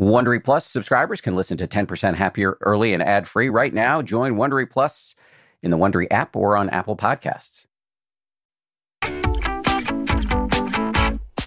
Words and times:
Wondery 0.00 0.42
Plus 0.42 0.64
subscribers 0.64 1.20
can 1.20 1.36
listen 1.36 1.58
to 1.58 1.68
10% 1.68 2.14
Happier 2.14 2.56
early 2.62 2.94
and 2.94 3.02
ad 3.02 3.28
free 3.28 3.50
right 3.50 3.74
now. 3.74 4.00
Join 4.00 4.36
Wondery 4.36 4.68
Plus 4.68 5.14
in 5.62 5.70
the 5.70 5.76
Wondery 5.76 6.06
app 6.10 6.34
or 6.34 6.56
on 6.56 6.70
Apple 6.70 6.96
Podcasts. 6.96 7.66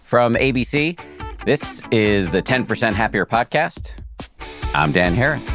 From 0.03 0.35
ABC, 0.35 0.99
this 1.45 1.81
is 1.89 2.29
the 2.29 2.43
10% 2.43 2.93
Happier 2.93 3.25
podcast. 3.25 3.93
I'm 4.75 4.91
Dan 4.91 5.15
Harris. 5.15 5.49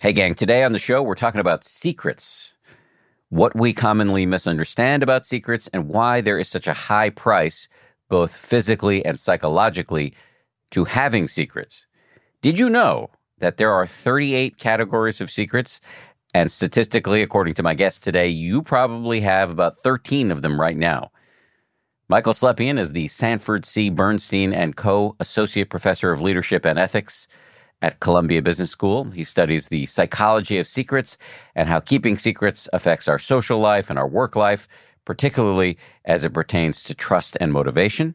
Hey, 0.00 0.12
gang, 0.12 0.34
today 0.34 0.64
on 0.64 0.72
the 0.72 0.80
show, 0.80 1.04
we're 1.04 1.14
talking 1.14 1.40
about 1.40 1.62
secrets, 1.62 2.56
what 3.28 3.54
we 3.54 3.72
commonly 3.72 4.26
misunderstand 4.26 5.04
about 5.04 5.24
secrets, 5.24 5.68
and 5.68 5.88
why 5.88 6.20
there 6.20 6.40
is 6.40 6.48
such 6.48 6.66
a 6.66 6.72
high 6.72 7.10
price, 7.10 7.68
both 8.10 8.36
physically 8.36 9.02
and 9.04 9.18
psychologically, 9.18 10.12
to 10.70 10.84
having 10.84 11.26
secrets. 11.28 11.86
Did 12.42 12.58
you 12.58 12.68
know 12.68 13.10
that 13.38 13.56
there 13.56 13.72
are 13.72 13.86
38 13.86 14.58
categories 14.58 15.20
of 15.20 15.30
secrets? 15.30 15.80
And 16.32 16.52
statistically, 16.52 17.22
according 17.22 17.54
to 17.54 17.62
my 17.62 17.74
guest 17.74 18.04
today, 18.04 18.28
you 18.28 18.62
probably 18.62 19.20
have 19.20 19.50
about 19.50 19.78
13 19.78 20.30
of 20.30 20.42
them 20.42 20.60
right 20.60 20.76
now. 20.76 21.10
Michael 22.08 22.32
Slepian 22.32 22.78
is 22.78 22.92
the 22.92 23.08
Sanford 23.08 23.64
C. 23.64 23.88
Bernstein 23.88 24.52
and 24.52 24.76
Co. 24.76 25.16
Associate 25.20 25.68
Professor 25.68 26.12
of 26.12 26.20
Leadership 26.20 26.64
and 26.64 26.78
Ethics 26.78 27.28
at 27.82 28.00
Columbia 28.00 28.42
Business 28.42 28.70
School. 28.70 29.04
He 29.10 29.24
studies 29.24 29.68
the 29.68 29.86
psychology 29.86 30.58
of 30.58 30.66
secrets 30.66 31.16
and 31.54 31.68
how 31.68 31.80
keeping 31.80 32.18
secrets 32.18 32.68
affects 32.72 33.08
our 33.08 33.18
social 33.18 33.58
life 33.58 33.90
and 33.90 33.98
our 33.98 34.08
work 34.08 34.36
life, 34.36 34.68
particularly 35.10 35.76
as 36.04 36.22
it 36.22 36.32
pertains 36.32 36.84
to 36.84 36.94
trust 36.94 37.36
and 37.40 37.52
motivation. 37.52 38.14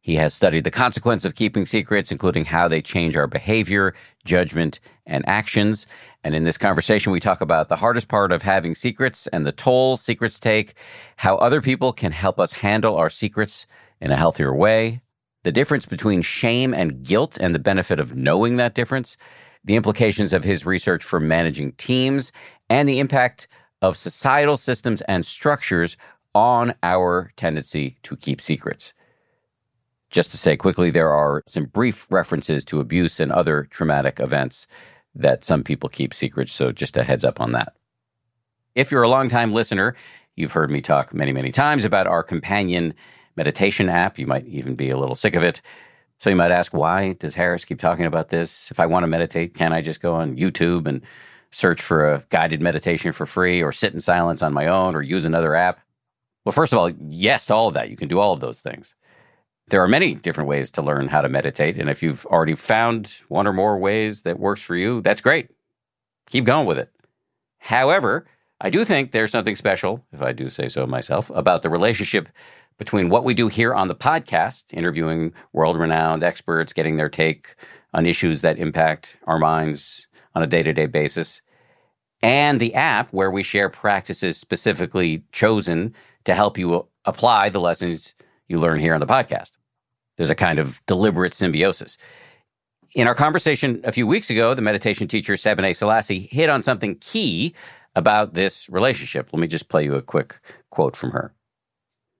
He 0.00 0.16
has 0.16 0.34
studied 0.34 0.64
the 0.64 0.72
consequence 0.72 1.24
of 1.24 1.36
keeping 1.36 1.66
secrets, 1.66 2.10
including 2.10 2.46
how 2.46 2.66
they 2.66 2.82
change 2.82 3.16
our 3.16 3.28
behavior, 3.28 3.94
judgment, 4.24 4.80
and 5.06 5.22
actions. 5.28 5.86
And 6.24 6.34
in 6.34 6.42
this 6.42 6.58
conversation, 6.58 7.12
we 7.12 7.20
talk 7.20 7.42
about 7.42 7.68
the 7.68 7.76
hardest 7.76 8.08
part 8.08 8.32
of 8.32 8.42
having 8.42 8.74
secrets 8.74 9.28
and 9.28 9.46
the 9.46 9.52
toll 9.52 9.96
secrets 9.96 10.40
take, 10.40 10.74
how 11.14 11.36
other 11.36 11.62
people 11.62 11.92
can 11.92 12.10
help 12.10 12.40
us 12.40 12.54
handle 12.54 12.96
our 12.96 13.08
secrets 13.08 13.68
in 14.00 14.10
a 14.10 14.16
healthier 14.16 14.52
way, 14.52 15.00
the 15.44 15.52
difference 15.52 15.86
between 15.86 16.22
shame 16.22 16.74
and 16.74 17.04
guilt 17.04 17.38
and 17.40 17.54
the 17.54 17.60
benefit 17.60 18.00
of 18.00 18.16
knowing 18.16 18.56
that 18.56 18.74
difference, 18.74 19.16
the 19.62 19.76
implications 19.76 20.32
of 20.32 20.42
his 20.42 20.66
research 20.66 21.04
for 21.04 21.20
managing 21.20 21.70
teams, 21.74 22.32
and 22.68 22.88
the 22.88 22.98
impact 22.98 23.46
of 23.82 23.96
societal 23.96 24.56
systems 24.56 25.02
and 25.02 25.26
structures 25.26 25.96
on 26.34 26.74
our 26.82 27.30
tendency 27.36 27.96
to 28.02 28.16
keep 28.16 28.40
secrets. 28.40 28.92
Just 30.10 30.30
to 30.30 30.36
say 30.36 30.56
quickly, 30.56 30.90
there 30.90 31.12
are 31.12 31.42
some 31.46 31.64
brief 31.64 32.06
references 32.10 32.64
to 32.66 32.80
abuse 32.80 33.18
and 33.18 33.32
other 33.32 33.66
traumatic 33.70 34.20
events 34.20 34.66
that 35.14 35.44
some 35.44 35.62
people 35.62 35.88
keep 35.88 36.14
secrets, 36.14 36.52
so 36.52 36.72
just 36.72 36.96
a 36.96 37.04
heads 37.04 37.24
up 37.24 37.40
on 37.40 37.52
that. 37.52 37.74
If 38.74 38.90
you're 38.90 39.02
a 39.02 39.08
longtime 39.08 39.52
listener, 39.52 39.94
you've 40.36 40.52
heard 40.52 40.70
me 40.70 40.80
talk 40.80 41.12
many, 41.12 41.32
many 41.32 41.52
times 41.52 41.84
about 41.84 42.06
our 42.06 42.22
companion 42.22 42.94
meditation 43.36 43.88
app. 43.88 44.18
You 44.18 44.26
might 44.26 44.46
even 44.46 44.74
be 44.74 44.90
a 44.90 44.98
little 44.98 45.14
sick 45.14 45.34
of 45.34 45.42
it. 45.42 45.60
So 46.18 46.30
you 46.30 46.36
might 46.36 46.50
ask, 46.50 46.72
why 46.72 47.14
does 47.14 47.34
Harris 47.34 47.64
keep 47.64 47.80
talking 47.80 48.06
about 48.06 48.28
this? 48.28 48.70
If 48.70 48.78
I 48.78 48.86
want 48.86 49.02
to 49.02 49.08
meditate, 49.08 49.54
can 49.54 49.72
I 49.72 49.82
just 49.82 50.00
go 50.00 50.14
on 50.14 50.36
YouTube 50.36 50.86
and 50.86 51.02
search 51.50 51.82
for 51.82 52.10
a 52.10 52.24
guided 52.30 52.62
meditation 52.62 53.12
for 53.12 53.26
free 53.26 53.62
or 53.62 53.72
sit 53.72 53.92
in 53.92 54.00
silence 54.00 54.40
on 54.40 54.54
my 54.54 54.66
own 54.66 54.94
or 54.94 55.02
use 55.02 55.24
another 55.24 55.54
app? 55.54 55.80
Well, 56.44 56.52
first 56.52 56.72
of 56.72 56.78
all, 56.78 56.90
yes 56.90 57.46
to 57.46 57.54
all 57.54 57.68
of 57.68 57.74
that. 57.74 57.90
You 57.90 57.96
can 57.96 58.08
do 58.08 58.18
all 58.18 58.32
of 58.32 58.40
those 58.40 58.60
things. 58.60 58.94
There 59.68 59.82
are 59.82 59.88
many 59.88 60.14
different 60.14 60.48
ways 60.48 60.70
to 60.72 60.82
learn 60.82 61.08
how 61.08 61.20
to 61.20 61.28
meditate. 61.28 61.78
And 61.78 61.88
if 61.88 62.02
you've 62.02 62.26
already 62.26 62.54
found 62.54 63.16
one 63.28 63.46
or 63.46 63.52
more 63.52 63.78
ways 63.78 64.22
that 64.22 64.40
works 64.40 64.60
for 64.60 64.76
you, 64.76 65.00
that's 65.00 65.20
great. 65.20 65.50
Keep 66.30 66.44
going 66.44 66.66
with 66.66 66.78
it. 66.78 66.90
However, 67.58 68.26
I 68.60 68.70
do 68.70 68.84
think 68.84 69.12
there's 69.12 69.30
something 69.30 69.56
special, 69.56 70.04
if 70.12 70.20
I 70.20 70.32
do 70.32 70.48
say 70.48 70.68
so 70.68 70.86
myself, 70.86 71.30
about 71.30 71.62
the 71.62 71.70
relationship 71.70 72.28
between 72.78 73.08
what 73.08 73.24
we 73.24 73.34
do 73.34 73.48
here 73.48 73.74
on 73.74 73.88
the 73.88 73.94
podcast, 73.94 74.74
interviewing 74.74 75.32
world 75.52 75.76
renowned 75.78 76.24
experts, 76.24 76.72
getting 76.72 76.96
their 76.96 77.08
take 77.08 77.54
on 77.94 78.06
issues 78.06 78.40
that 78.40 78.58
impact 78.58 79.16
our 79.26 79.38
minds 79.38 80.08
on 80.34 80.42
a 80.42 80.46
day 80.46 80.62
to 80.62 80.72
day 80.72 80.86
basis, 80.86 81.42
and 82.22 82.60
the 82.60 82.74
app 82.74 83.12
where 83.12 83.30
we 83.30 83.42
share 83.42 83.68
practices 83.68 84.36
specifically 84.36 85.22
chosen 85.32 85.94
to 86.24 86.34
help 86.34 86.58
you 86.58 86.86
apply 87.04 87.48
the 87.48 87.60
lessons 87.60 88.14
you 88.48 88.58
learn 88.58 88.78
here 88.78 88.94
on 88.94 89.00
the 89.00 89.06
podcast. 89.06 89.52
There's 90.16 90.30
a 90.30 90.34
kind 90.34 90.58
of 90.58 90.80
deliberate 90.86 91.34
symbiosis. 91.34 91.98
In 92.94 93.06
our 93.06 93.14
conversation 93.14 93.80
a 93.84 93.92
few 93.92 94.06
weeks 94.06 94.28
ago, 94.28 94.54
the 94.54 94.62
meditation 94.62 95.08
teacher 95.08 95.34
Sebene 95.34 95.74
Selassie 95.74 96.28
hit 96.30 96.50
on 96.50 96.60
something 96.60 96.96
key 96.96 97.54
about 97.94 98.34
this 98.34 98.68
relationship. 98.68 99.30
Let 99.32 99.40
me 99.40 99.46
just 99.46 99.68
play 99.68 99.84
you 99.84 99.94
a 99.94 100.02
quick 100.02 100.40
quote 100.70 100.96
from 100.96 101.10
her. 101.12 101.34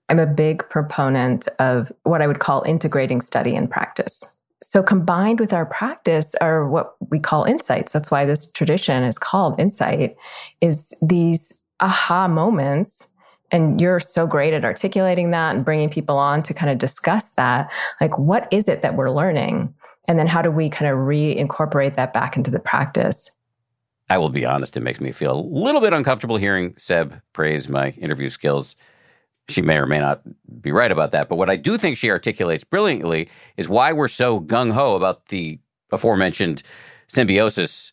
I'm 0.09 0.19
a 0.19 0.27
big 0.27 0.67
proponent 0.69 1.47
of 1.59 1.91
what 2.03 2.21
I 2.21 2.27
would 2.27 2.39
call 2.39 2.63
integrating 2.63 3.21
study 3.21 3.55
and 3.55 3.69
practice. 3.69 4.23
So, 4.61 4.81
combined 4.81 5.39
with 5.39 5.53
our 5.53 5.65
practice 5.65 6.35
are 6.35 6.67
what 6.67 6.95
we 7.09 7.19
call 7.19 7.43
insights. 7.43 7.91
That's 7.91 8.09
why 8.09 8.25
this 8.25 8.51
tradition 8.51 9.03
is 9.03 9.17
called 9.17 9.59
insight, 9.59 10.15
is 10.61 10.93
these 11.01 11.61
aha 11.79 12.27
moments. 12.27 13.07
And 13.51 13.79
you're 13.79 13.99
so 13.99 14.25
great 14.25 14.53
at 14.53 14.65
articulating 14.65 15.31
that 15.31 15.55
and 15.55 15.63
bringing 15.63 15.89
people 15.89 16.17
on 16.17 16.41
to 16.43 16.53
kind 16.53 16.71
of 16.71 16.77
discuss 16.77 17.29
that. 17.31 17.71
Like, 18.01 18.17
what 18.17 18.47
is 18.51 18.67
it 18.67 18.81
that 18.81 18.95
we're 18.95 19.11
learning? 19.11 19.73
And 20.07 20.17
then 20.17 20.27
how 20.27 20.41
do 20.41 20.49
we 20.49 20.69
kind 20.69 20.91
of 20.91 20.97
reincorporate 20.97 21.95
that 21.95 22.13
back 22.13 22.35
into 22.35 22.51
the 22.51 22.59
practice? 22.59 23.35
I 24.09 24.17
will 24.17 24.29
be 24.29 24.45
honest, 24.45 24.75
it 24.75 24.81
makes 24.81 24.99
me 24.99 25.11
feel 25.11 25.39
a 25.39 25.41
little 25.41 25.81
bit 25.81 25.93
uncomfortable 25.93 26.37
hearing 26.37 26.73
Seb 26.77 27.21
praise 27.31 27.69
my 27.69 27.91
interview 27.91 28.29
skills 28.29 28.75
she 29.49 29.61
may 29.61 29.77
or 29.77 29.85
may 29.85 29.99
not 29.99 30.21
be 30.61 30.71
right 30.71 30.91
about 30.91 31.11
that. 31.11 31.29
But 31.29 31.35
what 31.35 31.49
I 31.49 31.55
do 31.55 31.77
think 31.77 31.97
she 31.97 32.09
articulates 32.09 32.63
brilliantly 32.63 33.29
is 33.57 33.67
why 33.67 33.91
we're 33.91 34.07
so 34.07 34.39
gung 34.39 34.71
ho 34.71 34.95
about 34.95 35.27
the 35.27 35.59
aforementioned 35.91 36.63
symbiosis 37.07 37.91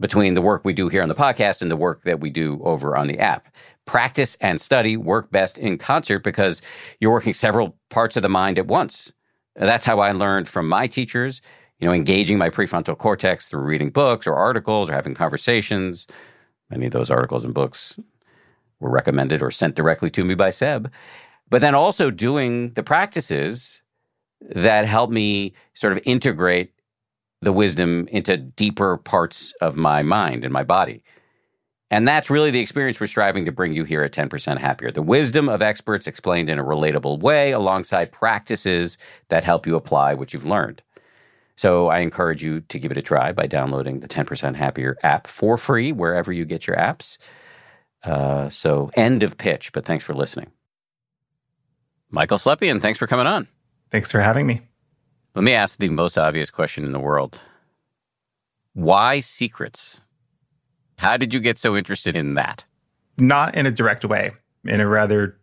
between 0.00 0.34
the 0.34 0.42
work 0.42 0.64
we 0.64 0.72
do 0.72 0.88
here 0.88 1.02
on 1.02 1.08
the 1.08 1.14
podcast 1.14 1.62
and 1.62 1.70
the 1.70 1.76
work 1.76 2.02
that 2.02 2.20
we 2.20 2.30
do 2.30 2.60
over 2.64 2.96
on 2.96 3.06
the 3.06 3.18
app. 3.18 3.54
Practice 3.84 4.36
and 4.40 4.60
study 4.60 4.96
work 4.96 5.30
best 5.30 5.58
in 5.58 5.78
concert 5.78 6.20
because 6.20 6.62
you're 6.98 7.12
working 7.12 7.34
several 7.34 7.76
parts 7.90 8.16
of 8.16 8.22
the 8.22 8.28
mind 8.28 8.58
at 8.58 8.66
once. 8.66 9.12
That's 9.56 9.84
how 9.84 10.00
I 10.00 10.12
learned 10.12 10.48
from 10.48 10.68
my 10.68 10.86
teachers, 10.86 11.42
you 11.78 11.86
know, 11.86 11.92
engaging 11.92 12.38
my 12.38 12.50
prefrontal 12.50 12.96
cortex 12.96 13.48
through 13.48 13.62
reading 13.62 13.90
books 13.90 14.26
or 14.26 14.34
articles 14.34 14.88
or 14.88 14.94
having 14.94 15.14
conversations. 15.14 16.06
Many 16.70 16.86
of 16.86 16.92
those 16.92 17.10
articles 17.10 17.44
and 17.44 17.52
books 17.52 17.98
were 18.78 18.90
recommended 18.90 19.42
or 19.42 19.50
sent 19.50 19.74
directly 19.74 20.10
to 20.10 20.24
me 20.24 20.34
by 20.34 20.50
Seb. 20.50 20.90
But 21.50 21.60
then 21.60 21.74
also 21.74 22.10
doing 22.10 22.72
the 22.72 22.82
practices 22.82 23.82
that 24.40 24.86
help 24.86 25.10
me 25.10 25.52
sort 25.74 25.92
of 25.92 26.00
integrate 26.04 26.72
the 27.42 27.52
wisdom 27.52 28.06
into 28.08 28.36
deeper 28.36 28.96
parts 28.98 29.54
of 29.60 29.76
my 29.76 30.02
mind 30.02 30.44
and 30.44 30.52
my 30.52 30.64
body. 30.64 31.02
And 31.90 32.06
that's 32.06 32.30
really 32.30 32.52
the 32.52 32.60
experience 32.60 33.00
we're 33.00 33.08
striving 33.08 33.46
to 33.46 33.52
bring 33.52 33.72
you 33.72 33.84
here 33.84 34.04
at 34.04 34.12
10% 34.12 34.58
Happier. 34.58 34.92
The 34.92 35.02
wisdom 35.02 35.48
of 35.48 35.60
experts 35.60 36.06
explained 36.06 36.48
in 36.48 36.58
a 36.58 36.64
relatable 36.64 37.20
way 37.20 37.50
alongside 37.50 38.12
practices 38.12 38.96
that 39.28 39.42
help 39.42 39.66
you 39.66 39.74
apply 39.74 40.14
what 40.14 40.32
you've 40.32 40.44
learned. 40.44 40.82
So 41.56 41.88
I 41.88 41.98
encourage 41.98 42.42
you 42.42 42.60
to 42.60 42.78
give 42.78 42.92
it 42.92 42.96
a 42.96 43.02
try 43.02 43.32
by 43.32 43.46
downloading 43.46 44.00
the 44.00 44.08
10% 44.08 44.54
Happier 44.54 44.96
app 45.02 45.26
for 45.26 45.58
free 45.58 45.92
wherever 45.92 46.32
you 46.32 46.44
get 46.44 46.66
your 46.66 46.76
apps. 46.76 47.18
Uh, 48.02 48.48
so, 48.48 48.90
end 48.94 49.22
of 49.22 49.36
pitch, 49.36 49.72
but 49.74 49.84
thanks 49.84 50.02
for 50.02 50.14
listening. 50.14 50.50
Michael 52.08 52.38
Slepian, 52.38 52.80
thanks 52.80 52.98
for 52.98 53.06
coming 53.06 53.26
on. 53.26 53.46
Thanks 53.90 54.10
for 54.10 54.20
having 54.20 54.46
me. 54.46 54.69
Let 55.34 55.44
me 55.44 55.52
ask 55.52 55.78
the 55.78 55.88
most 55.88 56.18
obvious 56.18 56.50
question 56.50 56.84
in 56.84 56.92
the 56.92 56.98
world 56.98 57.40
Why 58.74 59.20
secrets? 59.20 60.00
How 60.98 61.16
did 61.16 61.32
you 61.32 61.40
get 61.40 61.58
so 61.58 61.76
interested 61.76 62.16
in 62.16 62.34
that? 62.34 62.64
Not 63.16 63.54
in 63.54 63.64
a 63.64 63.70
direct 63.70 64.04
way, 64.04 64.32
in 64.64 64.80
a 64.80 64.88
rather 64.88 65.38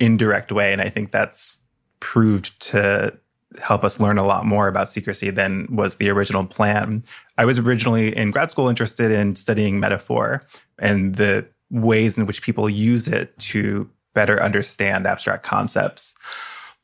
indirect 0.00 0.50
way. 0.52 0.72
And 0.72 0.80
I 0.80 0.88
think 0.88 1.10
that's 1.10 1.58
proved 2.00 2.58
to 2.60 3.12
help 3.60 3.84
us 3.84 4.00
learn 4.00 4.18
a 4.18 4.24
lot 4.24 4.46
more 4.46 4.66
about 4.66 4.88
secrecy 4.88 5.30
than 5.30 5.66
was 5.70 5.96
the 5.96 6.10
original 6.10 6.44
plan. 6.44 7.04
I 7.38 7.44
was 7.44 7.58
originally 7.58 8.16
in 8.16 8.30
grad 8.30 8.50
school 8.50 8.68
interested 8.68 9.10
in 9.10 9.36
studying 9.36 9.78
metaphor 9.78 10.44
and 10.78 11.16
the 11.16 11.46
ways 11.70 12.18
in 12.18 12.26
which 12.26 12.42
people 12.42 12.68
use 12.68 13.08
it 13.08 13.36
to 13.38 13.88
better 14.14 14.42
understand 14.42 15.06
abstract 15.06 15.44
concepts. 15.44 16.14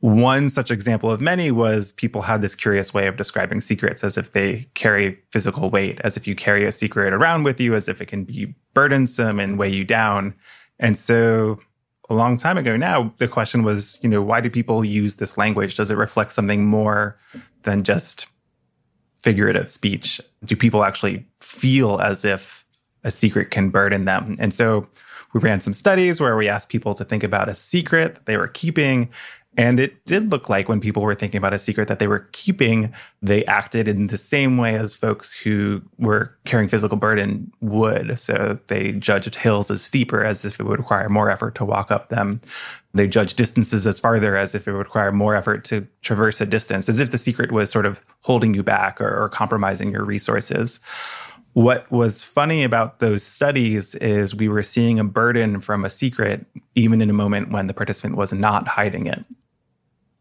One 0.00 0.48
such 0.48 0.70
example 0.70 1.10
of 1.10 1.20
many 1.20 1.50
was 1.50 1.92
people 1.92 2.22
had 2.22 2.40
this 2.40 2.54
curious 2.54 2.94
way 2.94 3.06
of 3.06 3.16
describing 3.16 3.60
secrets 3.60 4.02
as 4.02 4.16
if 4.16 4.32
they 4.32 4.66
carry 4.74 5.18
physical 5.30 5.68
weight, 5.68 6.00
as 6.02 6.16
if 6.16 6.26
you 6.26 6.34
carry 6.34 6.64
a 6.64 6.72
secret 6.72 7.12
around 7.12 7.42
with 7.42 7.60
you, 7.60 7.74
as 7.74 7.86
if 7.86 8.00
it 8.00 8.06
can 8.06 8.24
be 8.24 8.54
burdensome 8.72 9.38
and 9.38 9.58
weigh 9.58 9.68
you 9.68 9.84
down. 9.84 10.34
And 10.78 10.96
so 10.96 11.60
a 12.08 12.14
long 12.14 12.38
time 12.38 12.56
ago 12.56 12.78
now, 12.78 13.14
the 13.18 13.28
question 13.28 13.62
was, 13.62 13.98
you 14.02 14.08
know, 14.08 14.22
why 14.22 14.40
do 14.40 14.48
people 14.48 14.82
use 14.84 15.16
this 15.16 15.36
language? 15.36 15.76
Does 15.76 15.90
it 15.90 15.96
reflect 15.96 16.32
something 16.32 16.64
more 16.64 17.18
than 17.64 17.84
just 17.84 18.26
figurative 19.22 19.70
speech? 19.70 20.18
Do 20.44 20.56
people 20.56 20.82
actually 20.82 21.26
feel 21.40 22.00
as 22.00 22.24
if 22.24 22.64
a 23.04 23.10
secret 23.10 23.50
can 23.50 23.68
burden 23.68 24.06
them? 24.06 24.34
And 24.40 24.52
so 24.52 24.88
we 25.32 25.40
ran 25.40 25.60
some 25.60 25.72
studies 25.72 26.20
where 26.20 26.36
we 26.36 26.48
asked 26.48 26.70
people 26.70 26.94
to 26.94 27.04
think 27.04 27.22
about 27.22 27.48
a 27.48 27.54
secret 27.54 28.14
that 28.14 28.26
they 28.26 28.36
were 28.36 28.48
keeping 28.48 29.10
and 29.56 29.80
it 29.80 30.04
did 30.04 30.30
look 30.30 30.48
like 30.48 30.68
when 30.68 30.80
people 30.80 31.02
were 31.02 31.14
thinking 31.14 31.38
about 31.38 31.52
a 31.52 31.58
secret 31.58 31.88
that 31.88 31.98
they 31.98 32.06
were 32.06 32.28
keeping, 32.32 32.94
they 33.20 33.44
acted 33.46 33.88
in 33.88 34.06
the 34.06 34.16
same 34.16 34.56
way 34.56 34.76
as 34.76 34.94
folks 34.94 35.34
who 35.34 35.82
were 35.98 36.36
carrying 36.44 36.68
physical 36.68 36.96
burden 36.96 37.52
would. 37.60 38.16
So 38.18 38.60
they 38.68 38.92
judged 38.92 39.34
hills 39.34 39.70
as 39.70 39.82
steeper 39.82 40.24
as 40.24 40.44
if 40.44 40.60
it 40.60 40.62
would 40.64 40.78
require 40.78 41.08
more 41.08 41.28
effort 41.30 41.56
to 41.56 41.64
walk 41.64 41.90
up 41.90 42.10
them. 42.10 42.40
They 42.94 43.08
judged 43.08 43.36
distances 43.36 43.88
as 43.88 43.98
farther 43.98 44.36
as 44.36 44.54
if 44.54 44.68
it 44.68 44.72
would 44.72 44.78
require 44.78 45.10
more 45.10 45.34
effort 45.34 45.64
to 45.66 45.86
traverse 46.02 46.40
a 46.40 46.46
distance, 46.46 46.88
as 46.88 47.00
if 47.00 47.10
the 47.10 47.18
secret 47.18 47.50
was 47.50 47.70
sort 47.70 47.86
of 47.86 48.00
holding 48.20 48.54
you 48.54 48.62
back 48.62 49.00
or, 49.00 49.20
or 49.20 49.28
compromising 49.28 49.90
your 49.90 50.04
resources. 50.04 50.78
What 51.54 51.90
was 51.90 52.22
funny 52.22 52.62
about 52.62 53.00
those 53.00 53.24
studies 53.24 53.96
is 53.96 54.36
we 54.36 54.48
were 54.48 54.62
seeing 54.62 55.00
a 55.00 55.04
burden 55.04 55.60
from 55.60 55.84
a 55.84 55.90
secret, 55.90 56.46
even 56.76 57.02
in 57.02 57.10
a 57.10 57.14
moment 57.14 57.50
when 57.50 57.66
the 57.66 57.74
participant 57.74 58.16
was 58.16 58.32
not 58.32 58.68
hiding 58.68 59.06
it. 59.06 59.24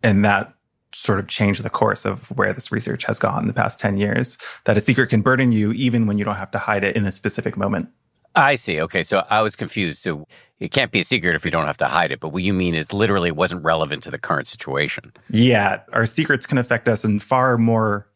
And 0.04 0.24
that 0.25 0.54
sort 0.94 1.19
of 1.19 1.28
changed 1.28 1.63
the 1.63 1.69
course 1.69 2.06
of 2.06 2.28
where 2.31 2.54
this 2.54 2.72
research 2.72 3.06
has 3.06 3.19
gone 3.19 3.44
in 3.44 3.48
the 3.48 3.54
past 3.54 3.80
10 3.80 3.98
years 3.98 4.38
that 4.66 4.78
a 4.78 4.81
secret 4.81 5.07
can 5.07 5.22
burden 5.22 5.51
you 5.51 5.72
even 5.74 6.07
when 6.07 6.18
you 6.18 6.25
don't 6.25 6.36
have 6.36 6.51
to 6.51 6.57
hide 6.57 6.84
it 6.84 6.96
in 6.96 7.06
a 7.06 7.12
specific 7.12 7.56
moment. 7.56 7.90
I 8.36 8.56
see. 8.56 8.80
Okay. 8.81 9.04
So 9.04 9.25
I 9.30 9.42
was 9.42 9.56
confused. 9.56 10.01
So 10.01 10.28
it 10.60 10.72
can't 10.72 10.92
be 10.92 11.00
a 11.00 11.04
secret 11.04 11.36
if 11.36 11.46
you 11.46 11.51
don't 11.51 11.66
have 11.66 11.78
to 11.78 11.88
hide 11.88 12.12
it. 12.12 12.19
But 12.19 12.30
what 12.30 12.44
you 12.44 12.54
mean 12.54 12.75
is 12.75 12.94
literally 12.94 13.30
it 13.30 13.36
wasn't 13.36 13.63
relevant 13.63 14.04
to 14.04 14.12
the 14.12 14.18
current 14.18 14.48
situation. 14.48 15.12
Yeah. 15.30 15.81
Our 15.94 16.06
secrets 16.06 16.45
can 16.45 16.57
affect 16.57 16.88
us 16.88 17.04
in 17.04 17.19
far 17.19 17.57
more 17.57 18.07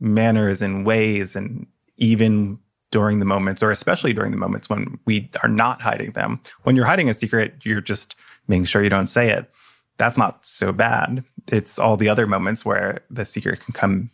manners 0.00 0.62
and 0.62 0.86
ways. 0.86 1.36
And 1.36 1.66
even 1.96 2.58
during 2.90 3.18
the 3.18 3.26
moments, 3.26 3.62
or 3.62 3.70
especially 3.70 4.12
during 4.12 4.30
the 4.30 4.38
moments 4.38 4.70
when 4.70 4.98
we 5.04 5.30
are 5.42 5.48
not 5.48 5.80
hiding 5.80 6.12
them. 6.12 6.40
When 6.62 6.74
you're 6.74 6.86
hiding 6.86 7.08
a 7.10 7.14
secret, 7.14 7.64
you're 7.64 7.82
just 7.82 8.16
making 8.46 8.64
sure 8.64 8.82
you 8.82 8.88
don't 8.88 9.06
say 9.06 9.30
it 9.30 9.50
that's 9.98 10.16
not 10.16 10.44
so 10.44 10.72
bad. 10.72 11.24
It's 11.48 11.78
all 11.78 11.96
the 11.96 12.08
other 12.08 12.26
moments 12.26 12.64
where 12.64 13.00
the 13.10 13.24
secret 13.24 13.60
can 13.60 13.74
come 13.74 14.10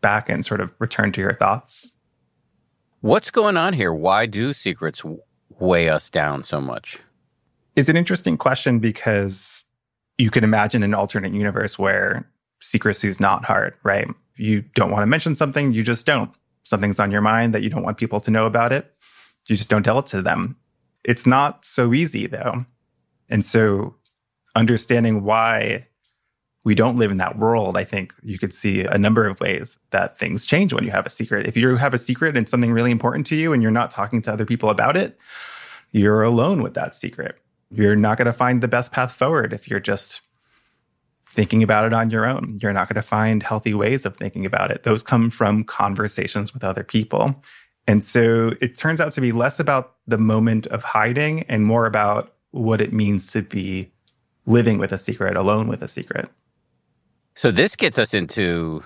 back 0.00 0.28
and 0.28 0.46
sort 0.46 0.60
of 0.60 0.72
return 0.78 1.12
to 1.12 1.20
your 1.20 1.34
thoughts. 1.34 1.92
What's 3.00 3.30
going 3.30 3.56
on 3.56 3.72
here? 3.72 3.92
Why 3.92 4.26
do 4.26 4.52
secrets 4.52 5.02
weigh 5.58 5.88
us 5.88 6.08
down 6.08 6.42
so 6.42 6.60
much? 6.60 6.98
It's 7.74 7.88
an 7.88 7.96
interesting 7.96 8.36
question 8.36 8.78
because 8.78 9.66
you 10.16 10.30
can 10.30 10.44
imagine 10.44 10.82
an 10.82 10.94
alternate 10.94 11.34
universe 11.34 11.78
where 11.78 12.28
secrecy 12.60 13.08
is 13.08 13.20
not 13.20 13.44
hard, 13.44 13.74
right? 13.82 14.08
You 14.36 14.62
don't 14.74 14.90
want 14.90 15.02
to 15.02 15.06
mention 15.06 15.34
something, 15.34 15.72
you 15.72 15.82
just 15.82 16.06
don't. 16.06 16.30
Something's 16.62 16.98
on 16.98 17.10
your 17.10 17.20
mind 17.20 17.54
that 17.54 17.62
you 17.62 17.70
don't 17.70 17.82
want 17.82 17.98
people 17.98 18.20
to 18.20 18.30
know 18.30 18.46
about 18.46 18.72
it, 18.72 18.92
you 19.46 19.56
just 19.56 19.70
don't 19.70 19.82
tell 19.82 19.98
it 19.98 20.06
to 20.06 20.22
them. 20.22 20.56
It's 21.04 21.26
not 21.26 21.64
so 21.64 21.94
easy 21.94 22.26
though. 22.26 22.64
And 23.28 23.44
so 23.44 23.94
understanding 24.56 25.22
why 25.22 25.86
we 26.64 26.74
don't 26.74 26.96
live 26.96 27.12
in 27.12 27.18
that 27.18 27.38
world, 27.38 27.76
I 27.76 27.84
think 27.84 28.12
you 28.24 28.40
could 28.40 28.52
see 28.52 28.80
a 28.80 28.98
number 28.98 29.28
of 29.28 29.38
ways 29.38 29.78
that 29.90 30.18
things 30.18 30.44
change 30.44 30.72
when 30.72 30.82
you 30.82 30.90
have 30.90 31.06
a 31.06 31.10
secret. 31.10 31.46
If 31.46 31.56
you 31.56 31.76
have 31.76 31.94
a 31.94 31.98
secret 31.98 32.36
and 32.36 32.48
something 32.48 32.72
really 32.72 32.90
important 32.90 33.24
to 33.28 33.36
you 33.36 33.52
and 33.52 33.62
you're 33.62 33.70
not 33.70 33.92
talking 33.92 34.20
to 34.22 34.32
other 34.32 34.44
people 34.44 34.68
about 34.68 34.96
it, 34.96 35.16
you're 35.92 36.24
alone 36.24 36.62
with 36.62 36.74
that 36.74 36.94
secret. 36.96 37.36
You're 37.70 37.94
not 37.94 38.18
going 38.18 38.26
to 38.26 38.32
find 38.32 38.62
the 38.62 38.68
best 38.68 38.90
path 38.90 39.12
forward 39.12 39.52
if 39.52 39.70
you're 39.70 39.78
just 39.78 40.22
thinking 41.28 41.62
about 41.62 41.84
it 41.84 41.92
on 41.92 42.10
your 42.10 42.26
own. 42.26 42.58
You're 42.60 42.72
not 42.72 42.88
going 42.88 42.96
to 42.96 43.02
find 43.02 43.42
healthy 43.42 43.74
ways 43.74 44.04
of 44.04 44.16
thinking 44.16 44.44
about 44.44 44.72
it. 44.72 44.82
Those 44.82 45.02
come 45.02 45.30
from 45.30 45.62
conversations 45.62 46.52
with 46.52 46.64
other 46.64 46.82
people. 46.82 47.42
And 47.86 48.02
so 48.02 48.54
it 48.60 48.76
turns 48.76 49.00
out 49.00 49.12
to 49.12 49.20
be 49.20 49.30
less 49.30 49.60
about 49.60 49.96
the 50.06 50.18
moment 50.18 50.66
of 50.68 50.82
hiding 50.82 51.44
and 51.44 51.64
more 51.64 51.86
about 51.86 52.34
what 52.50 52.80
it 52.80 52.92
means 52.92 53.30
to 53.32 53.42
be 53.42 53.92
living 54.46 54.78
with 54.78 54.92
a 54.92 54.98
secret, 54.98 55.36
alone 55.36 55.68
with 55.68 55.82
a 55.82 55.88
secret. 55.88 56.28
So 57.34 57.50
this 57.50 57.76
gets 57.76 57.98
us 57.98 58.14
into, 58.14 58.82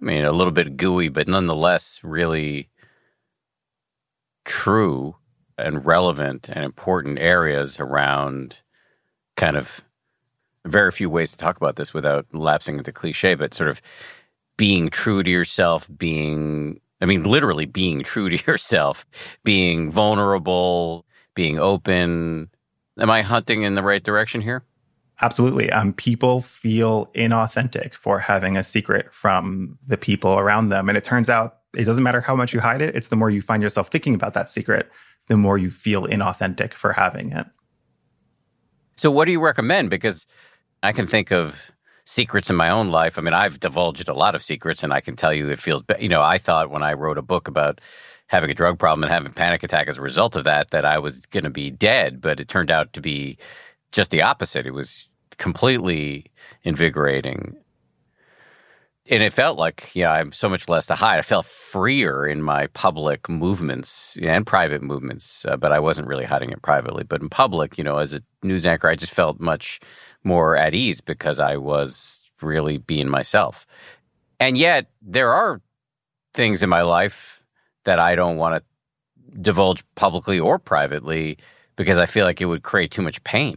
I 0.00 0.04
mean, 0.04 0.24
a 0.24 0.32
little 0.32 0.52
bit 0.52 0.76
gooey, 0.76 1.08
but 1.08 1.28
nonetheless 1.28 2.00
really 2.02 2.68
true 4.44 5.14
and 5.58 5.84
relevant 5.84 6.48
and 6.48 6.64
important 6.64 7.18
areas 7.18 7.78
around 7.78 8.62
kind 9.36 9.56
of 9.56 9.80
very 10.66 10.90
few 10.90 11.08
ways 11.08 11.30
to 11.30 11.36
talk 11.36 11.56
about 11.56 11.76
this 11.76 11.94
without 11.94 12.26
lapsing 12.32 12.78
into 12.78 12.92
cliche, 12.92 13.34
but 13.34 13.54
sort 13.54 13.70
of 13.70 13.80
being 14.56 14.90
true 14.90 15.22
to 15.22 15.30
yourself, 15.30 15.88
being, 15.96 16.80
I 17.00 17.06
mean, 17.06 17.24
literally 17.24 17.66
being 17.66 18.02
true 18.02 18.28
to 18.28 18.44
yourself, 18.50 19.06
being 19.44 19.90
vulnerable, 19.90 21.06
being 21.34 21.58
open, 21.58 22.50
Am 23.00 23.10
I 23.10 23.22
hunting 23.22 23.62
in 23.62 23.74
the 23.74 23.82
right 23.82 24.02
direction 24.02 24.40
here? 24.40 24.64
Absolutely. 25.22 25.70
Um, 25.70 25.92
people 25.92 26.40
feel 26.40 27.06
inauthentic 27.14 27.94
for 27.94 28.18
having 28.18 28.56
a 28.56 28.64
secret 28.64 29.12
from 29.12 29.78
the 29.86 29.98
people 29.98 30.38
around 30.38 30.70
them. 30.70 30.88
And 30.88 30.96
it 30.96 31.04
turns 31.04 31.28
out 31.28 31.58
it 31.74 31.84
doesn't 31.84 32.04
matter 32.04 32.20
how 32.20 32.34
much 32.34 32.52
you 32.52 32.60
hide 32.60 32.82
it, 32.82 32.94
it's 32.96 33.08
the 33.08 33.16
more 33.16 33.30
you 33.30 33.42
find 33.42 33.62
yourself 33.62 33.88
thinking 33.88 34.14
about 34.14 34.34
that 34.34 34.48
secret, 34.48 34.90
the 35.28 35.36
more 35.36 35.58
you 35.58 35.70
feel 35.70 36.06
inauthentic 36.06 36.74
for 36.74 36.92
having 36.92 37.32
it. 37.32 37.46
So, 38.96 39.10
what 39.10 39.26
do 39.26 39.32
you 39.32 39.40
recommend? 39.40 39.88
Because 39.88 40.26
I 40.82 40.92
can 40.92 41.06
think 41.06 41.30
of 41.30 41.70
secrets 42.04 42.50
in 42.50 42.56
my 42.56 42.68
own 42.68 42.90
life. 42.90 43.18
I 43.18 43.22
mean, 43.22 43.34
I've 43.34 43.60
divulged 43.60 44.08
a 44.08 44.14
lot 44.14 44.34
of 44.34 44.42
secrets, 44.42 44.82
and 44.82 44.92
I 44.92 45.00
can 45.00 45.16
tell 45.16 45.32
you 45.32 45.48
it 45.48 45.58
feels, 45.58 45.82
you 46.00 46.08
know, 46.08 46.22
I 46.22 46.38
thought 46.38 46.70
when 46.70 46.82
I 46.82 46.94
wrote 46.94 47.18
a 47.18 47.22
book 47.22 47.46
about 47.46 47.80
having 48.30 48.48
a 48.48 48.54
drug 48.54 48.78
problem 48.78 49.02
and 49.02 49.12
having 49.12 49.32
panic 49.32 49.64
attack 49.64 49.88
as 49.88 49.98
a 49.98 50.02
result 50.02 50.36
of 50.36 50.44
that 50.44 50.70
that 50.70 50.84
I 50.84 50.98
was 50.98 51.26
going 51.26 51.42
to 51.42 51.50
be 51.50 51.68
dead, 51.68 52.20
but 52.20 52.38
it 52.38 52.46
turned 52.46 52.70
out 52.70 52.92
to 52.92 53.00
be 53.00 53.36
just 53.90 54.12
the 54.12 54.22
opposite. 54.22 54.66
It 54.66 54.70
was 54.72 55.08
completely 55.38 56.26
invigorating. 56.62 57.56
And 59.06 59.20
it 59.24 59.32
felt 59.32 59.58
like, 59.58 59.90
yeah, 59.96 60.12
I'm 60.12 60.30
so 60.30 60.48
much 60.48 60.68
less 60.68 60.86
to 60.86 60.94
hide. 60.94 61.18
I 61.18 61.22
felt 61.22 61.44
freer 61.44 62.24
in 62.24 62.40
my 62.40 62.68
public 62.68 63.28
movements 63.28 64.16
and 64.22 64.46
private 64.46 64.80
movements, 64.80 65.44
uh, 65.46 65.56
but 65.56 65.72
I 65.72 65.80
wasn't 65.80 66.06
really 66.06 66.24
hiding 66.24 66.50
it 66.52 66.62
privately. 66.62 67.02
But 67.02 67.22
in 67.22 67.30
public, 67.30 67.78
you 67.78 67.82
know, 67.82 67.98
as 67.98 68.12
a 68.12 68.22
news 68.44 68.64
anchor, 68.64 68.88
I 68.88 68.94
just 68.94 69.12
felt 69.12 69.40
much 69.40 69.80
more 70.22 70.56
at 70.56 70.72
ease 70.72 71.00
because 71.00 71.40
I 71.40 71.56
was 71.56 72.30
really 72.40 72.78
being 72.78 73.08
myself. 73.08 73.66
And 74.38 74.56
yet, 74.56 74.88
there 75.02 75.32
are 75.32 75.60
things 76.32 76.62
in 76.62 76.68
my 76.70 76.82
life 76.82 77.39
that 77.84 77.98
I 77.98 78.14
don't 78.14 78.36
want 78.36 78.62
to 78.62 79.38
divulge 79.40 79.84
publicly 79.94 80.38
or 80.38 80.58
privately 80.58 81.38
because 81.76 81.98
I 81.98 82.06
feel 82.06 82.24
like 82.24 82.40
it 82.40 82.46
would 82.46 82.62
create 82.62 82.90
too 82.90 83.02
much 83.02 83.22
pain. 83.24 83.56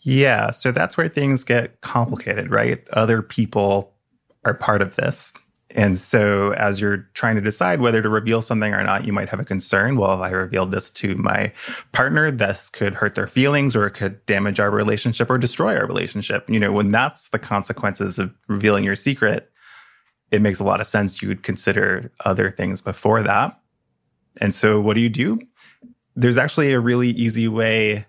Yeah. 0.00 0.50
So 0.50 0.70
that's 0.70 0.96
where 0.96 1.08
things 1.08 1.44
get 1.44 1.80
complicated, 1.80 2.50
right? 2.50 2.86
Other 2.92 3.22
people 3.22 3.94
are 4.44 4.54
part 4.54 4.82
of 4.82 4.96
this. 4.96 5.32
And 5.76 5.98
so, 5.98 6.52
as 6.52 6.80
you're 6.80 7.08
trying 7.14 7.34
to 7.34 7.40
decide 7.40 7.80
whether 7.80 8.00
to 8.00 8.08
reveal 8.08 8.40
something 8.40 8.72
or 8.72 8.84
not, 8.84 9.04
you 9.04 9.12
might 9.12 9.28
have 9.28 9.40
a 9.40 9.44
concern. 9.44 9.96
Well, 9.96 10.14
if 10.14 10.20
I 10.20 10.30
revealed 10.30 10.70
this 10.70 10.88
to 10.92 11.16
my 11.16 11.52
partner, 11.90 12.30
this 12.30 12.68
could 12.68 12.94
hurt 12.94 13.16
their 13.16 13.26
feelings 13.26 13.74
or 13.74 13.86
it 13.86 13.92
could 13.92 14.24
damage 14.26 14.60
our 14.60 14.70
relationship 14.70 15.28
or 15.30 15.36
destroy 15.36 15.76
our 15.76 15.86
relationship. 15.86 16.48
You 16.48 16.60
know, 16.60 16.70
when 16.70 16.92
that's 16.92 17.30
the 17.30 17.40
consequences 17.40 18.20
of 18.20 18.32
revealing 18.46 18.84
your 18.84 18.94
secret, 18.94 19.50
it 20.34 20.42
makes 20.42 20.58
a 20.58 20.64
lot 20.64 20.80
of 20.80 20.86
sense 20.88 21.22
you 21.22 21.28
would 21.28 21.44
consider 21.44 22.10
other 22.24 22.50
things 22.50 22.80
before 22.80 23.22
that. 23.22 23.56
And 24.40 24.52
so, 24.52 24.80
what 24.80 24.94
do 24.94 25.00
you 25.00 25.08
do? 25.08 25.38
There's 26.16 26.36
actually 26.36 26.72
a 26.72 26.80
really 26.80 27.10
easy 27.10 27.46
way 27.46 28.06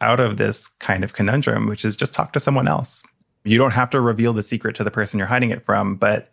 out 0.00 0.18
of 0.18 0.38
this 0.38 0.66
kind 0.66 1.04
of 1.04 1.12
conundrum, 1.12 1.66
which 1.68 1.84
is 1.84 1.96
just 1.96 2.14
talk 2.14 2.32
to 2.32 2.40
someone 2.40 2.66
else. 2.66 3.04
You 3.44 3.58
don't 3.58 3.74
have 3.74 3.90
to 3.90 4.00
reveal 4.00 4.32
the 4.32 4.42
secret 4.42 4.74
to 4.76 4.84
the 4.84 4.90
person 4.90 5.18
you're 5.18 5.28
hiding 5.28 5.50
it 5.50 5.64
from, 5.64 5.94
but 5.94 6.32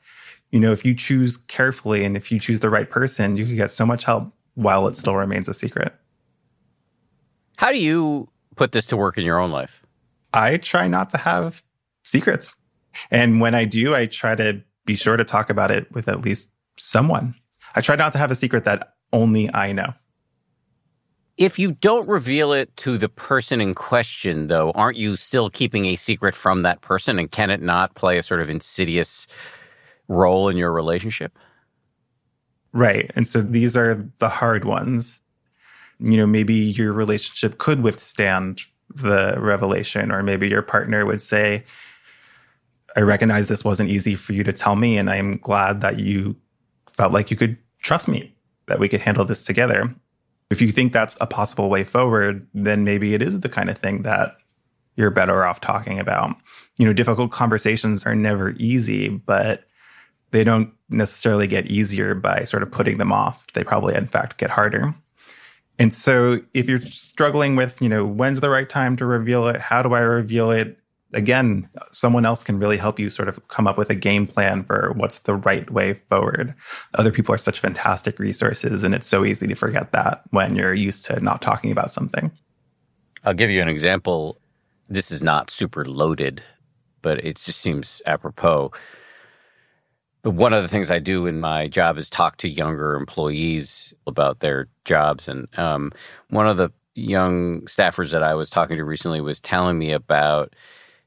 you 0.51 0.59
know, 0.59 0.71
if 0.71 0.83
you 0.83 0.95
choose 0.95 1.37
carefully 1.37 2.03
and 2.03 2.17
if 2.17 2.31
you 2.31 2.39
choose 2.39 2.59
the 2.59 2.69
right 2.71 2.89
person, 2.89 3.37
you 3.37 3.45
can 3.45 3.55
get 3.55 3.69
so 3.69 3.85
much 3.85 4.05
help 4.05 4.33
while 4.55 4.87
it 4.87 4.97
still 4.97 5.15
remains 5.15 5.47
a 5.47 5.53
secret. 5.53 5.93
How 7.57 7.71
do 7.71 7.77
you 7.77 8.29
put 8.55 8.71
this 8.71 8.87
to 8.87 8.97
work 8.97 9.17
in 9.17 9.25
your 9.25 9.39
own 9.39 9.51
life? 9.51 9.83
I 10.33 10.57
try 10.57 10.87
not 10.87 11.11
to 11.11 11.17
have 11.17 11.63
secrets. 12.03 12.57
And 13.11 13.41
when 13.41 13.55
I 13.55 13.65
do, 13.65 13.95
I 13.95 14.05
try 14.05 14.35
to 14.35 14.61
be 14.85 14.95
sure 14.95 15.17
to 15.17 15.23
talk 15.23 15.49
about 15.49 15.71
it 15.71 15.91
with 15.91 16.07
at 16.07 16.21
least 16.21 16.49
someone. 16.77 17.35
I 17.75 17.81
try 17.81 17.95
not 17.95 18.11
to 18.13 18.17
have 18.17 18.31
a 18.31 18.35
secret 18.35 18.63
that 18.63 18.93
only 19.11 19.53
I 19.53 19.71
know. 19.71 19.93
If 21.37 21.59
you 21.59 21.73
don't 21.73 22.07
reveal 22.07 22.53
it 22.53 22.75
to 22.77 22.97
the 22.97 23.09
person 23.09 23.59
in 23.59 23.75
question, 23.75 24.47
though, 24.47 24.71
aren't 24.71 24.97
you 24.97 25.17
still 25.17 25.49
keeping 25.49 25.85
a 25.85 25.97
secret 25.97 26.33
from 26.33 26.61
that 26.61 26.81
person? 26.81 27.19
And 27.19 27.29
can 27.29 27.49
it 27.49 27.61
not 27.61 27.95
play 27.95 28.17
a 28.17 28.23
sort 28.23 28.39
of 28.39 28.49
insidious 28.49 29.27
role 30.07 30.47
in 30.47 30.55
your 30.55 30.71
relationship? 30.71 31.37
Right. 32.71 33.11
And 33.15 33.27
so 33.27 33.41
these 33.41 33.75
are 33.75 34.09
the 34.19 34.29
hard 34.29 34.63
ones. 34.63 35.21
You 35.99 36.15
know, 36.15 36.27
maybe 36.27 36.55
your 36.55 36.93
relationship 36.93 37.57
could 37.57 37.83
withstand 37.83 38.61
the 38.93 39.35
revelation, 39.37 40.11
or 40.11 40.23
maybe 40.23 40.47
your 40.47 40.61
partner 40.61 41.05
would 41.05 41.21
say, 41.21 41.65
I 42.95 43.01
recognize 43.01 43.47
this 43.47 43.65
wasn't 43.65 43.89
easy 43.89 44.15
for 44.15 44.33
you 44.33 44.43
to 44.43 44.53
tell 44.53 44.75
me, 44.75 44.97
and 44.97 45.09
I'm 45.09 45.37
glad 45.37 45.81
that 45.81 45.99
you 45.99 46.35
felt 46.89 47.11
like 47.11 47.29
you 47.29 47.37
could 47.37 47.57
trust 47.79 48.07
me, 48.07 48.33
that 48.67 48.79
we 48.79 48.87
could 48.87 49.01
handle 49.01 49.25
this 49.25 49.43
together. 49.43 49.93
If 50.49 50.61
you 50.61 50.71
think 50.71 50.93
that's 50.93 51.17
a 51.19 51.27
possible 51.27 51.69
way 51.69 51.83
forward, 51.83 52.47
then 52.53 52.83
maybe 52.83 53.13
it 53.13 53.21
is 53.21 53.39
the 53.39 53.49
kind 53.49 53.69
of 53.69 53.77
thing 53.77 54.03
that 54.03 54.37
you're 54.95 55.11
better 55.11 55.45
off 55.45 55.59
talking 55.59 55.99
about. 55.99 56.35
You 56.77 56.85
know, 56.85 56.93
difficult 56.93 57.31
conversations 57.31 58.05
are 58.05 58.15
never 58.15 58.51
easy, 58.51 59.09
but 59.09 59.65
they 60.31 60.43
don't 60.43 60.71
necessarily 60.89 61.47
get 61.47 61.67
easier 61.67 62.15
by 62.15 62.43
sort 62.43 62.63
of 62.63 62.71
putting 62.71 62.97
them 62.97 63.11
off. 63.11 63.45
They 63.53 63.63
probably, 63.63 63.95
in 63.95 64.07
fact, 64.07 64.37
get 64.37 64.49
harder. 64.49 64.95
And 65.77 65.93
so 65.93 66.39
if 66.53 66.69
you're 66.69 66.81
struggling 66.81 67.55
with, 67.55 67.81
you 67.81 67.89
know, 67.89 68.05
when's 68.05 68.39
the 68.39 68.49
right 68.49 68.69
time 68.69 68.95
to 68.97 69.05
reveal 69.05 69.47
it? 69.47 69.59
How 69.59 69.81
do 69.81 69.93
I 69.93 69.99
reveal 70.01 70.51
it? 70.51 70.79
Again, 71.15 71.69
someone 71.91 72.25
else 72.25 72.43
can 72.43 72.59
really 72.59 72.77
help 72.77 72.99
you 72.99 73.09
sort 73.09 73.29
of 73.29 73.47
come 73.47 73.67
up 73.67 73.77
with 73.77 73.89
a 73.89 73.95
game 73.95 74.27
plan 74.27 74.63
for 74.63 74.91
what's 74.95 75.19
the 75.19 75.33
right 75.33 75.69
way 75.71 75.93
forward. 75.93 76.53
Other 76.93 77.11
people 77.11 77.33
are 77.33 77.39
such 77.39 77.59
fantastic 77.59 78.19
resources, 78.19 78.83
and 78.83 78.93
it's 78.93 79.07
so 79.07 79.23
easy 79.23 79.47
to 79.47 79.55
forget 79.55 79.93
that 79.93 80.23
when 80.31 80.55
you're 80.55 80.73
used 80.73 81.05
to 81.05 81.19
not 81.21 81.41
talking 81.41 81.71
about 81.71 81.89
something. 81.89 82.31
I'll 83.23 83.33
give 83.33 83.49
you 83.49 83.61
an 83.61 83.69
example. 83.69 84.37
This 84.89 85.09
is 85.09 85.23
not 85.23 85.49
super 85.49 85.85
loaded, 85.85 86.43
but 87.01 87.23
it 87.23 87.37
just 87.37 87.61
seems 87.61 88.01
apropos. 88.05 88.71
But 90.21 90.31
one 90.31 90.53
of 90.53 90.63
the 90.63 90.67
things 90.67 90.91
I 90.91 90.99
do 90.99 91.27
in 91.27 91.39
my 91.39 91.67
job 91.67 91.97
is 91.97 92.09
talk 92.09 92.37
to 92.37 92.49
younger 92.49 92.95
employees 92.95 93.93
about 94.05 94.41
their 94.41 94.67
jobs. 94.83 95.27
And 95.27 95.47
um, 95.57 95.91
one 96.29 96.47
of 96.47 96.57
the 96.57 96.71
young 96.95 97.61
staffers 97.61 98.11
that 98.11 98.23
I 98.23 98.33
was 98.33 98.49
talking 98.49 98.77
to 98.77 98.83
recently 98.83 99.21
was 99.21 99.39
telling 99.39 99.77
me 99.77 99.91
about 99.91 100.55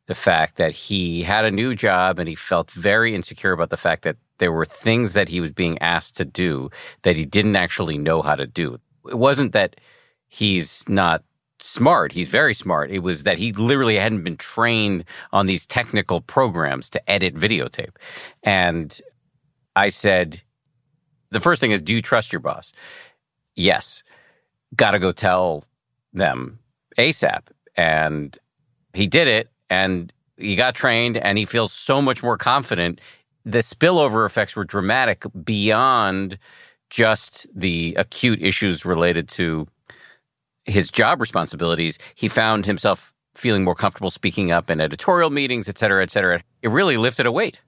the 0.08 0.14
fact 0.14 0.56
that 0.56 0.72
he 0.72 1.22
had 1.22 1.44
a 1.44 1.50
new 1.50 1.74
job 1.74 2.18
and 2.18 2.28
he 2.28 2.34
felt 2.34 2.70
very 2.70 3.14
insecure 3.14 3.52
about 3.52 3.70
the 3.70 3.76
fact 3.76 4.02
that 4.02 4.16
there 4.38 4.52
were 4.52 4.64
things 4.64 5.12
that 5.12 5.28
he 5.28 5.40
was 5.40 5.52
being 5.52 5.78
asked 5.80 6.16
to 6.16 6.24
do 6.24 6.70
that 7.02 7.16
he 7.16 7.24
didn't 7.24 7.56
actually 7.56 7.98
know 7.98 8.22
how 8.22 8.34
to 8.34 8.46
do. 8.46 8.78
It 9.06 9.18
wasn't 9.18 9.52
that 9.52 9.76
he's 10.28 10.82
not 10.88 11.22
smart. 11.60 12.12
He's 12.12 12.30
very 12.30 12.54
smart. 12.54 12.90
It 12.90 13.00
was 13.00 13.24
that 13.24 13.36
he 13.36 13.52
literally 13.52 13.96
hadn't 13.96 14.24
been 14.24 14.38
trained 14.38 15.04
on 15.32 15.46
these 15.46 15.66
technical 15.66 16.22
programs 16.22 16.88
to 16.90 17.10
edit 17.10 17.34
videotape. 17.34 17.96
And 18.42 18.98
I 19.76 19.90
said, 19.90 20.40
the 21.30 21.40
first 21.40 21.60
thing 21.60 21.72
is, 21.72 21.82
do 21.82 21.94
you 21.94 22.00
trust 22.00 22.32
your 22.32 22.40
boss? 22.40 22.72
Yes. 23.56 24.02
Got 24.74 24.92
to 24.92 24.98
go 24.98 25.12
tell 25.12 25.64
them 26.14 26.60
ASAP. 26.96 27.42
And 27.76 28.38
he 28.94 29.06
did 29.06 29.28
it 29.28 29.50
and 29.70 30.12
he 30.36 30.56
got 30.56 30.74
trained 30.74 31.16
and 31.16 31.38
he 31.38 31.44
feels 31.44 31.72
so 31.72 32.00
much 32.00 32.22
more 32.22 32.36
confident. 32.36 33.00
The 33.44 33.58
spillover 33.58 34.26
effects 34.26 34.54
were 34.54 34.64
dramatic 34.64 35.24
beyond 35.44 36.38
just 36.90 37.46
the 37.54 37.94
acute 37.98 38.42
issues 38.42 38.84
related 38.84 39.28
to 39.30 39.66
his 40.64 40.90
job 40.90 41.20
responsibilities. 41.20 41.98
He 42.14 42.28
found 42.28 42.66
himself 42.66 43.12
feeling 43.34 43.64
more 43.64 43.74
comfortable 43.74 44.10
speaking 44.10 44.52
up 44.52 44.70
in 44.70 44.80
editorial 44.80 45.30
meetings, 45.30 45.68
et 45.68 45.78
cetera, 45.78 46.02
et 46.02 46.10
cetera. 46.10 46.42
It 46.62 46.70
really 46.70 46.96
lifted 46.96 47.26
a 47.26 47.32
weight. 47.32 47.58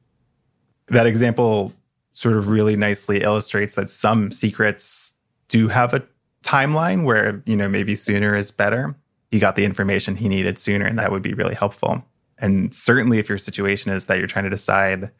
That 0.88 1.07
example 1.07 1.73
sort 2.12 2.37
of 2.37 2.49
really 2.49 2.76
nicely 2.76 3.23
illustrates 3.23 3.75
that 3.76 3.88
some 3.88 4.33
secrets 4.33 5.14
do 5.49 5.69
have 5.69 5.95
a 5.95 6.02
timeline 6.42 7.04
where, 7.04 7.42
you 7.47 7.57
know, 7.57 7.69
maybe 7.69 7.95
sooner 7.95 8.35
is 8.35 8.50
better. 8.50 8.95
He 9.30 9.38
got 9.38 9.56
the 9.56 9.64
information 9.64 10.16
he 10.16 10.28
needed 10.28 10.58
sooner, 10.58 10.84
and 10.84 10.99
that 10.99 11.12
would 11.12 11.22
be 11.22 11.34
really 11.34 11.54
helpful. 11.54 12.04
And 12.38 12.75
certainly, 12.75 13.18
if 13.18 13.28
your 13.28 13.38
situation 13.38 13.92
is 13.92 14.06
that 14.06 14.18
you're 14.18 14.26
trying 14.26 14.44
to 14.44 14.50
decide, 14.50 15.10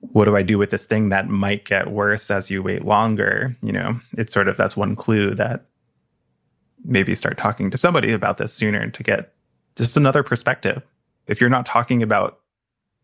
what 0.00 0.24
do 0.24 0.36
I 0.36 0.42
do 0.42 0.58
with 0.58 0.70
this 0.70 0.84
thing 0.84 1.10
that 1.10 1.28
might 1.28 1.64
get 1.64 1.90
worse 1.90 2.30
as 2.30 2.50
you 2.50 2.62
wait 2.62 2.84
longer? 2.84 3.56
You 3.62 3.72
know, 3.72 4.00
it's 4.16 4.32
sort 4.32 4.48
of 4.48 4.56
that's 4.56 4.76
one 4.76 4.96
clue 4.96 5.34
that 5.34 5.66
maybe 6.84 7.14
start 7.14 7.38
talking 7.38 7.70
to 7.70 7.78
somebody 7.78 8.12
about 8.12 8.38
this 8.38 8.52
sooner 8.52 8.88
to 8.90 9.02
get 9.02 9.34
just 9.76 9.96
another 9.96 10.22
perspective. 10.22 10.82
If 11.26 11.40
you're 11.40 11.50
not 11.50 11.66
talking 11.66 12.02
about 12.02 12.40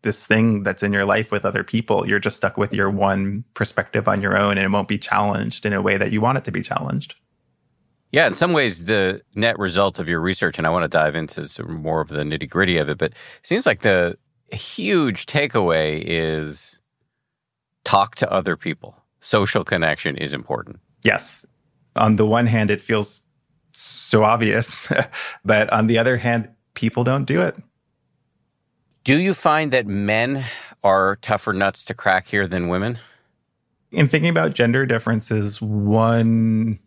this 0.01 0.25
thing 0.25 0.63
that's 0.63 0.83
in 0.83 0.93
your 0.93 1.05
life 1.05 1.31
with 1.31 1.45
other 1.45 1.63
people, 1.63 2.07
you're 2.07 2.19
just 2.19 2.37
stuck 2.37 2.57
with 2.57 2.73
your 2.73 2.89
one 2.89 3.43
perspective 3.53 4.07
on 4.07 4.21
your 4.21 4.37
own 4.37 4.57
and 4.57 4.65
it 4.65 4.71
won't 4.71 4.87
be 4.87 4.97
challenged 4.97 5.65
in 5.65 5.73
a 5.73 5.81
way 5.81 5.97
that 5.97 6.11
you 6.11 6.21
want 6.21 6.37
it 6.37 6.43
to 6.45 6.51
be 6.51 6.61
challenged. 6.61 7.15
Yeah, 8.11 8.25
in 8.25 8.33
some 8.33 8.53
ways, 8.53 8.85
the 8.85 9.21
net 9.35 9.59
result 9.59 9.99
of 9.99 10.09
your 10.09 10.19
research, 10.19 10.57
and 10.57 10.65
I 10.65 10.71
want 10.71 10.83
to 10.83 10.87
dive 10.87 11.15
into 11.15 11.47
some 11.47 11.81
more 11.81 12.01
of 12.01 12.07
the 12.07 12.23
nitty 12.23 12.49
gritty 12.49 12.77
of 12.77 12.89
it, 12.89 12.97
but 12.97 13.11
it 13.11 13.17
seems 13.43 13.65
like 13.65 13.81
the 13.81 14.17
huge 14.51 15.27
takeaway 15.27 16.01
is 16.05 16.79
talk 17.83 18.15
to 18.15 18.31
other 18.31 18.55
people. 18.55 18.95
Social 19.19 19.63
connection 19.63 20.17
is 20.17 20.33
important. 20.33 20.79
Yes. 21.03 21.45
On 21.95 22.15
the 22.15 22.25
one 22.25 22.47
hand, 22.47 22.71
it 22.71 22.81
feels 22.81 23.21
so 23.73 24.23
obvious, 24.23 24.87
but 25.45 25.71
on 25.71 25.87
the 25.87 25.99
other 25.99 26.17
hand, 26.17 26.49
people 26.73 27.03
don't 27.03 27.25
do 27.25 27.41
it. 27.41 27.55
Do 29.03 29.17
you 29.17 29.33
find 29.33 29.71
that 29.71 29.85
men 29.85 30.45
are 30.83 31.17
tougher 31.17 31.53
nuts 31.53 31.83
to 31.85 31.93
crack 31.93 32.27
here 32.27 32.47
than 32.47 32.69
women? 32.69 32.99
In 33.91 34.07
thinking 34.07 34.29
about 34.29 34.53
gender 34.53 34.85
differences, 34.85 35.61
one 35.61 36.79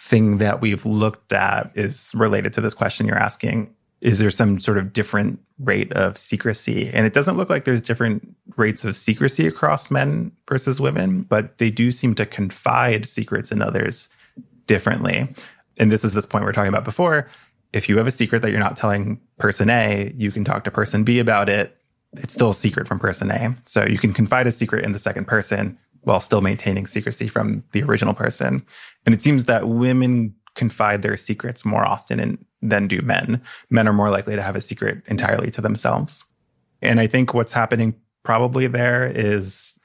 thing 0.00 0.38
that 0.38 0.60
we've 0.60 0.86
looked 0.86 1.32
at 1.32 1.70
is 1.74 2.10
related 2.14 2.52
to 2.54 2.60
this 2.60 2.74
question 2.74 3.06
you're 3.06 3.18
asking. 3.18 3.72
Is 4.00 4.18
there 4.18 4.30
some 4.30 4.58
sort 4.58 4.78
of 4.78 4.94
different 4.94 5.38
rate 5.58 5.92
of 5.92 6.16
secrecy? 6.16 6.90
And 6.92 7.06
it 7.06 7.12
doesn't 7.12 7.36
look 7.36 7.50
like 7.50 7.64
there's 7.64 7.82
different 7.82 8.34
rates 8.56 8.84
of 8.84 8.96
secrecy 8.96 9.46
across 9.46 9.90
men 9.90 10.32
versus 10.48 10.80
women, 10.80 11.22
but 11.22 11.58
they 11.58 11.70
do 11.70 11.92
seem 11.92 12.14
to 12.14 12.24
confide 12.24 13.06
secrets 13.06 13.52
in 13.52 13.60
others 13.60 14.08
differently. 14.66 15.28
And 15.78 15.92
this 15.92 16.02
is 16.02 16.14
this 16.14 16.26
point 16.26 16.44
we 16.44 16.50
are 16.50 16.54
talking 16.54 16.70
about 16.70 16.84
before 16.84 17.28
if 17.72 17.88
you 17.88 17.96
have 17.98 18.06
a 18.06 18.10
secret 18.10 18.42
that 18.42 18.50
you're 18.50 18.58
not 18.60 18.76
telling 18.76 19.20
person 19.38 19.70
A, 19.70 20.12
you 20.16 20.32
can 20.32 20.44
talk 20.44 20.64
to 20.64 20.70
person 20.70 21.04
B 21.04 21.18
about 21.18 21.48
it. 21.48 21.76
It's 22.14 22.34
still 22.34 22.50
a 22.50 22.54
secret 22.54 22.88
from 22.88 22.98
person 22.98 23.30
A. 23.30 23.56
So 23.64 23.84
you 23.84 23.98
can 23.98 24.12
confide 24.12 24.46
a 24.46 24.52
secret 24.52 24.84
in 24.84 24.92
the 24.92 24.98
second 24.98 25.26
person 25.26 25.78
while 26.02 26.20
still 26.20 26.40
maintaining 26.40 26.86
secrecy 26.86 27.28
from 27.28 27.62
the 27.72 27.82
original 27.82 28.14
person. 28.14 28.64
And 29.04 29.14
it 29.14 29.22
seems 29.22 29.44
that 29.44 29.68
women 29.68 30.34
confide 30.54 31.02
their 31.02 31.16
secrets 31.16 31.64
more 31.64 31.84
often 31.84 32.20
in, 32.20 32.44
than 32.62 32.88
do 32.88 33.02
men. 33.02 33.40
Men 33.70 33.88
are 33.88 33.92
more 33.92 34.10
likely 34.10 34.36
to 34.36 34.42
have 34.42 34.56
a 34.56 34.60
secret 34.60 35.02
entirely 35.06 35.50
to 35.52 35.60
themselves. 35.60 36.24
And 36.82 37.00
I 37.00 37.06
think 37.06 37.34
what's 37.34 37.52
happening 37.52 37.94
probably 38.22 38.66
there 38.66 39.06
is 39.06 39.78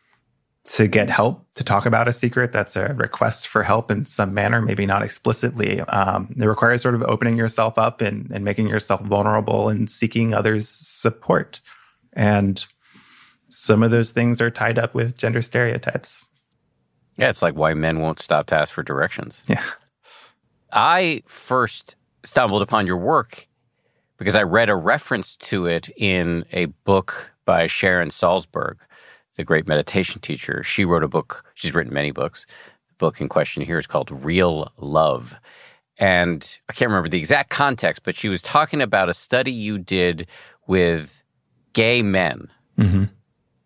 to 0.65 0.87
get 0.87 1.09
help 1.09 1.45
to 1.53 1.63
talk 1.63 1.85
about 1.85 2.07
a 2.07 2.13
secret 2.13 2.51
that's 2.51 2.75
a 2.75 2.93
request 2.95 3.47
for 3.47 3.61
help 3.61 3.91
in 3.91 4.03
some 4.03 4.33
manner, 4.33 4.61
maybe 4.61 4.85
not 4.85 5.03
explicitly. 5.03 5.79
Um, 5.81 6.33
it 6.37 6.45
requires 6.45 6.81
sort 6.81 6.95
of 6.95 7.03
opening 7.03 7.37
yourself 7.37 7.77
up 7.77 8.01
and, 8.01 8.31
and 8.31 8.43
making 8.43 8.67
yourself 8.67 9.01
vulnerable 9.01 9.69
and 9.69 9.87
seeking 9.87 10.33
others' 10.33 10.67
support. 10.67 11.61
And 12.13 12.65
some 13.47 13.83
of 13.83 13.91
those 13.91 14.11
things 14.11 14.41
are 14.41 14.51
tied 14.51 14.79
up 14.79 14.93
with 14.93 15.17
gender 15.17 15.41
stereotypes. 15.41 16.27
Yeah, 17.17 17.29
it's 17.29 17.41
like 17.41 17.55
why 17.55 17.73
men 17.73 17.99
won't 17.99 18.19
stop 18.19 18.47
to 18.47 18.55
ask 18.55 18.73
for 18.73 18.83
directions. 18.83 19.43
Yeah. 19.47 19.63
I 20.71 21.23
first 21.25 21.95
stumbled 22.23 22.61
upon 22.61 22.85
your 22.85 22.97
work 22.97 23.47
because 24.17 24.35
I 24.35 24.43
read 24.43 24.69
a 24.69 24.75
reference 24.75 25.37
to 25.37 25.67
it 25.67 25.89
in 25.95 26.45
a 26.51 26.65
book 26.65 27.33
by 27.45 27.67
Sharon 27.67 28.09
Salzberg 28.09 28.77
the 29.35 29.43
great 29.43 29.67
meditation 29.67 30.21
teacher, 30.21 30.63
she 30.63 30.85
wrote 30.85 31.03
a 31.03 31.07
book. 31.07 31.43
She's 31.53 31.73
written 31.73 31.93
many 31.93 32.11
books. 32.11 32.45
The 32.89 32.95
book 32.95 33.21
in 33.21 33.29
question 33.29 33.63
here 33.63 33.77
is 33.77 33.87
called 33.87 34.11
Real 34.11 34.71
Love. 34.77 35.37
And 35.97 36.57
I 36.69 36.73
can't 36.73 36.89
remember 36.89 37.09
the 37.09 37.19
exact 37.19 37.49
context, 37.49 38.03
but 38.03 38.15
she 38.15 38.29
was 38.29 38.41
talking 38.41 38.81
about 38.81 39.09
a 39.09 39.13
study 39.13 39.51
you 39.51 39.77
did 39.77 40.27
with 40.67 41.23
gay 41.73 42.01
men. 42.01 42.49
Mm-hmm. 42.77 43.05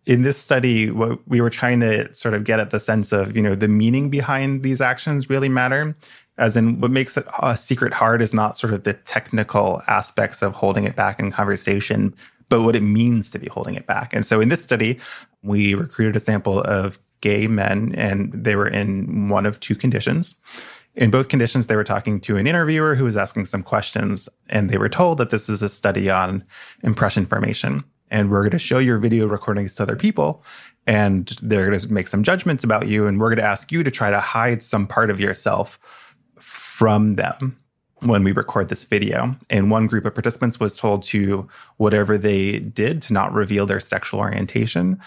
In 0.10 0.24
this 0.24 0.40
study, 0.40 0.90
what 0.90 1.20
we 1.28 1.40
were 1.40 1.52
trying 1.52 1.82
to 1.82 2.12
sort 2.16 2.34
of 2.34 2.44
get 2.44 2.60
at 2.60 2.72
the 2.72 2.80
sense 2.80 3.12
of, 3.12 3.36
you 3.36 3.44
know, 3.44 3.54
the 3.54 3.68
meaning 3.68 4.10
behind 4.10 4.64
these 4.64 4.82
actions 4.82 5.30
really 5.30 5.50
matter. 5.50 5.96
As 6.40 6.58
in, 6.58 6.82
what 6.82 6.90
makes 6.90 7.16
it 7.16 7.28
a 7.44 7.56
secret 7.56 7.94
hard 7.94 8.20
is 8.20 8.34
not 8.34 8.58
sort 8.58 8.74
of 8.74 8.86
the 8.86 8.94
technical 8.94 9.84
aspects 9.88 10.42
of 10.42 10.56
holding 10.56 10.86
it 10.86 10.96
back 10.96 11.20
in 11.20 11.32
conversation, 11.32 12.16
but 12.50 12.64
what 12.64 12.76
it 12.76 12.82
means 12.82 13.30
to 13.30 13.38
be 13.38 13.50
holding 13.50 13.76
it 13.76 13.86
back. 13.86 14.12
And 14.12 14.26
so 14.26 14.42
in 14.42 14.50
this 14.50 14.64
study, 14.64 15.00
we 15.44 15.76
recruited 15.76 16.16
a 16.16 16.20
sample 16.20 16.62
of 16.62 16.98
gay 17.22 17.46
men, 17.46 17.94
and 17.94 18.34
they 18.34 18.56
were 18.56 18.68
in 18.68 19.30
one 19.30 19.46
of 19.46 19.60
two 19.60 19.76
conditions. 19.76 20.34
In 20.96 21.12
both 21.12 21.28
conditions, 21.28 21.68
they 21.68 21.76
were 21.76 21.84
talking 21.84 22.20
to 22.22 22.36
an 22.38 22.48
interviewer 22.48 22.96
who 22.96 23.04
was 23.04 23.16
asking 23.16 23.46
some 23.46 23.62
questions, 23.62 24.28
and 24.50 24.72
they 24.72 24.80
were 24.80 24.90
told 24.90 25.20
that 25.20 25.30
this 25.30 25.50
is 25.50 25.62
a 25.62 25.70
study 25.70 26.10
on 26.10 26.44
impression 26.82 27.28
formation. 27.28 27.84
And 28.12 28.32
we're 28.32 28.42
going 28.42 28.52
to 28.52 28.60
show 28.60 28.80
your 28.80 28.98
video 28.98 29.28
recordings 29.28 29.76
to 29.76 29.84
other 29.84 29.96
people, 29.96 30.44
and 30.88 31.28
they're 31.42 31.68
going 31.68 31.80
to 31.80 31.92
make 31.92 32.08
some 32.08 32.24
judgments 32.24 32.64
about 32.64 32.88
you. 32.88 33.08
And 33.08 33.20
we're 33.20 33.30
going 33.30 33.38
to 33.38 33.44
ask 33.44 33.72
you 33.72 33.84
to 33.84 33.92
try 33.92 34.10
to 34.10 34.20
hide 34.20 34.62
some 34.64 34.88
part 34.88 35.10
of 35.10 35.20
yourself 35.20 35.80
from 36.40 37.16
them. 37.16 37.58
when 38.02 38.24
we 38.24 38.32
record 38.32 38.70
this 38.70 38.86
video. 38.86 39.36
And 39.50 39.72
one 39.72 39.88
group 39.88 40.06
of 40.06 40.14
participants 40.14 40.60
was 40.60 40.76
told 40.76 41.04
to, 41.04 41.48
whatever 41.78 42.18
they 42.18 42.60
did, 42.60 43.02
to 43.04 43.14
not 43.14 43.34
reveal 43.34 43.66
their 43.66 43.80
sexual 43.80 44.20
orientation. 44.20 45.00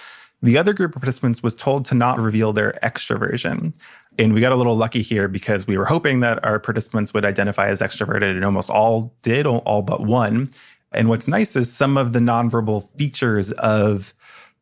The 0.42 0.58
other 0.58 0.72
group 0.72 0.96
of 0.96 1.02
participants 1.02 1.42
was 1.42 1.54
told 1.54 1.84
to 1.86 1.94
not 1.94 2.18
reveal 2.18 2.52
their 2.52 2.78
extroversion. 2.82 3.74
And 4.18 4.34
we 4.34 4.40
got 4.40 4.52
a 4.52 4.56
little 4.56 4.76
lucky 4.76 5.00
here 5.00 5.28
because 5.28 5.66
we 5.66 5.78
were 5.78 5.84
hoping 5.84 6.20
that 6.20 6.44
our 6.44 6.58
participants 6.58 7.14
would 7.14 7.24
identify 7.24 7.68
as 7.68 7.80
extroverted, 7.80 8.32
and 8.32 8.44
almost 8.44 8.68
all 8.68 9.14
did, 9.22 9.46
all 9.46 9.82
but 9.82 10.02
one. 10.02 10.50
And 10.94 11.08
what's 11.08 11.28
nice 11.28 11.56
is 11.56 11.72
some 11.72 11.96
of 11.96 12.12
the 12.12 12.20
nonverbal 12.20 12.88
features 12.98 13.52
of 13.52 14.14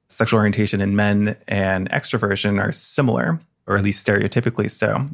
sexual 0.09 0.39
orientation 0.39 0.81
in 0.81 0.97
men 0.97 1.37
and 1.49 1.89
extroversion 1.91 2.61
are 2.61 2.73
similar, 2.73 3.41
or 3.67 3.77
at 3.77 3.85
least 3.85 4.05
stereotypically 4.07 4.71
so. 4.71 5.09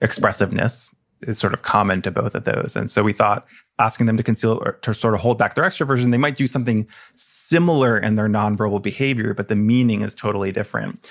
Expressiveness, 0.00 0.90
is 1.22 1.38
sort 1.38 1.52
of 1.52 1.62
common 1.62 2.02
to 2.02 2.10
both 2.10 2.34
of 2.34 2.44
those. 2.44 2.76
And 2.76 2.90
so 2.90 3.02
we 3.02 3.12
thought 3.12 3.46
asking 3.78 4.06
them 4.06 4.16
to 4.16 4.22
conceal 4.22 4.62
or 4.64 4.72
to 4.82 4.94
sort 4.94 5.14
of 5.14 5.20
hold 5.20 5.38
back 5.38 5.54
their 5.54 5.64
extroversion, 5.64 6.10
they 6.10 6.18
might 6.18 6.34
do 6.34 6.46
something 6.46 6.88
similar 7.14 7.98
in 7.98 8.14
their 8.16 8.28
nonverbal 8.28 8.82
behavior, 8.82 9.34
but 9.34 9.48
the 9.48 9.56
meaning 9.56 10.02
is 10.02 10.14
totally 10.14 10.52
different. 10.52 11.08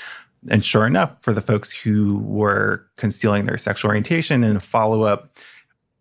And 0.49 0.63
sure 0.63 0.87
enough, 0.87 1.21
for 1.21 1.33
the 1.33 1.41
folks 1.41 1.71
who 1.71 2.19
were 2.19 2.85
concealing 2.95 3.45
their 3.45 3.57
sexual 3.57 3.89
orientation 3.89 4.43
in 4.43 4.55
a 4.55 4.61
follow 4.61 5.03
up, 5.03 5.37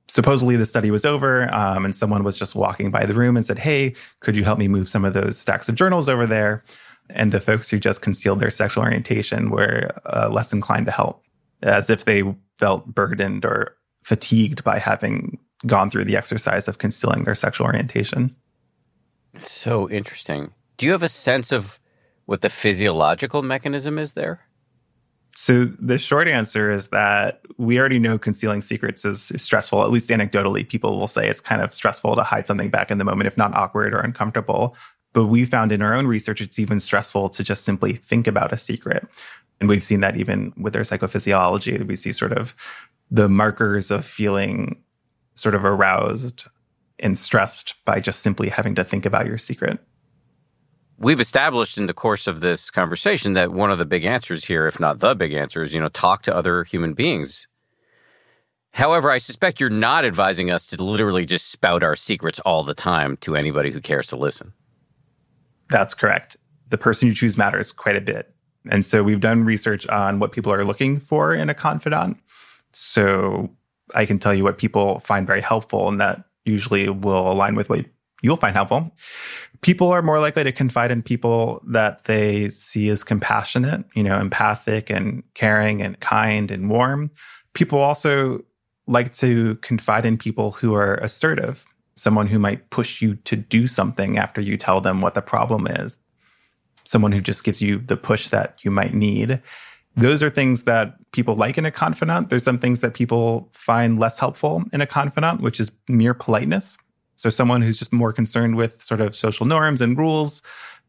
supposedly 0.08 0.56
the 0.56 0.66
study 0.66 0.90
was 0.90 1.04
over 1.04 1.52
um, 1.54 1.84
and 1.84 1.94
someone 1.94 2.24
was 2.24 2.36
just 2.36 2.54
walking 2.54 2.90
by 2.90 3.06
the 3.06 3.14
room 3.14 3.36
and 3.36 3.44
said, 3.44 3.58
Hey, 3.58 3.94
could 4.20 4.36
you 4.36 4.44
help 4.44 4.58
me 4.58 4.68
move 4.68 4.88
some 4.88 5.04
of 5.04 5.14
those 5.14 5.38
stacks 5.38 5.68
of 5.68 5.74
journals 5.74 6.08
over 6.08 6.26
there? 6.26 6.64
And 7.10 7.32
the 7.32 7.40
folks 7.40 7.70
who 7.70 7.78
just 7.78 8.02
concealed 8.02 8.40
their 8.40 8.50
sexual 8.50 8.84
orientation 8.84 9.50
were 9.50 9.90
uh, 10.06 10.28
less 10.30 10.52
inclined 10.52 10.86
to 10.86 10.92
help, 10.92 11.22
as 11.62 11.88
if 11.88 12.04
they 12.04 12.22
felt 12.58 12.86
burdened 12.86 13.44
or 13.44 13.76
fatigued 14.02 14.64
by 14.64 14.78
having 14.78 15.38
gone 15.66 15.90
through 15.90 16.04
the 16.04 16.16
exercise 16.16 16.68
of 16.68 16.78
concealing 16.78 17.24
their 17.24 17.34
sexual 17.34 17.66
orientation. 17.66 18.34
So 19.38 19.88
interesting. 19.90 20.52
Do 20.76 20.86
you 20.86 20.92
have 20.92 21.02
a 21.02 21.08
sense 21.08 21.52
of 21.52 21.80
what 22.26 22.42
the 22.42 22.48
physiological 22.48 23.42
mechanism 23.42 23.98
is 23.98 24.12
there? 24.12 24.40
So 25.32 25.64
the 25.64 25.99
short 25.99 26.26
answer 26.26 26.70
is 26.70 26.88
that 26.88 27.40
we 27.58 27.78
already 27.78 27.99
know 27.99 28.18
concealing 28.18 28.61
secrets 28.61 29.04
is 29.04 29.32
stressful. 29.37 29.82
At 29.82 29.90
least 29.90 30.08
anecdotally, 30.08 30.68
people 30.68 30.99
will 30.99 31.08
say 31.08 31.28
it's 31.28 31.40
kind 31.40 31.62
of 31.62 31.73
stressful 31.73 32.16
to 32.16 32.23
hide 32.23 32.47
something 32.47 32.70
back 32.70 32.90
in 32.90 32.99
the 32.99 33.04
moment, 33.04 33.28
if 33.28 33.37
not 33.37 33.54
awkward 33.54 33.94
or 33.94 34.00
uncomfortable. 34.00 34.76
But 35.12 35.26
we 35.26 35.44
found 35.44 35.70
in 35.70 35.80
our 35.80 35.94
own 35.94 36.06
research, 36.06 36.40
it's 36.40 36.58
even 36.58 36.80
stressful 36.80 37.30
to 37.30 37.44
just 37.44 37.64
simply 37.64 37.94
think 37.94 38.26
about 38.26 38.52
a 38.52 38.56
secret. 38.56 39.06
And 39.61 39.68
we've 39.68 39.85
seen 39.85 40.00
that 40.00 40.16
even 40.16 40.52
with 40.56 40.76
our 40.76 40.82
psychophysiology. 40.82 41.87
We 41.87 41.97
see 41.97 42.12
sort 42.12 42.32
of 42.32 42.54
the 43.11 43.28
markers 43.28 43.90
of 43.90 44.04
feeling 44.04 44.82
sort 45.35 45.54
of 45.54 45.64
aroused 45.64 46.44
and 46.99 47.18
stressed 47.18 47.76
by 47.85 48.00
just 48.00 48.20
simply 48.20 48.49
having 48.49 48.75
to 48.75 48.85
think 48.85 49.06
about 49.06 49.26
your 49.26 49.38
secret. 49.38 49.78
We've 51.00 51.20
established 51.20 51.78
in 51.78 51.86
the 51.86 51.94
course 51.94 52.26
of 52.26 52.40
this 52.40 52.72
conversation 52.72 53.34
that 53.34 53.52
one 53.52 53.70
of 53.70 53.78
the 53.78 53.86
big 53.86 54.04
answers 54.04 54.44
here, 54.44 54.66
if 54.66 54.80
not 54.80 54.98
the 54.98 55.14
big 55.14 55.32
answer, 55.32 55.62
is, 55.62 55.72
you 55.72 55.80
know, 55.80 55.88
talk 55.88 56.22
to 56.22 56.34
other 56.34 56.64
human 56.64 56.92
beings. 56.92 57.46
However, 58.72 59.08
I 59.08 59.18
suspect 59.18 59.60
you're 59.60 59.70
not 59.70 60.04
advising 60.04 60.50
us 60.50 60.66
to 60.66 60.82
literally 60.82 61.24
just 61.24 61.50
spout 61.50 61.84
our 61.84 61.94
secrets 61.94 62.40
all 62.40 62.64
the 62.64 62.74
time 62.74 63.16
to 63.18 63.36
anybody 63.36 63.70
who 63.70 63.80
cares 63.80 64.08
to 64.08 64.16
listen. 64.16 64.52
That's 65.70 65.94
correct. 65.94 66.36
The 66.68 66.78
person 66.78 67.06
you 67.06 67.14
choose 67.14 67.38
matters 67.38 67.72
quite 67.72 67.96
a 67.96 68.00
bit. 68.00 68.34
And 68.68 68.84
so 68.84 69.04
we've 69.04 69.20
done 69.20 69.44
research 69.44 69.86
on 69.86 70.18
what 70.18 70.32
people 70.32 70.52
are 70.52 70.64
looking 70.64 70.98
for 70.98 71.32
in 71.32 71.48
a 71.48 71.54
confidant. 71.54 72.18
So 72.72 73.50
I 73.94 74.04
can 74.04 74.18
tell 74.18 74.34
you 74.34 74.42
what 74.42 74.58
people 74.58 74.98
find 74.98 75.26
very 75.26 75.40
helpful, 75.40 75.88
and 75.88 76.00
that 76.00 76.24
usually 76.44 76.88
will 76.88 77.30
align 77.30 77.54
with 77.54 77.70
what 77.70 77.86
you'll 78.22 78.37
find 78.37 78.54
helpful. 78.54 78.90
People 79.60 79.90
are 79.90 80.02
more 80.02 80.20
likely 80.20 80.44
to 80.44 80.52
confide 80.52 80.90
in 80.90 81.02
people 81.02 81.62
that 81.66 82.04
they 82.04 82.48
see 82.48 82.88
as 82.88 83.04
compassionate, 83.04 83.84
you 83.94 84.02
know, 84.02 84.18
empathic 84.18 84.90
and 84.90 85.22
caring 85.34 85.82
and 85.82 85.98
kind 86.00 86.50
and 86.50 86.70
warm. 86.70 87.11
People 87.52 87.78
also 87.78 88.44
like 88.87 89.12
to 89.14 89.57
confide 89.57 90.07
in 90.07 90.16
people 90.16 90.52
who 90.52 90.74
are 90.74 90.94
assertive, 90.96 91.64
someone 91.94 92.26
who 92.26 92.38
might 92.38 92.70
push 92.70 93.02
you 93.02 93.16
to 93.16 93.37
do 93.37 93.66
something 93.66 94.18
after 94.18 94.40
you 94.40 94.57
tell 94.57 94.81
them 94.81 95.00
what 95.00 95.14
the 95.14 95.22
problem 95.22 95.66
is, 95.66 95.98
someone 96.85 97.12
who 97.12 97.20
just 97.20 97.44
gives 97.44 97.61
you 97.61 97.78
the 97.78 97.96
push 97.96 98.28
that 98.28 98.64
you 98.64 98.70
might 98.70 98.94
need 98.94 99.42
those 99.98 100.22
are 100.22 100.31
things 100.31 100.62
that 100.64 100.94
people 101.12 101.35
like 101.35 101.59
in 101.59 101.66
a 101.66 101.72
confidant. 101.72 102.31
There's 102.31 102.44
some 102.44 102.59
things 102.59 102.81
that 102.81 102.94
people 102.94 103.48
find 103.52 103.98
less 103.98 104.18
helpful 104.18 104.62
in 104.72 104.81
a 104.81 104.87
confidant, 104.87 105.40
which 105.40 105.59
is 105.59 105.72
mere 105.88 106.14
politeness. 106.14 106.78
So 107.18 107.31
someone 107.31 107.62
who's 107.62 107.78
just 107.78 107.92
more 107.92 108.12
concerned 108.12 108.54
with 108.57 108.81
sort 108.81 109.00
of 109.00 109.14
social 109.14 109.44
norms 109.44 109.81
and 109.81 109.98
rules, 109.98 110.40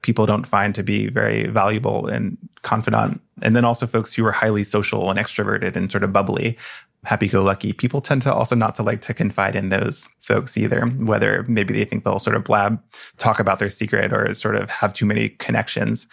people 0.04 0.28
don't 0.28 0.48
find 0.48 0.74
to 0.76 0.84
be 0.84 1.10
very 1.10 1.48
valuable 1.48 2.08
in 2.08 2.38
confidant. 2.62 3.20
And 3.42 3.56
then 3.56 3.66
also 3.66 3.88
folks 3.88 4.14
who 4.14 4.26
are 4.26 4.32
highly 4.32 4.64
social 4.64 5.10
and 5.10 5.20
extroverted 5.20 5.76
and 5.76 5.92
sort 5.92 6.04
of 6.04 6.14
bubbly, 6.14 6.56
happy-go-lucky. 7.04 7.74
People 7.74 8.00
tend 8.00 8.22
to 8.22 8.34
also 8.34 8.56
not 8.56 8.76
to 8.76 8.84
like 8.84 9.02
to 9.02 9.14
confide 9.14 9.56
in 9.56 9.70
those 9.70 10.08
folks 10.20 10.56
either, 10.56 10.82
whether 10.82 11.44
maybe 11.48 11.74
they 11.74 11.84
think 11.84 12.04
they'll 12.04 12.20
sort 12.20 12.36
of 12.36 12.44
blab, 12.44 12.80
talk 13.18 13.40
about 13.40 13.58
their 13.58 13.70
secret 13.70 14.14
or 14.14 14.32
sort 14.34 14.56
of 14.56 14.70
have 14.70 14.94
too 14.94 15.06
many 15.06 15.30
connections 15.30 16.08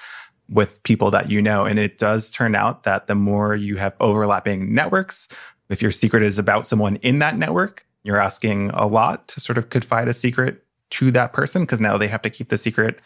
with 0.48 0.83
people 0.83 1.11
that 1.11 1.31
you 1.31 1.42
know. 1.42 1.64
And 1.66 1.79
it 1.79 1.98
does 1.98 2.31
turn 2.31 2.55
out 2.55 2.85
that 2.85 3.07
the 3.07 3.14
more 3.14 3.55
you 3.55 3.76
have 3.76 3.94
overlapping 4.00 4.74
networks, 4.74 5.29
if 5.68 5.83
your 5.83 5.90
secret 5.90 6.22
is 6.22 6.38
about 6.38 6.66
someone 6.66 6.96
in 6.96 7.18
that 7.18 7.37
network, 7.37 7.86
you're 8.07 8.21
asking 8.21 8.71
a 8.71 8.87
lot 8.87 9.27
to 9.29 9.40
sort 9.40 9.59
of 9.59 9.69
confide 9.71 10.07
a 10.07 10.14
secret 10.14 10.64
to 10.90 11.11
that 11.11 11.33
person 11.33 11.62
because 11.62 11.81
now 11.81 11.99
they 11.99 12.07
have 12.07 12.23
to 12.23 12.31
keep 12.31 12.49
the 12.49 12.59
secret 12.59 13.01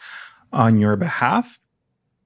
on 0.53 0.79
your 0.79 0.95
behalf. 0.95 1.59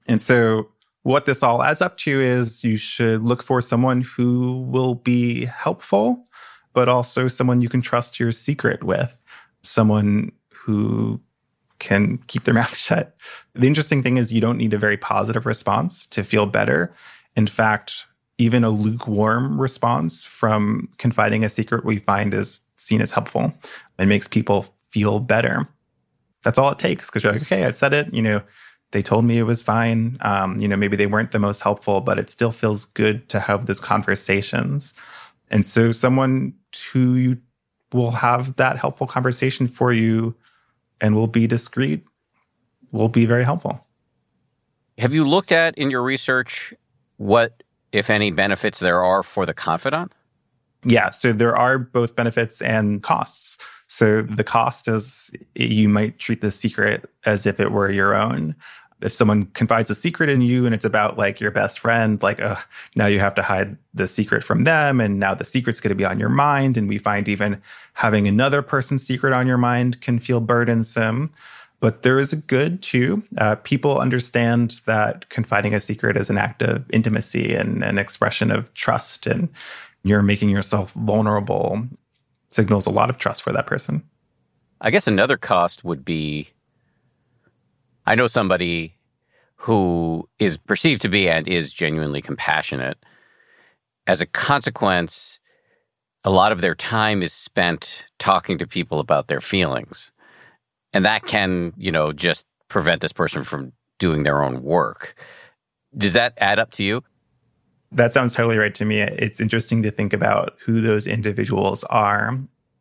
And 0.06 0.20
so 0.20 0.68
what 1.02 1.24
this 1.24 1.42
all 1.42 1.62
adds 1.62 1.80
up 1.80 1.96
to 1.98 2.20
is 2.20 2.62
you 2.62 2.76
should 2.76 3.22
look 3.22 3.42
for 3.42 3.60
someone 3.60 4.02
who 4.02 4.62
will 4.62 4.96
be 4.96 5.46
helpful, 5.46 6.26
but 6.74 6.88
also 6.88 7.28
someone 7.28 7.62
you 7.62 7.68
can 7.68 7.80
trust 7.80 8.20
your 8.20 8.30
secret 8.30 8.84
with, 8.84 9.16
someone 9.62 10.30
who 10.50 11.20
can 11.78 12.18
keep 12.26 12.44
their 12.44 12.54
mouth 12.62 12.76
shut. 12.76 13.16
The 13.54 13.66
interesting 13.66 14.02
thing 14.02 14.18
is, 14.18 14.32
you 14.32 14.40
don't 14.40 14.58
need 14.58 14.74
a 14.74 14.78
very 14.78 14.96
positive 14.98 15.46
response 15.46 16.06
to 16.08 16.22
feel 16.22 16.44
better. 16.44 16.92
In 17.36 17.46
fact, 17.46 18.04
even 18.38 18.64
a 18.64 18.70
lukewarm 18.70 19.60
response 19.60 20.24
from 20.24 20.88
confiding 20.98 21.44
a 21.44 21.48
secret 21.48 21.84
we 21.84 21.98
find 21.98 22.34
is 22.34 22.60
seen 22.76 23.00
as 23.00 23.12
helpful 23.12 23.52
and 23.98 24.08
makes 24.08 24.28
people 24.28 24.66
feel 24.90 25.20
better. 25.20 25.68
That's 26.42 26.58
all 26.58 26.70
it 26.70 26.78
takes 26.78 27.06
because 27.06 27.24
you're 27.24 27.32
like, 27.32 27.42
okay, 27.42 27.64
I've 27.64 27.76
said 27.76 27.92
it. 27.92 28.12
You 28.14 28.22
know, 28.22 28.42
they 28.92 29.02
told 29.02 29.24
me 29.24 29.38
it 29.38 29.42
was 29.44 29.62
fine. 29.62 30.18
Um, 30.20 30.60
you 30.60 30.68
know, 30.68 30.76
maybe 30.76 30.96
they 30.96 31.06
weren't 31.06 31.32
the 31.32 31.38
most 31.38 31.60
helpful, 31.60 32.00
but 32.00 32.18
it 32.18 32.30
still 32.30 32.52
feels 32.52 32.84
good 32.84 33.28
to 33.30 33.40
have 33.40 33.66
those 33.66 33.80
conversations. 33.80 34.94
And 35.50 35.64
so, 35.64 35.92
someone 35.92 36.54
who 36.92 37.14
you 37.14 37.38
will 37.92 38.12
have 38.12 38.56
that 38.56 38.78
helpful 38.78 39.06
conversation 39.06 39.66
for 39.66 39.92
you 39.92 40.34
and 41.00 41.14
will 41.14 41.26
be 41.26 41.46
discreet 41.46 42.04
will 42.90 43.08
be 43.08 43.26
very 43.26 43.44
helpful. 43.44 43.84
Have 44.98 45.12
you 45.12 45.26
looked 45.26 45.52
at 45.52 45.76
in 45.76 45.90
your 45.90 46.02
research 46.02 46.72
what, 47.18 47.62
if 47.92 48.10
any, 48.10 48.30
benefits 48.30 48.78
there 48.78 49.04
are 49.04 49.22
for 49.22 49.46
the 49.46 49.54
confidant? 49.54 50.12
Yeah, 50.84 51.10
so 51.10 51.32
there 51.32 51.56
are 51.56 51.78
both 51.78 52.16
benefits 52.16 52.62
and 52.62 53.02
costs. 53.02 53.58
So 53.88 54.22
the 54.22 54.44
cost 54.44 54.88
is 54.88 55.30
you 55.54 55.88
might 55.88 56.18
treat 56.18 56.40
the 56.40 56.50
secret 56.50 57.08
as 57.24 57.46
if 57.46 57.60
it 57.60 57.72
were 57.72 57.90
your 57.90 58.14
own 58.14 58.56
if 59.02 59.12
someone 59.12 59.46
confides 59.46 59.90
a 59.90 59.94
secret 59.94 60.30
in 60.30 60.40
you 60.40 60.64
and 60.64 60.74
it's 60.74 60.84
about 60.84 61.18
like 61.18 61.40
your 61.40 61.50
best 61.50 61.78
friend, 61.78 62.22
like, 62.22 62.40
uh, 62.40 62.56
now 62.94 63.06
you 63.06 63.20
have 63.20 63.34
to 63.34 63.42
hide 63.42 63.76
the 63.92 64.06
secret 64.06 64.42
from 64.42 64.64
them. 64.64 65.00
And 65.00 65.18
now 65.18 65.34
the 65.34 65.44
secret's 65.44 65.80
going 65.80 65.90
to 65.90 65.94
be 65.94 66.04
on 66.04 66.18
your 66.18 66.30
mind. 66.30 66.76
And 66.76 66.88
we 66.88 66.98
find 66.98 67.28
even 67.28 67.60
having 67.92 68.26
another 68.26 68.62
person's 68.62 69.06
secret 69.06 69.34
on 69.34 69.46
your 69.46 69.58
mind 69.58 70.00
can 70.00 70.18
feel 70.18 70.40
burdensome. 70.40 71.32
But 71.80 72.02
there 72.02 72.18
is 72.18 72.32
a 72.32 72.36
good 72.36 72.82
too. 72.82 73.22
Uh, 73.36 73.56
people 73.56 74.00
understand 74.00 74.80
that 74.86 75.28
confiding 75.28 75.74
a 75.74 75.80
secret 75.80 76.16
is 76.16 76.30
an 76.30 76.38
act 76.38 76.62
of 76.62 76.90
intimacy 76.90 77.54
and 77.54 77.84
an 77.84 77.98
expression 77.98 78.50
of 78.50 78.72
trust. 78.72 79.26
And 79.26 79.50
you're 80.08 80.22
making 80.22 80.50
yourself 80.50 80.92
vulnerable 80.92 81.88
signals 82.50 82.86
a 82.86 82.90
lot 82.90 83.10
of 83.10 83.18
trust 83.18 83.42
for 83.42 83.52
that 83.52 83.66
person. 83.66 84.02
I 84.80 84.90
guess 84.90 85.06
another 85.06 85.36
cost 85.36 85.84
would 85.84 86.04
be 86.04 86.48
I 88.06 88.14
know 88.14 88.28
somebody 88.28 88.96
who 89.56 90.28
is 90.38 90.56
perceived 90.56 91.02
to 91.02 91.08
be 91.08 91.28
and 91.28 91.48
is 91.48 91.72
genuinely 91.72 92.22
compassionate. 92.22 92.98
As 94.06 94.20
a 94.20 94.26
consequence, 94.26 95.40
a 96.24 96.30
lot 96.30 96.52
of 96.52 96.60
their 96.60 96.74
time 96.74 97.22
is 97.22 97.32
spent 97.32 98.06
talking 98.18 98.58
to 98.58 98.66
people 98.66 99.00
about 99.00 99.26
their 99.26 99.40
feelings. 99.40 100.12
And 100.92 101.04
that 101.04 101.24
can, 101.24 101.72
you 101.76 101.90
know, 101.90 102.12
just 102.12 102.46
prevent 102.68 103.00
this 103.00 103.12
person 103.12 103.42
from 103.42 103.72
doing 103.98 104.22
their 104.22 104.42
own 104.42 104.62
work. 104.62 105.14
Does 105.96 106.12
that 106.12 106.34
add 106.38 106.58
up 106.58 106.70
to 106.72 106.84
you? 106.84 107.02
That 107.92 108.12
sounds 108.12 108.34
totally 108.34 108.58
right 108.58 108.74
to 108.74 108.84
me. 108.84 109.00
It's 109.00 109.40
interesting 109.40 109.82
to 109.82 109.90
think 109.90 110.12
about 110.12 110.56
who 110.64 110.80
those 110.80 111.06
individuals 111.06 111.84
are. 111.84 112.38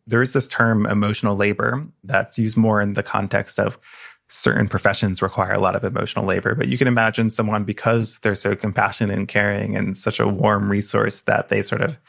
there 0.07 0.21
is 0.21 0.33
this 0.33 0.47
term 0.47 0.85
emotional 0.85 1.35
labor 1.35 1.85
that's 2.03 2.37
used 2.37 2.57
more 2.57 2.81
in 2.81 2.93
the 2.93 3.03
context 3.03 3.59
of 3.59 3.79
certain 4.27 4.67
professions 4.67 5.21
require 5.21 5.53
a 5.53 5.59
lot 5.59 5.75
of 5.75 5.83
emotional 5.83 6.25
labor. 6.25 6.55
But 6.55 6.67
you 6.67 6.77
can 6.77 6.87
imagine 6.87 7.29
someone, 7.29 7.63
because 7.63 8.19
they're 8.19 8.35
so 8.35 8.55
compassionate 8.55 9.17
and 9.17 9.27
caring 9.27 9.75
and 9.75 9.97
such 9.97 10.19
a 10.19 10.27
warm 10.27 10.69
resource 10.69 11.21
that 11.21 11.49
they 11.49 11.61
sort 11.61 11.81
of 11.81 11.99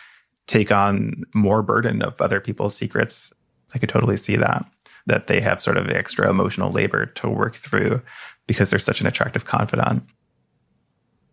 take 0.46 0.72
on 0.72 1.24
more 1.35 1.62
burden 1.62 2.02
of 2.02 2.20
other 2.20 2.40
people's 2.40 2.76
secrets. 2.76 3.32
I 3.74 3.78
could 3.78 3.88
totally 3.88 4.16
see 4.16 4.37
that, 4.37 4.64
that 5.06 5.26
they 5.26 5.40
have 5.40 5.61
sort 5.61 5.76
of 5.76 5.90
extra 5.90 6.30
emotional 6.30 6.70
labor 6.70 7.06
to 7.06 7.28
work 7.28 7.54
through 7.54 8.00
because 8.46 8.70
they're 8.70 8.78
such 8.78 9.00
an 9.00 9.06
attractive 9.06 9.44
confidant. 9.44 10.02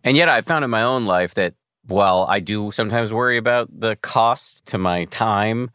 And 0.04 0.16
yet 0.16 0.28
I 0.28 0.42
found 0.42 0.64
in 0.64 0.70
my 0.70 0.82
own 0.82 1.06
life 1.06 1.34
that 1.34 1.54
while 1.86 2.26
I 2.28 2.38
do 2.40 2.70
sometimes 2.70 3.12
worry 3.12 3.38
about 3.38 3.68
the 3.72 3.96
cost 3.96 4.66
to 4.66 4.78
my 4.78 5.06
time, 5.06 5.70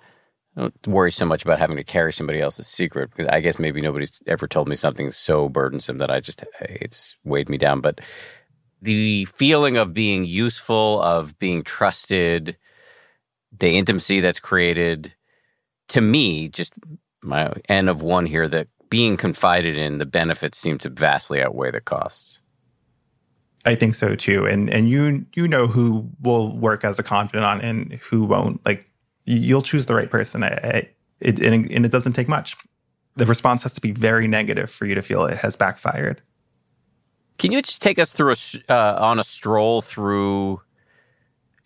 I 0.55 0.61
don't 0.61 0.87
worry 0.87 1.11
so 1.11 1.25
much 1.25 1.43
about 1.43 1.59
having 1.59 1.77
to 1.77 1.83
carry 1.83 2.13
somebody 2.13 2.39
else's 2.39 2.67
secret 2.67 3.09
because 3.09 3.27
I 3.31 3.39
guess 3.41 3.59
maybe 3.59 3.81
nobody's 3.81 4.21
ever 4.27 4.47
told 4.47 4.67
me 4.67 4.75
something 4.75 5.11
so 5.11 5.49
burdensome 5.49 5.97
that 5.97 6.11
I 6.11 6.19
just 6.19 6.43
it's 6.59 7.17
weighed 7.23 7.49
me 7.49 7.57
down. 7.57 7.81
But 7.81 8.01
the 8.81 9.25
feeling 9.25 9.77
of 9.77 9.93
being 9.93 10.25
useful, 10.25 11.01
of 11.01 11.37
being 11.39 11.63
trusted, 11.63 12.55
the 13.57 13.77
intimacy 13.77 14.19
that's 14.19 14.39
created 14.39 15.13
to 15.89 16.01
me, 16.01 16.49
just 16.49 16.73
my 17.23 17.51
N 17.67 17.89
of 17.89 18.01
one 18.01 18.25
here, 18.25 18.47
that 18.47 18.67
being 18.89 19.17
confided 19.17 19.75
in, 19.75 19.97
the 19.97 20.05
benefits 20.05 20.57
seem 20.57 20.77
to 20.79 20.89
vastly 20.89 21.41
outweigh 21.41 21.71
the 21.71 21.81
costs. 21.81 22.41
I 23.65 23.75
think 23.75 23.95
so 23.95 24.15
too. 24.15 24.45
And 24.45 24.69
and 24.69 24.89
you 24.89 25.25
you 25.35 25.47
know 25.47 25.67
who 25.67 26.09
will 26.21 26.55
work 26.57 26.83
as 26.85 26.99
a 26.99 27.03
confidant 27.03 27.63
and 27.63 27.93
who 28.09 28.23
won't. 28.23 28.65
Like 28.65 28.89
you'll 29.25 29.61
choose 29.61 29.85
the 29.85 29.95
right 29.95 30.09
person. 30.09 30.43
I, 30.43 30.47
I, 30.47 30.89
it, 31.19 31.43
and, 31.43 31.69
and 31.71 31.85
it 31.85 31.91
doesn't 31.91 32.13
take 32.13 32.27
much. 32.27 32.55
The 33.15 33.25
response 33.25 33.63
has 33.63 33.73
to 33.73 33.81
be 33.81 33.91
very 33.91 34.27
negative 34.27 34.71
for 34.71 34.85
you 34.85 34.95
to 34.95 35.01
feel 35.01 35.25
it 35.25 35.37
has 35.37 35.55
backfired. 35.55 36.21
Can 37.37 37.51
you 37.51 37.61
just 37.61 37.81
take 37.81 37.99
us 37.99 38.13
through 38.13 38.33
a 38.33 38.73
uh, 38.73 38.97
on 38.99 39.19
a 39.19 39.23
stroll 39.23 39.81
through 39.81 40.61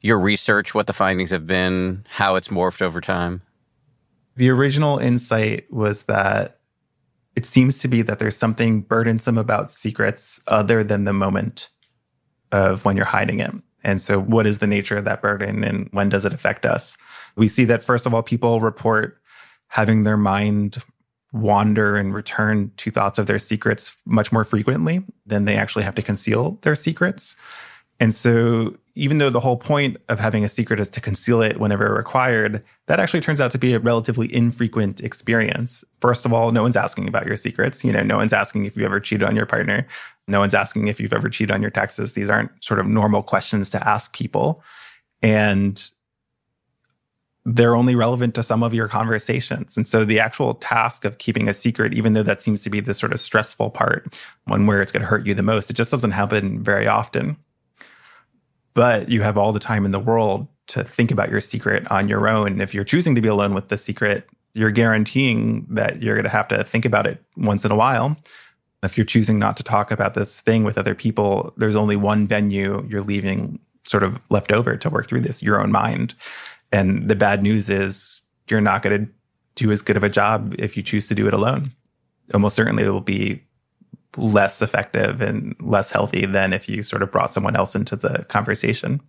your 0.02 0.20
research, 0.20 0.76
what 0.76 0.88
the 0.88 0.94
findings 0.94 1.32
have 1.32 1.48
been, 1.48 2.06
how 2.10 2.36
it's 2.36 2.50
morphed 2.50 2.82
over 2.82 3.00
time? 3.00 3.42
The 4.36 4.50
original 4.50 4.98
insight 4.98 5.72
was 5.72 6.04
that 6.04 6.60
it 7.36 7.46
seems 7.46 7.80
to 7.80 7.88
be 7.88 8.02
that 8.02 8.20
there's 8.20 8.36
something 8.36 8.82
burdensome 8.82 9.38
about 9.38 9.72
secrets 9.72 10.42
other 10.48 10.84
than 10.84 11.06
the 11.06 11.14
moment 11.14 11.70
of 12.54 12.86
when 12.86 12.96
you're 12.96 13.06
hiding 13.06 13.40
it. 13.40 13.52
And 13.84 14.00
so, 14.00 14.20
what 14.20 14.46
is 14.46 14.60
the 14.60 14.68
nature 14.68 14.98
of 14.98 15.06
that 15.06 15.22
burden 15.22 15.64
and 15.64 15.90
when 15.92 16.08
does 16.08 16.24
it 16.24 16.34
affect 16.34 16.66
us? 16.66 16.98
We 17.36 17.50
see 17.50 17.66
that, 17.66 17.84
first 17.84 18.06
of 18.06 18.14
all, 18.14 18.24
people 18.24 18.62
report 18.62 19.18
having 19.68 20.04
their 20.04 20.18
mind 20.18 20.78
wander 21.34 21.98
and 21.98 22.14
return 22.14 22.72
to 22.78 22.92
thoughts 22.92 23.18
of 23.18 23.26
their 23.26 23.40
secrets 23.40 23.98
much 24.06 24.32
more 24.32 24.44
frequently 24.44 25.04
than 25.26 25.46
they 25.46 25.58
actually 25.58 25.84
have 25.84 25.96
to 25.96 26.02
conceal 26.02 26.60
their 26.62 26.76
secrets. 26.76 27.36
And 28.00 28.14
so, 28.14 28.78
even 28.96 29.18
though 29.18 29.32
the 29.32 29.40
whole 29.40 29.58
point 29.58 29.98
of 30.08 30.20
having 30.20 30.44
a 30.44 30.50
secret 30.50 30.80
is 30.80 30.90
to 30.90 31.02
conceal 31.02 31.42
it 31.42 31.60
whenever 31.60 31.92
required, 31.94 32.64
that 32.86 33.00
actually 33.00 33.22
turns 33.22 33.42
out 33.42 33.50
to 33.52 33.58
be 33.58 33.74
a 33.74 33.80
relatively 33.80 34.34
infrequent 34.34 35.02
experience. 35.02 35.84
First 36.00 36.26
of 36.26 36.34
all, 36.34 36.52
no 36.52 36.62
one's 36.62 36.78
asking 36.78 37.08
about 37.08 37.26
your 37.26 37.36
secrets. 37.36 37.84
You 37.84 37.92
know, 37.92 38.04
no 38.04 38.18
one's 38.18 38.34
asking 38.34 38.66
if 38.66 38.78
you 38.78 38.86
ever 38.86 39.00
cheated 39.00 39.28
on 39.28 39.36
your 39.36 39.48
partner. 39.48 39.88
No 40.28 40.40
one's 40.40 40.54
asking 40.54 40.88
if 40.88 41.00
you've 41.00 41.14
ever 41.14 41.30
cheated 41.30 41.52
on 41.52 41.62
your 41.62 41.72
taxes. 41.72 42.14
These 42.14 42.30
aren't 42.30 42.52
sort 42.64 42.80
of 42.80 42.86
normal 42.86 43.24
questions 43.24 43.70
to 43.72 43.88
ask 43.88 44.14
people. 44.14 44.64
And 45.22 45.90
they're 47.46 47.76
only 47.76 47.96
relevant 47.96 48.36
to 48.36 48.44
some 48.44 48.64
of 48.64 48.74
your 48.74 48.88
conversations. 48.88 49.76
And 49.76 49.88
so 49.88 50.06
the 50.06 50.20
actual 50.20 50.56
task 50.56 51.04
of 51.04 51.18
keeping 51.18 51.50
a 51.50 51.54
secret, 51.54 51.94
even 51.94 52.14
though 52.14 52.24
that 52.24 52.42
seems 52.42 52.64
to 52.64 52.70
be 52.70 52.80
the 52.80 52.94
sort 52.94 53.12
of 53.12 53.20
stressful 53.20 53.72
part, 53.72 54.18
one 54.46 54.66
where 54.66 54.82
it's 54.82 54.94
going 54.94 55.02
to 55.02 55.08
hurt 55.08 55.26
you 55.26 55.34
the 55.34 55.44
most, 55.44 55.70
it 55.70 55.74
just 55.74 55.92
doesn't 55.92 56.12
happen 56.12 56.64
very 56.64 56.88
often. 56.88 57.36
But 58.74 59.10
you 59.10 59.22
have 59.22 59.38
all 59.38 59.52
the 59.52 59.60
time 59.60 59.86
in 59.86 59.92
the 59.92 60.00
world 60.00 60.48
to 60.68 60.84
think 60.84 61.12
about 61.12 61.30
your 61.30 61.42
secret 61.42 61.90
on 61.92 62.08
your 62.08 62.30
own. 62.30 62.62
If 62.62 62.74
you're 62.74 62.86
choosing 62.86 63.14
to 63.16 63.22
be 63.22 63.28
alone 63.28 63.54
with 63.54 63.68
the 63.68 63.78
secret, 63.78 64.28
you're 64.54 64.72
guaranteeing 64.72 65.68
that 65.70 66.02
you're 66.02 66.16
going 66.16 66.24
to 66.24 66.30
have 66.30 66.48
to 66.48 66.64
think 66.64 66.86
about 66.86 67.06
it 67.06 67.22
once 67.36 67.66
in 67.66 67.72
a 67.72 67.76
while. 67.76 68.16
If 68.84 68.98
you're 68.98 69.06
choosing 69.06 69.40
not 69.40 69.58
to 69.58 69.64
talk 69.64 69.92
about 69.92 70.14
this 70.14 70.42
thing 70.42 70.64
with 70.64 70.78
other 70.78 70.96
people, 70.96 71.54
there's 71.58 71.76
only 71.76 71.96
one 71.96 72.28
venue 72.28 72.86
you're 72.90 73.02
leaving 73.02 73.60
sort 73.86 74.04
of 74.04 74.20
left 74.30 74.52
over 74.52 74.78
to 74.78 74.90
work 74.90 75.08
through 75.08 75.22
this, 75.22 75.44
your 75.44 75.62
own 75.62 75.72
mind. 75.72 76.16
And 76.72 77.08
the 77.10 77.16
bad 77.16 77.44
news 77.44 77.70
is 77.70 78.22
you're 78.50 78.62
not 78.62 78.82
going 78.82 79.06
to 79.06 79.12
do 79.56 79.72
as 79.72 79.82
good 79.82 79.98
of 79.98 80.04
a 80.04 80.10
job 80.10 80.56
if 80.58 80.76
you 80.76 80.84
choose 80.84 81.08
to 81.08 81.16
do 81.16 81.28
it 81.28 81.34
alone. 81.34 81.72
Almost 82.34 82.56
certainly 82.56 82.84
it 82.84 82.90
will 82.90 83.02
be 83.02 83.44
less 84.18 84.62
effective 84.62 85.22
and 85.22 85.56
less 85.60 85.92
healthy 85.92 86.26
than 86.26 86.54
if 86.54 86.70
you 86.70 86.84
sort 86.84 87.04
of 87.04 87.12
brought 87.12 87.34
someone 87.34 87.56
else 87.56 87.76
into 87.76 87.96
the 87.96 88.26
conversation. 88.30 89.02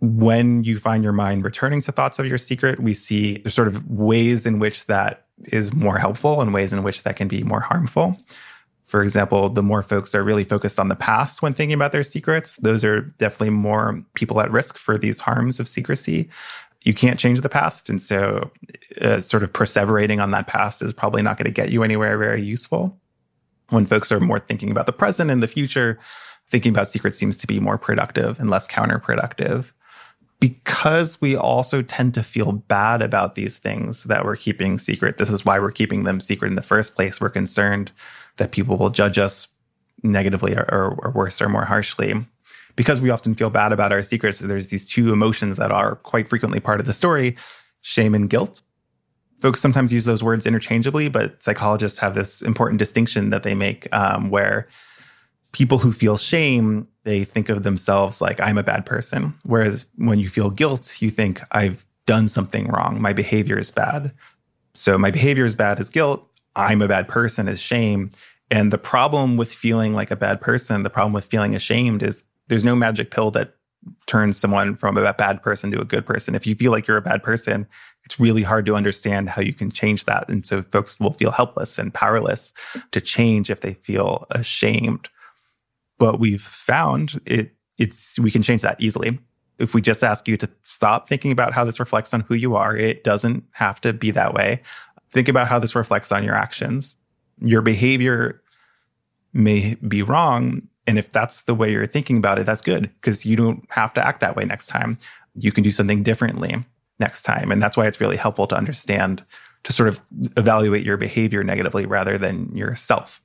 When 0.00 0.64
you 0.64 0.78
find 0.78 1.04
your 1.04 1.12
mind 1.12 1.44
returning 1.44 1.80
to 1.82 1.92
thoughts 1.92 2.18
of 2.18 2.26
your 2.26 2.38
secret, 2.38 2.80
we 2.80 2.94
see 2.94 3.38
there's 3.38 3.54
sort 3.54 3.68
of 3.68 3.88
ways 3.88 4.46
in 4.46 4.58
which 4.58 4.86
that 4.86 5.26
is 5.44 5.72
more 5.72 5.98
helpful 5.98 6.40
and 6.40 6.52
ways 6.52 6.72
in 6.72 6.82
which 6.82 7.02
that 7.04 7.16
can 7.16 7.28
be 7.28 7.42
more 7.42 7.60
harmful. 7.60 8.18
For 8.92 9.02
example, 9.02 9.48
the 9.48 9.62
more 9.62 9.82
folks 9.82 10.14
are 10.14 10.22
really 10.22 10.44
focused 10.44 10.78
on 10.78 10.88
the 10.88 10.94
past 10.94 11.40
when 11.40 11.54
thinking 11.54 11.72
about 11.72 11.92
their 11.92 12.02
secrets, 12.02 12.56
those 12.56 12.84
are 12.84 13.00
definitely 13.00 13.48
more 13.48 14.04
people 14.12 14.38
at 14.38 14.50
risk 14.50 14.76
for 14.76 14.98
these 14.98 15.18
harms 15.18 15.58
of 15.58 15.66
secrecy. 15.66 16.28
You 16.82 16.92
can't 16.92 17.18
change 17.18 17.40
the 17.40 17.48
past. 17.48 17.88
And 17.88 18.02
so, 18.02 18.50
uh, 19.00 19.20
sort 19.20 19.44
of 19.44 19.54
perseverating 19.54 20.22
on 20.22 20.32
that 20.32 20.46
past 20.46 20.82
is 20.82 20.92
probably 20.92 21.22
not 21.22 21.38
going 21.38 21.46
to 21.46 21.50
get 21.50 21.72
you 21.72 21.82
anywhere 21.82 22.18
very 22.18 22.42
useful. 22.42 23.00
When 23.70 23.86
folks 23.86 24.12
are 24.12 24.20
more 24.20 24.40
thinking 24.40 24.70
about 24.70 24.84
the 24.84 24.92
present 24.92 25.30
and 25.30 25.42
the 25.42 25.48
future, 25.48 25.98
thinking 26.50 26.68
about 26.68 26.86
secrets 26.86 27.16
seems 27.16 27.38
to 27.38 27.46
be 27.46 27.60
more 27.60 27.78
productive 27.78 28.38
and 28.38 28.50
less 28.50 28.68
counterproductive 28.68 29.72
because 30.38 31.18
we 31.18 31.34
also 31.34 31.80
tend 31.80 32.12
to 32.12 32.22
feel 32.22 32.52
bad 32.52 33.00
about 33.00 33.36
these 33.36 33.56
things 33.56 34.04
that 34.04 34.26
we're 34.26 34.36
keeping 34.36 34.76
secret. 34.76 35.16
This 35.16 35.30
is 35.30 35.46
why 35.46 35.58
we're 35.58 35.70
keeping 35.70 36.04
them 36.04 36.20
secret 36.20 36.48
in 36.48 36.56
the 36.56 36.62
first 36.62 36.94
place. 36.94 37.22
We're 37.22 37.30
concerned 37.30 37.90
that 38.36 38.52
people 38.52 38.76
will 38.76 38.90
judge 38.90 39.18
us 39.18 39.48
negatively 40.02 40.54
or, 40.54 40.66
or, 40.72 40.98
or 41.02 41.10
worse 41.10 41.40
or 41.40 41.48
more 41.48 41.64
harshly. 41.64 42.14
Because 42.74 43.00
we 43.00 43.10
often 43.10 43.34
feel 43.34 43.50
bad 43.50 43.72
about 43.72 43.92
our 43.92 44.02
secrets, 44.02 44.38
there's 44.38 44.68
these 44.68 44.86
two 44.86 45.12
emotions 45.12 45.58
that 45.58 45.70
are 45.70 45.96
quite 45.96 46.28
frequently 46.28 46.60
part 46.60 46.80
of 46.80 46.86
the 46.86 46.92
story 46.92 47.36
shame 47.82 48.14
and 48.14 48.30
guilt. 48.30 48.62
Folks 49.40 49.60
sometimes 49.60 49.92
use 49.92 50.04
those 50.04 50.22
words 50.22 50.46
interchangeably, 50.46 51.08
but 51.08 51.42
psychologists 51.42 51.98
have 51.98 52.14
this 52.14 52.42
important 52.42 52.78
distinction 52.78 53.30
that 53.30 53.42
they 53.42 53.54
make 53.54 53.92
um, 53.92 54.30
where 54.30 54.68
people 55.50 55.78
who 55.78 55.92
feel 55.92 56.16
shame, 56.16 56.86
they 57.02 57.24
think 57.24 57.48
of 57.48 57.64
themselves 57.64 58.20
like, 58.20 58.40
I'm 58.40 58.56
a 58.56 58.62
bad 58.62 58.86
person. 58.86 59.34
Whereas 59.42 59.86
when 59.96 60.20
you 60.20 60.28
feel 60.28 60.48
guilt, 60.48 61.02
you 61.02 61.10
think, 61.10 61.40
I've 61.50 61.84
done 62.06 62.28
something 62.28 62.68
wrong. 62.68 63.00
My 63.02 63.12
behavior 63.12 63.58
is 63.58 63.70
bad. 63.70 64.12
So 64.74 64.96
my 64.96 65.10
behavior 65.10 65.44
is 65.44 65.56
bad 65.56 65.78
as 65.78 65.90
guilt. 65.90 66.26
I'm 66.56 66.82
a 66.82 66.88
bad 66.88 67.08
person 67.08 67.48
is 67.48 67.60
shame. 67.60 68.10
And 68.50 68.70
the 68.72 68.78
problem 68.78 69.36
with 69.36 69.52
feeling 69.52 69.94
like 69.94 70.10
a 70.10 70.16
bad 70.16 70.40
person, 70.40 70.82
the 70.82 70.90
problem 70.90 71.12
with 71.12 71.24
feeling 71.24 71.54
ashamed 71.54 72.02
is 72.02 72.24
there's 72.48 72.64
no 72.64 72.76
magic 72.76 73.10
pill 73.10 73.30
that 73.32 73.54
turns 74.06 74.36
someone 74.36 74.76
from 74.76 74.96
a 74.96 75.12
bad 75.14 75.42
person 75.42 75.70
to 75.72 75.80
a 75.80 75.84
good 75.84 76.06
person. 76.06 76.34
If 76.34 76.46
you 76.46 76.54
feel 76.54 76.70
like 76.70 76.86
you're 76.86 76.96
a 76.96 77.02
bad 77.02 77.22
person, 77.22 77.66
it's 78.04 78.20
really 78.20 78.42
hard 78.42 78.66
to 78.66 78.76
understand 78.76 79.30
how 79.30 79.42
you 79.42 79.54
can 79.54 79.70
change 79.70 80.04
that. 80.04 80.28
And 80.28 80.44
so 80.44 80.62
folks 80.62 81.00
will 81.00 81.12
feel 81.12 81.30
helpless 81.30 81.78
and 81.78 81.92
powerless 81.92 82.52
to 82.90 83.00
change 83.00 83.50
if 83.50 83.60
they 83.60 83.74
feel 83.74 84.26
ashamed. 84.30 85.08
But 85.98 86.20
we've 86.20 86.42
found 86.42 87.20
it 87.26 87.54
it's 87.78 88.18
we 88.18 88.30
can 88.30 88.42
change 88.42 88.62
that 88.62 88.80
easily. 88.80 89.18
If 89.58 89.74
we 89.74 89.80
just 89.80 90.02
ask 90.02 90.26
you 90.26 90.36
to 90.38 90.48
stop 90.62 91.08
thinking 91.08 91.30
about 91.30 91.52
how 91.52 91.64
this 91.64 91.80
reflects 91.80 92.12
on 92.12 92.20
who 92.20 92.34
you 92.34 92.56
are, 92.56 92.76
it 92.76 93.04
doesn't 93.04 93.44
have 93.52 93.80
to 93.82 93.92
be 93.92 94.10
that 94.10 94.34
way. 94.34 94.62
Think 95.12 95.28
about 95.28 95.46
how 95.46 95.58
this 95.58 95.74
reflects 95.74 96.10
on 96.10 96.24
your 96.24 96.34
actions. 96.34 96.96
Your 97.40 97.62
behavior 97.62 98.42
may 99.32 99.74
be 99.76 100.02
wrong. 100.02 100.62
And 100.86 100.98
if 100.98 101.10
that's 101.10 101.42
the 101.42 101.54
way 101.54 101.70
you're 101.70 101.86
thinking 101.86 102.16
about 102.16 102.38
it, 102.38 102.46
that's 102.46 102.60
good 102.60 102.90
because 103.00 103.24
you 103.24 103.36
don't 103.36 103.64
have 103.70 103.94
to 103.94 104.06
act 104.06 104.20
that 104.20 104.34
way 104.34 104.44
next 104.44 104.66
time. 104.66 104.98
You 105.34 105.52
can 105.52 105.62
do 105.62 105.70
something 105.70 106.02
differently 106.02 106.64
next 106.98 107.22
time. 107.22 107.52
And 107.52 107.62
that's 107.62 107.76
why 107.76 107.86
it's 107.86 108.00
really 108.00 108.16
helpful 108.16 108.46
to 108.48 108.56
understand, 108.56 109.24
to 109.64 109.72
sort 109.72 109.88
of 109.88 110.00
evaluate 110.36 110.84
your 110.84 110.96
behavior 110.96 111.44
negatively 111.44 111.86
rather 111.86 112.18
than 112.18 112.54
yourself. 112.56 113.22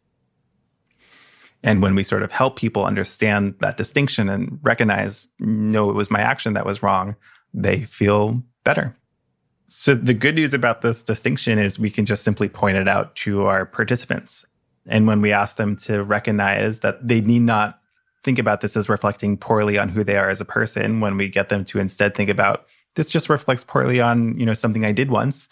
And 1.63 1.81
when 1.81 1.95
we 1.95 2.03
sort 2.03 2.21
of 2.21 2.31
help 2.31 2.57
people 2.57 2.85
understand 2.85 3.55
that 3.59 3.77
distinction 3.77 4.29
and 4.29 4.59
recognize, 4.61 5.27
no, 5.39 5.89
it 5.89 5.93
was 5.93 6.11
my 6.11 6.21
action 6.21 6.53
that 6.53 6.65
was 6.65 6.83
wrong, 6.83 7.15
they 7.53 7.83
feel 7.83 8.43
better. 8.63 8.95
So 9.67 9.95
the 9.95 10.13
good 10.13 10.35
news 10.35 10.53
about 10.53 10.81
this 10.81 11.03
distinction 11.03 11.59
is 11.59 11.77
we 11.77 11.89
can 11.89 12.05
just 12.05 12.23
simply 12.23 12.47
point 12.47 12.77
it 12.77 12.87
out 12.87 13.15
to 13.17 13.45
our 13.45 13.65
participants. 13.65 14.45
And 14.87 15.07
when 15.07 15.21
we 15.21 15.33
ask 15.33 15.57
them 15.57 15.75
to 15.77 16.03
recognize 16.03 16.79
that 16.79 17.05
they 17.05 17.19
need 17.19 17.41
not 17.41 17.79
think 18.23 18.39
about 18.39 18.61
this 18.61 18.77
as 18.77 18.87
reflecting 18.87 19.37
poorly 19.37 19.77
on 19.77 19.89
who 19.89 20.03
they 20.03 20.17
are 20.17 20.29
as 20.29 20.39
a 20.39 20.45
person, 20.45 21.01
when 21.01 21.17
we 21.17 21.27
get 21.27 21.49
them 21.49 21.65
to 21.65 21.79
instead 21.79 22.15
think 22.15 22.29
about 22.29 22.65
this 22.95 23.09
just 23.09 23.29
reflects 23.29 23.63
poorly 23.63 24.01
on, 24.01 24.37
you 24.39 24.45
know, 24.45 24.53
something 24.53 24.85
I 24.85 24.91
did 24.91 25.11
once, 25.11 25.49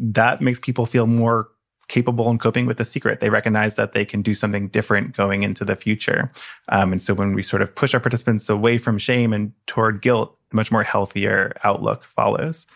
that 0.00 0.40
makes 0.40 0.58
people 0.58 0.86
feel 0.86 1.06
more 1.06 1.48
capable 1.88 2.30
in 2.30 2.38
coping 2.38 2.66
with 2.66 2.76
the 2.76 2.84
secret. 2.84 3.20
They 3.20 3.30
recognize 3.30 3.76
that 3.76 3.92
they 3.92 4.04
can 4.04 4.20
do 4.20 4.34
something 4.34 4.68
different 4.68 5.16
going 5.16 5.42
into 5.42 5.64
the 5.64 5.76
future. 5.76 6.30
Um, 6.68 6.92
and 6.92 7.02
so 7.02 7.14
when 7.14 7.34
we 7.34 7.42
sort 7.42 7.62
of 7.62 7.74
push 7.74 7.94
our 7.94 8.00
participants 8.00 8.48
away 8.48 8.78
from 8.78 8.98
shame 8.98 9.32
and 9.32 9.52
toward 9.66 10.02
guilt, 10.02 10.36
a 10.52 10.56
much 10.56 10.72
more 10.72 10.82
healthier 10.82 11.52
outlook 11.64 12.04
follows. 12.04 12.66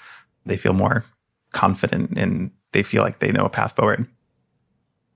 They 0.47 0.57
feel 0.57 0.73
more 0.73 1.05
confident 1.53 2.17
and 2.17 2.51
they 2.73 2.83
feel 2.83 3.03
like 3.03 3.19
they 3.19 3.33
know 3.33 3.45
a 3.45 3.51
path 3.51 3.77
forward. 3.77 4.07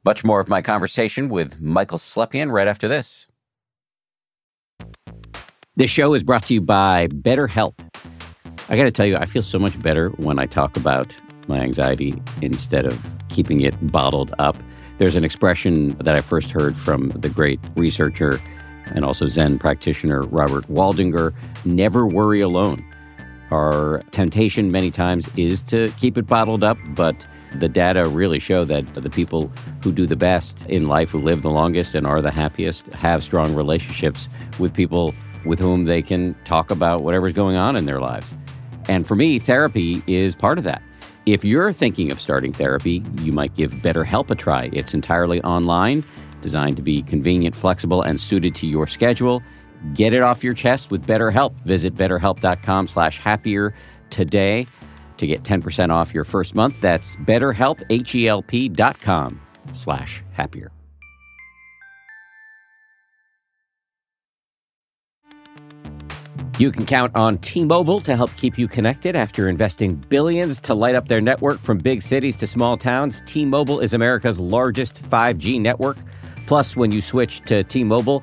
Much 0.05 0.25
more 0.25 0.41
of 0.41 0.49
my 0.49 0.62
conversation 0.62 1.29
with 1.29 1.61
Michael 1.61 1.99
Slepian 1.99 2.53
right 2.53 2.69
after 2.69 2.87
this. 2.87 3.27
This 5.75 5.91
show 5.91 6.15
is 6.15 6.23
brought 6.23 6.47
to 6.47 6.55
you 6.55 6.61
by 6.61 7.09
BetterHelp. 7.09 7.75
I 8.69 8.77
got 8.77 8.85
to 8.85 8.91
tell 8.91 9.07
you, 9.07 9.17
I 9.17 9.27
feel 9.27 9.43
so 9.43 9.59
much 9.59 9.81
better 9.83 10.11
when 10.11 10.39
I 10.39 10.47
talk 10.47 10.77
about 10.77 11.15
my 11.49 11.59
anxiety 11.59 12.15
instead 12.41 12.87
of 12.87 12.99
keeping 13.29 13.61
it 13.61 13.75
bottled 13.93 14.35
up. 14.39 14.57
There's 14.99 15.17
an 15.17 15.25
expression 15.25 15.91
that 15.99 16.17
I 16.17 16.21
first 16.21 16.51
heard 16.51 16.77
from 16.77 17.11
the 17.11 17.29
great 17.29 17.61
researcher 17.77 18.41
and 18.87 19.05
also 19.05 19.27
Zen 19.27 19.59
practitioner 19.59 20.23
Robert 20.23 20.67
Waldinger 20.69 21.35
never 21.65 22.07
worry 22.07 22.41
alone. 22.41 22.85
Our 23.51 24.01
temptation 24.11 24.73
many 24.73 24.91
times 24.91 25.29
is 25.37 25.63
to 25.65 25.89
keep 25.99 26.19
it 26.19 26.27
bottled 26.27 26.65
up, 26.65 26.79
but 26.91 27.27
the 27.55 27.69
data 27.69 28.09
really 28.09 28.39
show 28.41 28.65
that 28.65 28.95
the 28.95 29.09
people 29.09 29.53
who 29.83 29.93
do 29.93 30.07
the 30.07 30.17
best 30.17 30.67
in 30.67 30.89
life, 30.89 31.11
who 31.11 31.19
live 31.19 31.43
the 31.43 31.51
longest 31.51 31.95
and 31.95 32.07
are 32.07 32.21
the 32.21 32.31
happiest, 32.31 32.87
have 32.95 33.23
strong 33.23 33.55
relationships 33.55 34.29
with 34.59 34.75
people 34.75 35.15
with 35.45 35.61
whom 35.61 35.85
they 35.85 36.03
can 36.03 36.35
talk 36.45 36.71
about 36.71 37.03
whatever's 37.03 37.33
going 37.33 37.57
on 37.57 37.77
in 37.77 37.87
their 37.87 38.01
lives. 38.01 38.35
And 38.89 39.07
for 39.07 39.15
me, 39.15 39.39
therapy 39.39 40.03
is 40.07 40.35
part 40.35 40.59
of 40.59 40.65
that. 40.65 40.83
If 41.25 41.45
you're 41.45 41.73
thinking 41.73 42.13
of 42.13 42.21
starting 42.21 42.53
therapy, 42.53 43.03
you 43.21 43.33
might 43.33 43.55
give 43.55 43.73
BetterHelp 43.75 44.31
a 44.31 44.35
try. 44.35 44.71
It's 44.73 44.95
entirely 44.95 45.43
online, 45.43 46.05
designed 46.41 46.77
to 46.77 46.83
be 46.83 47.03
convenient, 47.03 47.55
flexible, 47.55 48.03
and 48.03 48.21
suited 48.21 48.55
to 48.57 48.67
your 48.67 48.87
schedule. 48.87 49.43
Get 49.95 50.12
it 50.12 50.23
off 50.23 50.43
your 50.45 50.55
chest 50.55 50.91
with 50.91 51.07
BetterHelp. 51.07 51.55
Visit 51.65 51.95
betterhelp.com 51.95 52.89
slash 52.89 53.19
happier 53.19 53.75
today 54.11 54.67
to 55.17 55.27
get 55.27 55.43
10% 55.43 55.91
off 55.91 56.12
your 56.12 56.25
first 56.25 56.55
month. 56.55 56.81
That's 56.81 57.17
betterhelp, 57.17 57.83
H-E-L-P 57.91 58.69
dot 58.71 59.01
com 59.01 59.41
slash 59.73 60.23
happier. 60.33 60.71
You 66.59 66.73
can 66.73 66.87
count 66.87 67.15
on 67.15 67.37
T-Mobile 67.39 68.01
to 68.01 68.17
help 68.17 68.35
keep 68.37 68.57
you 68.57 68.67
connected 68.67 69.15
after 69.15 69.51
investing 69.51 69.97
billions 70.09 70.59
to 70.61 70.75
light 70.75 70.95
up 70.95 71.07
their 71.07 71.21
network 71.21 71.61
from 71.61 71.77
big 71.77 72.01
cities 72.01 72.35
to 72.37 72.47
small 72.47 72.79
towns. 72.79 73.23
T-Mobile 73.27 73.81
is 73.81 73.93
America's 73.93 74.41
largest 74.41 74.95
5G 74.95 75.61
network. 75.61 75.99
Plus, 76.47 76.75
when 76.75 76.91
you 76.91 77.03
switch 77.03 77.43
to 77.43 77.62
T-Mobile, 77.62 78.23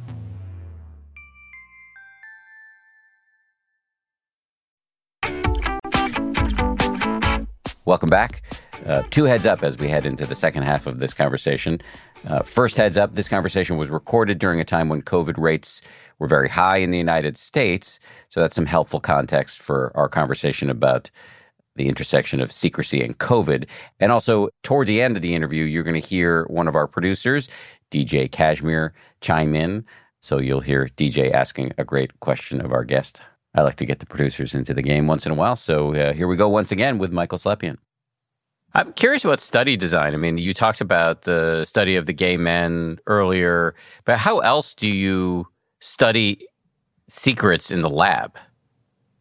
Welcome 7.85 8.11
back. 8.11 8.43
Uh, 8.85 9.01
two 9.09 9.23
heads 9.23 9.47
up 9.47 9.63
as 9.63 9.79
we 9.79 9.87
head 9.89 10.05
into 10.05 10.27
the 10.27 10.35
second 10.35 10.63
half 10.63 10.85
of 10.85 10.99
this 10.99 11.15
conversation. 11.15 11.81
Uh, 12.27 12.43
first 12.43 12.77
heads 12.77 12.95
up 12.95 13.15
this 13.15 13.27
conversation 13.27 13.77
was 13.77 13.89
recorded 13.89 14.37
during 14.37 14.59
a 14.59 14.63
time 14.63 14.87
when 14.87 15.01
COVID 15.01 15.39
rates 15.39 15.81
were 16.19 16.27
very 16.27 16.47
high 16.47 16.77
in 16.77 16.91
the 16.91 16.99
United 16.99 17.37
States. 17.37 17.99
So 18.29 18.39
that's 18.39 18.53
some 18.53 18.67
helpful 18.67 18.99
context 18.99 19.57
for 19.57 19.91
our 19.95 20.07
conversation 20.07 20.69
about 20.69 21.09
the 21.75 21.87
intersection 21.87 22.39
of 22.39 22.51
secrecy 22.51 23.01
and 23.01 23.17
COVID. 23.17 23.67
And 23.99 24.11
also, 24.11 24.49
toward 24.61 24.85
the 24.85 25.01
end 25.01 25.15
of 25.15 25.23
the 25.23 25.33
interview, 25.33 25.63
you're 25.63 25.83
going 25.83 25.99
to 25.99 26.07
hear 26.07 26.45
one 26.45 26.67
of 26.67 26.75
our 26.75 26.85
producers, 26.85 27.49
DJ 27.89 28.31
Cashmere, 28.31 28.93
chime 29.21 29.55
in. 29.55 29.85
So 30.19 30.37
you'll 30.37 30.61
hear 30.61 30.89
DJ 30.97 31.31
asking 31.31 31.73
a 31.79 31.83
great 31.83 32.19
question 32.19 32.61
of 32.61 32.71
our 32.71 32.83
guest. 32.83 33.23
I 33.53 33.61
like 33.61 33.75
to 33.75 33.85
get 33.85 33.99
the 33.99 34.05
producers 34.05 34.55
into 34.55 34.73
the 34.73 34.81
game 34.81 35.07
once 35.07 35.25
in 35.25 35.31
a 35.31 35.35
while. 35.35 35.55
So 35.55 35.93
uh, 35.93 36.13
here 36.13 36.27
we 36.27 36.37
go 36.37 36.47
once 36.47 36.71
again 36.71 36.97
with 36.97 37.11
Michael 37.11 37.37
Slepian. 37.37 37.77
I'm 38.73 38.93
curious 38.93 39.25
about 39.25 39.41
study 39.41 39.75
design. 39.75 40.13
I 40.13 40.17
mean, 40.17 40.37
you 40.37 40.53
talked 40.53 40.79
about 40.79 41.23
the 41.23 41.65
study 41.65 41.97
of 41.97 42.05
the 42.05 42.13
gay 42.13 42.37
men 42.37 42.99
earlier, 43.05 43.75
but 44.05 44.17
how 44.17 44.39
else 44.39 44.73
do 44.73 44.87
you 44.87 45.45
study 45.81 46.47
secrets 47.09 47.69
in 47.69 47.81
the 47.81 47.89
lab? 47.89 48.37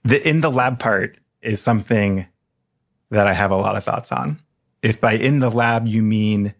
The 0.04 0.26
in 0.26 0.40
the 0.40 0.50
lab 0.50 0.78
part 0.78 1.18
is 1.42 1.60
something 1.60 2.26
that 3.10 3.26
I 3.26 3.32
have 3.32 3.50
a 3.50 3.56
lot 3.56 3.76
of 3.76 3.82
thoughts 3.82 4.12
on. 4.12 4.40
If 4.82 5.00
by 5.00 5.14
in 5.14 5.40
the 5.40 5.50
lab 5.50 5.88
you 5.88 6.02
mean 6.02 6.54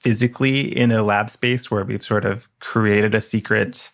physically 0.00 0.76
in 0.76 0.90
a 0.90 1.02
lab 1.02 1.30
space 1.30 1.70
where 1.70 1.84
we've 1.84 2.02
sort 2.02 2.24
of 2.24 2.48
created 2.60 3.14
a 3.14 3.20
secret 3.20 3.92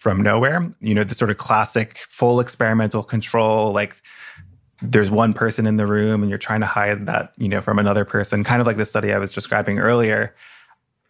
from 0.00 0.22
nowhere, 0.22 0.66
you 0.80 0.94
know, 0.94 1.04
the 1.04 1.14
sort 1.14 1.30
of 1.30 1.36
classic 1.36 1.98
full 2.08 2.40
experimental 2.40 3.02
control, 3.02 3.70
like 3.70 3.94
there's 4.80 5.10
one 5.10 5.34
person 5.34 5.66
in 5.66 5.76
the 5.76 5.86
room 5.86 6.22
and 6.22 6.30
you're 6.30 6.38
trying 6.38 6.60
to 6.60 6.66
hide 6.66 7.04
that, 7.04 7.34
you 7.36 7.48
know, 7.48 7.60
from 7.60 7.78
another 7.78 8.06
person, 8.06 8.42
kind 8.42 8.62
of 8.62 8.66
like 8.66 8.78
the 8.78 8.86
study 8.86 9.12
I 9.12 9.18
was 9.18 9.34
describing 9.34 9.78
earlier. 9.78 10.34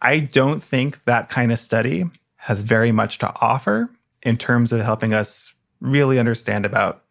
I 0.01 0.19
don't 0.19 0.61
think 0.61 1.05
that 1.05 1.29
kind 1.29 1.53
of 1.53 1.59
study 1.59 2.03
has 2.35 2.63
very 2.63 2.91
much 2.91 3.17
to 3.19 3.33
offer 3.39 3.89
in 4.23 4.35
terms 4.35 4.73
of 4.73 4.81
helping 4.81 5.13
us 5.13 5.53
really 5.79 6.19
understand 6.19 6.65
about 6.65 7.05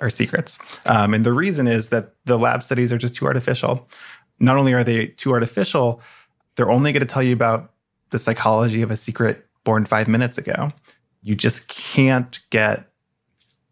our 0.00 0.08
secrets. 0.08 0.58
Um, 0.86 1.12
and 1.12 1.26
the 1.26 1.34
reason 1.34 1.68
is 1.68 1.90
that 1.90 2.14
the 2.24 2.38
lab 2.38 2.62
studies 2.62 2.94
are 2.94 2.98
just 2.98 3.14
too 3.14 3.26
artificial. 3.26 3.86
Not 4.38 4.56
only 4.56 4.72
are 4.72 4.84
they 4.84 5.08
too 5.08 5.32
artificial, 5.32 6.00
they're 6.56 6.70
only 6.70 6.92
going 6.92 7.06
to 7.06 7.12
tell 7.12 7.22
you 7.22 7.34
about 7.34 7.74
the 8.08 8.18
psychology 8.18 8.80
of 8.80 8.90
a 8.90 8.96
secret 8.96 9.46
born 9.64 9.84
five 9.84 10.08
minutes 10.08 10.38
ago. 10.38 10.72
You 11.22 11.34
just 11.34 11.68
can't 11.68 12.40
get 12.50 12.90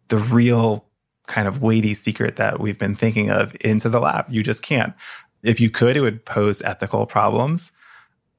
the 0.09 0.17
real 0.17 0.85
kind 1.27 1.47
of 1.47 1.61
weighty 1.61 1.93
secret 1.93 2.35
that 2.37 2.59
we've 2.59 2.77
been 2.77 2.95
thinking 2.95 3.29
of 3.29 3.55
into 3.61 3.89
the 3.89 3.99
lab. 3.99 4.25
You 4.29 4.43
just 4.43 4.63
can't. 4.63 4.93
If 5.43 5.59
you 5.59 5.69
could, 5.69 5.95
it 5.95 6.01
would 6.01 6.25
pose 6.25 6.61
ethical 6.63 7.05
problems, 7.05 7.71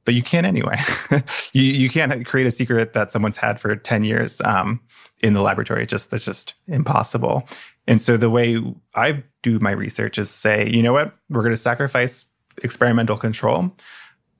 but 0.05 0.15
you 0.15 0.23
can't 0.23 0.47
anyway. 0.47 0.77
you 1.53 1.63
you 1.63 1.89
can't 1.89 2.27
create 2.27 2.47
a 2.47 2.51
secret 2.51 2.93
that 2.93 3.11
someone's 3.13 3.37
had 3.37 3.61
for 3.61 3.75
ten 3.77 4.05
years 4.05 4.41
um, 4.43 4.81
in 5.23 5.35
the 5.35 5.43
laboratory. 5.43 5.87
just 5.87 6.11
that's 6.11 6.25
just 6.25 6.55
impossible. 6.67 7.49
And 7.87 8.01
so 8.01 8.17
the 8.17 8.31
way 8.31 8.63
I 8.95 9.23
do 9.43 9.59
my 9.59 9.71
research 9.71 10.19
is 10.19 10.31
say, 10.31 10.71
you 10.71 10.83
know 10.83 10.93
what, 10.93 11.17
we're 11.29 11.43
going 11.43 11.53
to 11.53 11.57
sacrifice 11.57 12.27
experimental 12.63 13.17
control 13.17 13.75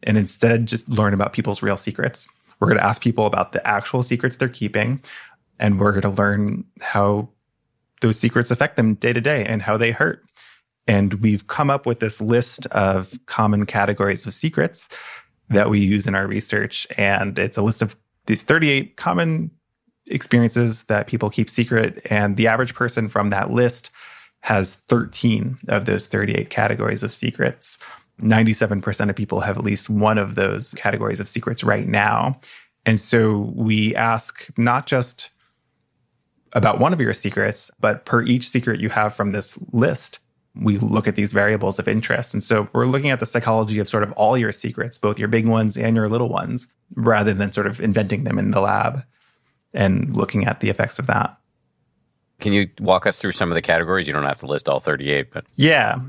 and 0.03 0.17
instead 0.17 0.67
just 0.67 0.89
learn 0.89 1.15
about 1.15 1.33
people's 1.33 1.63
real 1.63 1.77
secrets. 1.77 2.29
We're 2.61 2.69
going 2.69 2.79
to 2.79 2.87
ask 2.87 3.03
people 3.03 3.27
about 3.27 3.53
the 3.53 3.67
actual 3.67 4.03
secrets 4.03 4.37
they're 4.37 4.49
keeping, 4.49 5.03
and 5.59 5.81
we're 5.81 5.93
going 5.93 6.03
to 6.03 6.11
learn 6.11 6.65
how 6.81 7.31
those 8.01 8.19
secrets 8.19 8.51
affect 8.51 8.77
them 8.77 8.95
day 8.95 9.13
to 9.13 9.21
day 9.21 9.45
and 9.45 9.63
how 9.63 9.77
they 9.77 9.91
hurt. 9.91 10.23
And 10.87 11.15
we've 11.15 11.47
come 11.47 11.71
up 11.71 11.87
with 11.87 12.01
this 12.01 12.21
list 12.21 12.67
of 12.67 13.19
common 13.27 13.67
categories 13.67 14.27
of 14.27 14.35
secrets 14.35 14.89
that 15.49 15.71
we 15.71 15.81
use 15.81 16.07
in 16.07 16.15
our 16.15 16.27
research. 16.27 16.87
And 16.97 17.39
it's 17.39 17.57
a 17.57 17.63
list 17.63 17.83
of 17.83 17.97
these 18.27 18.43
38 18.43 18.97
common 18.97 19.51
experiences 20.09 20.85
that 20.85 21.07
people 21.07 21.31
keep 21.31 21.51
secret. 21.51 22.01
And 22.11 22.37
the 22.37 22.47
average 22.47 22.75
person 22.75 23.09
from 23.09 23.31
that 23.31 23.51
list 23.51 23.91
has 24.41 24.77
13 24.77 25.59
of 25.69 25.85
those 25.85 26.07
38 26.07 26.51
categories 26.51 27.03
of 27.03 27.13
secrets. 27.13 27.79
97% 28.21 29.11
of 29.11 29.17
people 29.17 29.41
have 29.41 29.59
at 29.59 29.65
least 29.65 29.91
one 29.91 30.19
of 30.19 30.35
those 30.35 30.75
categories 30.75 31.21
of 31.21 31.29
secrets 31.29 31.65
right 31.65 31.87
now. 31.87 32.39
And 32.87 32.99
so 32.99 33.53
we 33.55 33.95
ask 33.95 34.49
not 34.57 34.87
just 34.87 35.31
about 36.53 36.81
one 36.81 36.93
of 36.93 37.01
your 37.01 37.13
secrets, 37.13 37.71
but 37.81 38.05
per 38.05 38.23
each 38.23 38.49
secret 38.49 38.81
you 38.81 38.89
have 38.89 39.15
from 39.15 39.33
this 39.33 39.59
list, 39.73 40.21
we 40.57 40.79
look 40.79 41.07
at 41.07 41.15
these 41.15 41.33
variables 41.33 41.79
of 41.79 41.87
interest. 41.87 42.35
And 42.35 42.43
so 42.43 42.69
we're 42.73 42.87
looking 42.87 43.11
at 43.11 43.21
the 43.21 43.27
psychology 43.27 43.79
of 43.79 43.89
sort 43.89 44.03
of 44.03 44.13
all 44.13 44.37
your 44.37 44.53
secrets, 44.53 44.99
both 44.99 45.19
your 45.19 45.29
big 45.29 45.47
ones 45.47 45.77
and 45.77 45.95
your 45.95 46.09
little 46.09 46.29
ones, 46.29 46.69
rather 46.95 47.33
than 47.33 47.53
sort 47.53 47.67
of 47.67 47.81
inventing 47.81 48.25
them 48.25 48.39
in 48.39 48.51
the 48.51 48.61
lab 48.61 49.05
and 49.73 50.17
looking 50.17 50.47
at 50.47 50.61
the 50.61 50.69
effects 50.69 50.99
of 50.99 51.07
that. 51.07 51.37
Can 52.41 52.53
you 52.53 52.69
walk 52.81 53.07
us 53.07 53.19
through 53.19 53.33
some 53.33 53.51
of 53.51 53.55
the 53.55 53.63
categories? 53.63 54.09
You 54.09 54.15
don't 54.15 54.25
have 54.25 54.39
to 54.39 54.47
list 54.47 54.69
all 54.69 54.81
38, 54.81 55.33
but. 55.33 55.45
Yeah. 55.55 56.01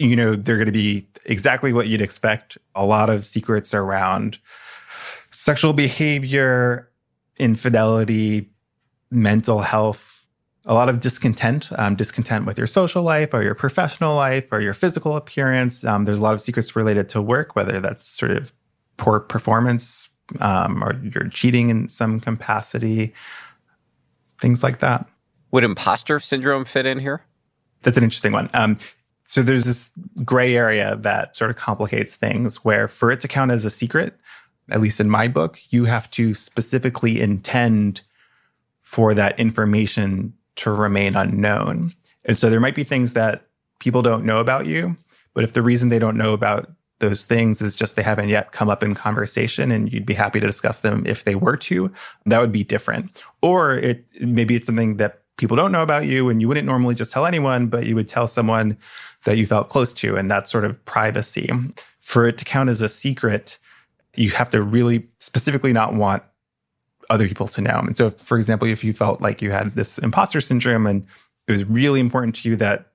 You 0.00 0.16
know, 0.16 0.34
they're 0.34 0.56
going 0.56 0.66
to 0.66 0.72
be 0.72 1.06
exactly 1.24 1.72
what 1.72 1.86
you'd 1.86 2.00
expect. 2.00 2.56
A 2.74 2.84
lot 2.84 3.10
of 3.10 3.26
secrets 3.26 3.74
around 3.74 4.38
sexual 5.30 5.72
behavior, 5.72 6.90
infidelity, 7.38 8.50
mental 9.10 9.60
health, 9.60 10.26
a 10.64 10.74
lot 10.74 10.88
of 10.88 11.00
discontent, 11.00 11.70
um, 11.76 11.96
discontent 11.96 12.46
with 12.46 12.58
your 12.58 12.66
social 12.66 13.02
life 13.02 13.32
or 13.32 13.42
your 13.42 13.54
professional 13.54 14.14
life 14.14 14.46
or 14.50 14.60
your 14.60 14.74
physical 14.74 15.16
appearance. 15.16 15.84
Um, 15.84 16.04
there's 16.04 16.18
a 16.18 16.22
lot 16.22 16.34
of 16.34 16.40
secrets 16.40 16.74
related 16.74 17.08
to 17.10 17.22
work, 17.22 17.54
whether 17.54 17.80
that's 17.80 18.06
sort 18.06 18.32
of 18.32 18.52
poor 18.96 19.20
performance 19.20 20.10
um, 20.40 20.84
or 20.84 21.00
you're 21.02 21.28
cheating 21.28 21.70
in 21.70 21.88
some 21.88 22.20
capacity, 22.20 23.12
things 24.40 24.62
like 24.62 24.78
that. 24.78 25.06
Would 25.50 25.64
imposter 25.64 26.20
syndrome 26.20 26.64
fit 26.64 26.86
in 26.86 26.98
here? 27.00 27.22
That's 27.82 27.96
an 27.96 28.04
interesting 28.04 28.32
one. 28.32 28.50
Um, 28.54 28.78
so 29.30 29.44
there's 29.44 29.64
this 29.64 29.92
gray 30.24 30.56
area 30.56 30.96
that 31.02 31.36
sort 31.36 31.52
of 31.52 31.56
complicates 31.56 32.16
things 32.16 32.64
where 32.64 32.88
for 32.88 33.12
it 33.12 33.20
to 33.20 33.28
count 33.28 33.52
as 33.52 33.64
a 33.64 33.70
secret, 33.70 34.18
at 34.70 34.80
least 34.80 34.98
in 34.98 35.08
my 35.08 35.28
book, 35.28 35.60
you 35.70 35.84
have 35.84 36.10
to 36.10 36.34
specifically 36.34 37.20
intend 37.20 38.00
for 38.80 39.14
that 39.14 39.38
information 39.38 40.32
to 40.56 40.72
remain 40.72 41.14
unknown. 41.14 41.94
And 42.24 42.36
so 42.36 42.50
there 42.50 42.58
might 42.58 42.74
be 42.74 42.82
things 42.82 43.12
that 43.12 43.46
people 43.78 44.02
don't 44.02 44.24
know 44.24 44.38
about 44.38 44.66
you, 44.66 44.96
but 45.32 45.44
if 45.44 45.52
the 45.52 45.62
reason 45.62 45.90
they 45.90 46.00
don't 46.00 46.18
know 46.18 46.32
about 46.32 46.68
those 46.98 47.24
things 47.24 47.62
is 47.62 47.76
just 47.76 47.94
they 47.94 48.02
haven't 48.02 48.30
yet 48.30 48.50
come 48.50 48.68
up 48.68 48.82
in 48.82 48.96
conversation 48.96 49.70
and 49.70 49.92
you'd 49.92 50.04
be 50.04 50.12
happy 50.12 50.40
to 50.40 50.46
discuss 50.48 50.80
them 50.80 51.06
if 51.06 51.22
they 51.22 51.36
were 51.36 51.56
to, 51.56 51.88
that 52.26 52.40
would 52.40 52.50
be 52.50 52.64
different. 52.64 53.22
Or 53.42 53.74
it 53.74 54.04
maybe 54.20 54.56
it's 54.56 54.66
something 54.66 54.96
that 54.96 55.19
people 55.40 55.56
don't 55.56 55.72
know 55.72 55.82
about 55.82 56.06
you 56.06 56.28
and 56.28 56.40
you 56.40 56.46
wouldn't 56.46 56.66
normally 56.66 56.94
just 56.94 57.12
tell 57.12 57.24
anyone, 57.24 57.66
but 57.66 57.86
you 57.86 57.94
would 57.94 58.06
tell 58.06 58.26
someone 58.26 58.76
that 59.24 59.38
you 59.38 59.46
felt 59.46 59.70
close 59.70 59.94
to 59.94 60.16
and 60.16 60.30
that 60.30 60.46
sort 60.46 60.66
of 60.66 60.84
privacy. 60.84 61.50
For 62.02 62.28
it 62.28 62.36
to 62.38 62.44
count 62.44 62.68
as 62.68 62.82
a 62.82 62.90
secret, 62.90 63.58
you 64.14 64.30
have 64.30 64.50
to 64.50 64.62
really 64.62 65.08
specifically 65.18 65.72
not 65.72 65.94
want 65.94 66.22
other 67.08 67.26
people 67.26 67.48
to 67.48 67.62
know. 67.62 67.78
And 67.78 67.96
so, 67.96 68.06
if, 68.08 68.20
for 68.20 68.36
example, 68.36 68.68
if 68.68 68.84
you 68.84 68.92
felt 68.92 69.22
like 69.22 69.40
you 69.40 69.50
had 69.50 69.72
this 69.72 69.98
imposter 69.98 70.42
syndrome 70.42 70.86
and 70.86 71.06
it 71.48 71.52
was 71.52 71.64
really 71.64 72.00
important 72.00 72.34
to 72.36 72.48
you 72.48 72.56
that 72.56 72.88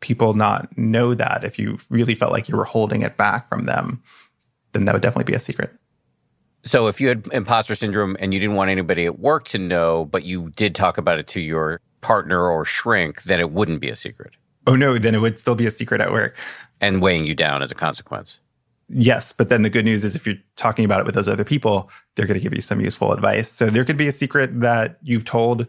people 0.00 0.34
not 0.34 0.76
know 0.76 1.14
that, 1.14 1.44
if 1.44 1.58
you 1.58 1.78
really 1.88 2.14
felt 2.14 2.30
like 2.30 2.48
you 2.48 2.56
were 2.56 2.64
holding 2.64 3.02
it 3.02 3.16
back 3.16 3.48
from 3.48 3.64
them, 3.64 4.02
then 4.72 4.84
that 4.84 4.92
would 4.92 5.02
definitely 5.02 5.24
be 5.24 5.34
a 5.34 5.38
secret. 5.38 5.72
So, 6.66 6.88
if 6.88 7.00
you 7.00 7.06
had 7.06 7.28
imposter 7.32 7.76
syndrome 7.76 8.16
and 8.18 8.34
you 8.34 8.40
didn't 8.40 8.56
want 8.56 8.70
anybody 8.70 9.06
at 9.06 9.20
work 9.20 9.46
to 9.48 9.58
know, 9.58 10.04
but 10.06 10.24
you 10.24 10.50
did 10.56 10.74
talk 10.74 10.98
about 10.98 11.20
it 11.20 11.28
to 11.28 11.40
your 11.40 11.80
partner 12.00 12.50
or 12.50 12.64
shrink, 12.64 13.22
then 13.22 13.38
it 13.38 13.52
wouldn't 13.52 13.80
be 13.80 13.88
a 13.88 13.94
secret. 13.94 14.32
Oh 14.66 14.74
no, 14.74 14.98
then 14.98 15.14
it 15.14 15.18
would 15.18 15.38
still 15.38 15.54
be 15.54 15.66
a 15.66 15.70
secret 15.70 16.00
at 16.00 16.10
work. 16.10 16.36
And 16.80 17.00
weighing 17.00 17.24
you 17.24 17.34
down 17.34 17.62
as 17.62 17.70
a 17.70 17.74
consequence. 17.74 18.40
Yes, 18.88 19.32
but 19.32 19.48
then 19.48 19.62
the 19.62 19.70
good 19.70 19.84
news 19.84 20.04
is 20.04 20.14
if 20.14 20.26
you're 20.26 20.36
talking 20.56 20.84
about 20.84 21.00
it 21.00 21.06
with 21.06 21.14
those 21.14 21.28
other 21.28 21.44
people, 21.44 21.88
they're 22.14 22.26
going 22.26 22.38
to 22.38 22.42
give 22.42 22.52
you 22.52 22.60
some 22.60 22.80
useful 22.80 23.12
advice. 23.12 23.50
So 23.50 23.70
there 23.70 23.84
could 23.84 23.96
be 23.96 24.08
a 24.08 24.12
secret 24.12 24.60
that 24.60 24.98
you've 25.02 25.24
told 25.24 25.66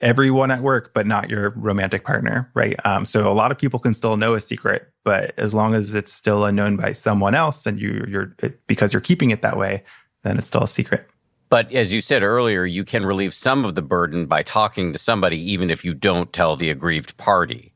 everyone 0.00 0.50
at 0.50 0.60
work, 0.60 0.92
but 0.94 1.06
not 1.06 1.30
your 1.30 1.50
romantic 1.50 2.04
partner, 2.04 2.50
right? 2.54 2.76
Um, 2.84 3.04
so 3.04 3.30
a 3.30 3.32
lot 3.32 3.50
of 3.50 3.58
people 3.58 3.78
can 3.78 3.94
still 3.94 4.16
know 4.16 4.34
a 4.34 4.40
secret, 4.40 4.90
but 5.04 5.32
as 5.38 5.54
long 5.54 5.74
as 5.74 5.94
it's 5.94 6.12
still 6.12 6.44
unknown 6.44 6.76
by 6.76 6.92
someone 6.92 7.34
else, 7.34 7.66
and 7.66 7.80
you, 7.80 8.04
you're 8.08 8.36
because 8.66 8.92
you're 8.92 9.00
keeping 9.00 9.30
it 9.30 9.42
that 9.42 9.56
way, 9.56 9.82
then 10.22 10.38
it's 10.38 10.46
still 10.46 10.64
a 10.64 10.68
secret. 10.68 11.08
But 11.50 11.72
as 11.72 11.92
you 11.92 12.00
said 12.00 12.22
earlier, 12.22 12.64
you 12.64 12.84
can 12.84 13.06
relieve 13.06 13.32
some 13.34 13.64
of 13.64 13.74
the 13.74 13.82
burden 13.82 14.26
by 14.26 14.42
talking 14.42 14.92
to 14.92 14.98
somebody, 14.98 15.38
even 15.52 15.70
if 15.70 15.84
you 15.84 15.94
don't 15.94 16.32
tell 16.32 16.56
the 16.56 16.70
aggrieved 16.70 17.16
party. 17.16 17.74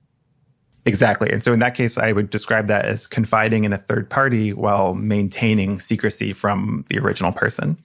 Exactly. 0.85 1.31
And 1.31 1.45
so 1.45 1.53
in 1.53 1.59
that 1.59 1.75
case, 1.75 1.99
I 1.99 2.13
would 2.13 2.31
describe 2.31 2.67
that 2.69 2.87
as 2.87 3.07
confiding 3.07 3.65
in 3.65 3.73
a 3.73 3.79
third 3.79 4.09
party 4.09 4.55
while 4.55 4.95
maintaining 4.95 5.81
secrecy 5.81 6.33
from 6.33 6.85
the 6.89 6.99
original 6.99 7.31
person. 7.31 7.77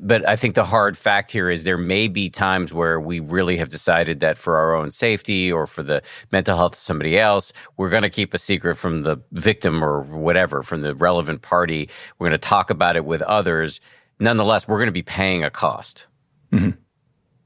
But 0.00 0.28
I 0.28 0.36
think 0.36 0.54
the 0.54 0.64
hard 0.64 0.96
fact 0.96 1.32
here 1.32 1.50
is 1.50 1.64
there 1.64 1.78
may 1.78 2.08
be 2.08 2.30
times 2.30 2.72
where 2.72 3.00
we 3.00 3.20
really 3.20 3.56
have 3.56 3.68
decided 3.68 4.20
that 4.20 4.38
for 4.38 4.56
our 4.56 4.74
own 4.74 4.90
safety 4.90 5.50
or 5.50 5.66
for 5.66 5.82
the 5.82 6.02
mental 6.32 6.56
health 6.56 6.72
of 6.72 6.78
somebody 6.78 7.18
else, 7.18 7.52
we're 7.76 7.90
going 7.90 8.02
to 8.02 8.10
keep 8.10 8.34
a 8.34 8.38
secret 8.38 8.76
from 8.76 9.02
the 9.02 9.16
victim 9.32 9.82
or 9.82 10.02
whatever, 10.02 10.62
from 10.62 10.82
the 10.82 10.94
relevant 10.94 11.42
party. 11.42 11.88
We're 12.18 12.28
going 12.28 12.40
to 12.40 12.48
talk 12.48 12.70
about 12.70 12.96
it 12.96 13.04
with 13.04 13.22
others. 13.22 13.80
Nonetheless, 14.20 14.68
we're 14.68 14.78
going 14.78 14.86
to 14.86 14.92
be 14.92 15.02
paying 15.02 15.44
a 15.44 15.50
cost. 15.50 16.06
Mm-hmm. 16.52 16.70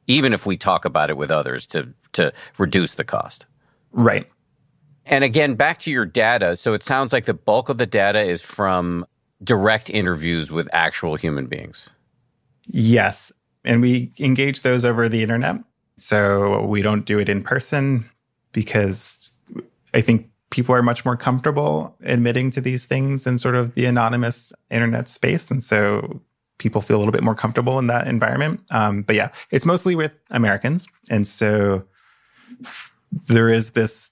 Even 0.06 0.32
if 0.32 0.46
we 0.46 0.56
talk 0.56 0.84
about 0.84 1.10
it 1.10 1.16
with 1.16 1.30
others 1.30 1.66
to, 1.68 1.92
to 2.12 2.32
reduce 2.58 2.94
the 2.94 3.04
cost. 3.04 3.46
Right. 3.92 4.26
And 5.06 5.24
again, 5.24 5.54
back 5.54 5.78
to 5.80 5.90
your 5.90 6.06
data. 6.06 6.56
So 6.56 6.74
it 6.74 6.82
sounds 6.82 7.12
like 7.12 7.24
the 7.24 7.34
bulk 7.34 7.68
of 7.68 7.78
the 7.78 7.86
data 7.86 8.20
is 8.20 8.42
from 8.42 9.06
direct 9.42 9.90
interviews 9.90 10.50
with 10.52 10.68
actual 10.72 11.16
human 11.16 11.46
beings. 11.46 11.90
Yes. 12.72 13.30
And 13.64 13.80
we 13.80 14.12
engage 14.18 14.62
those 14.62 14.84
over 14.84 15.08
the 15.08 15.22
internet. 15.22 15.56
So 15.98 16.62
we 16.66 16.82
don't 16.82 17.04
do 17.04 17.18
it 17.18 17.28
in 17.28 17.42
person 17.42 18.08
because 18.52 19.30
I 19.94 20.00
think 20.00 20.30
people 20.50 20.74
are 20.74 20.82
much 20.82 21.04
more 21.04 21.16
comfortable 21.16 21.96
admitting 22.02 22.50
to 22.50 22.60
these 22.60 22.86
things 22.86 23.26
in 23.26 23.38
sort 23.38 23.54
of 23.54 23.74
the 23.74 23.84
anonymous 23.84 24.52
internet 24.70 25.06
space. 25.06 25.50
And 25.50 25.62
so 25.62 26.20
people 26.58 26.80
feel 26.80 26.96
a 26.96 27.00
little 27.00 27.12
bit 27.12 27.22
more 27.22 27.34
comfortable 27.34 27.78
in 27.78 27.86
that 27.88 28.08
environment. 28.08 28.60
Um, 28.70 29.02
but 29.02 29.16
yeah, 29.16 29.30
it's 29.50 29.66
mostly 29.66 29.94
with 29.94 30.12
Americans. 30.30 30.88
And 31.10 31.26
so 31.26 31.84
there 33.26 33.48
is 33.48 33.72
this 33.72 34.10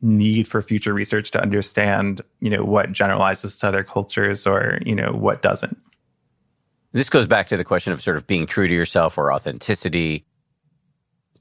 need 0.00 0.46
for 0.46 0.62
future 0.62 0.94
research 0.94 1.30
to 1.32 1.42
understand, 1.42 2.22
you 2.40 2.50
know, 2.50 2.64
what 2.64 2.92
generalizes 2.92 3.58
to 3.58 3.68
other 3.68 3.82
cultures 3.82 4.46
or, 4.46 4.78
you 4.84 4.94
know, 4.94 5.10
what 5.12 5.42
doesn't. 5.42 5.76
This 6.96 7.10
goes 7.10 7.26
back 7.26 7.48
to 7.48 7.58
the 7.58 7.64
question 7.64 7.92
of 7.92 8.00
sort 8.00 8.16
of 8.16 8.26
being 8.26 8.46
true 8.46 8.66
to 8.66 8.72
yourself 8.72 9.18
or 9.18 9.30
authenticity. 9.30 10.24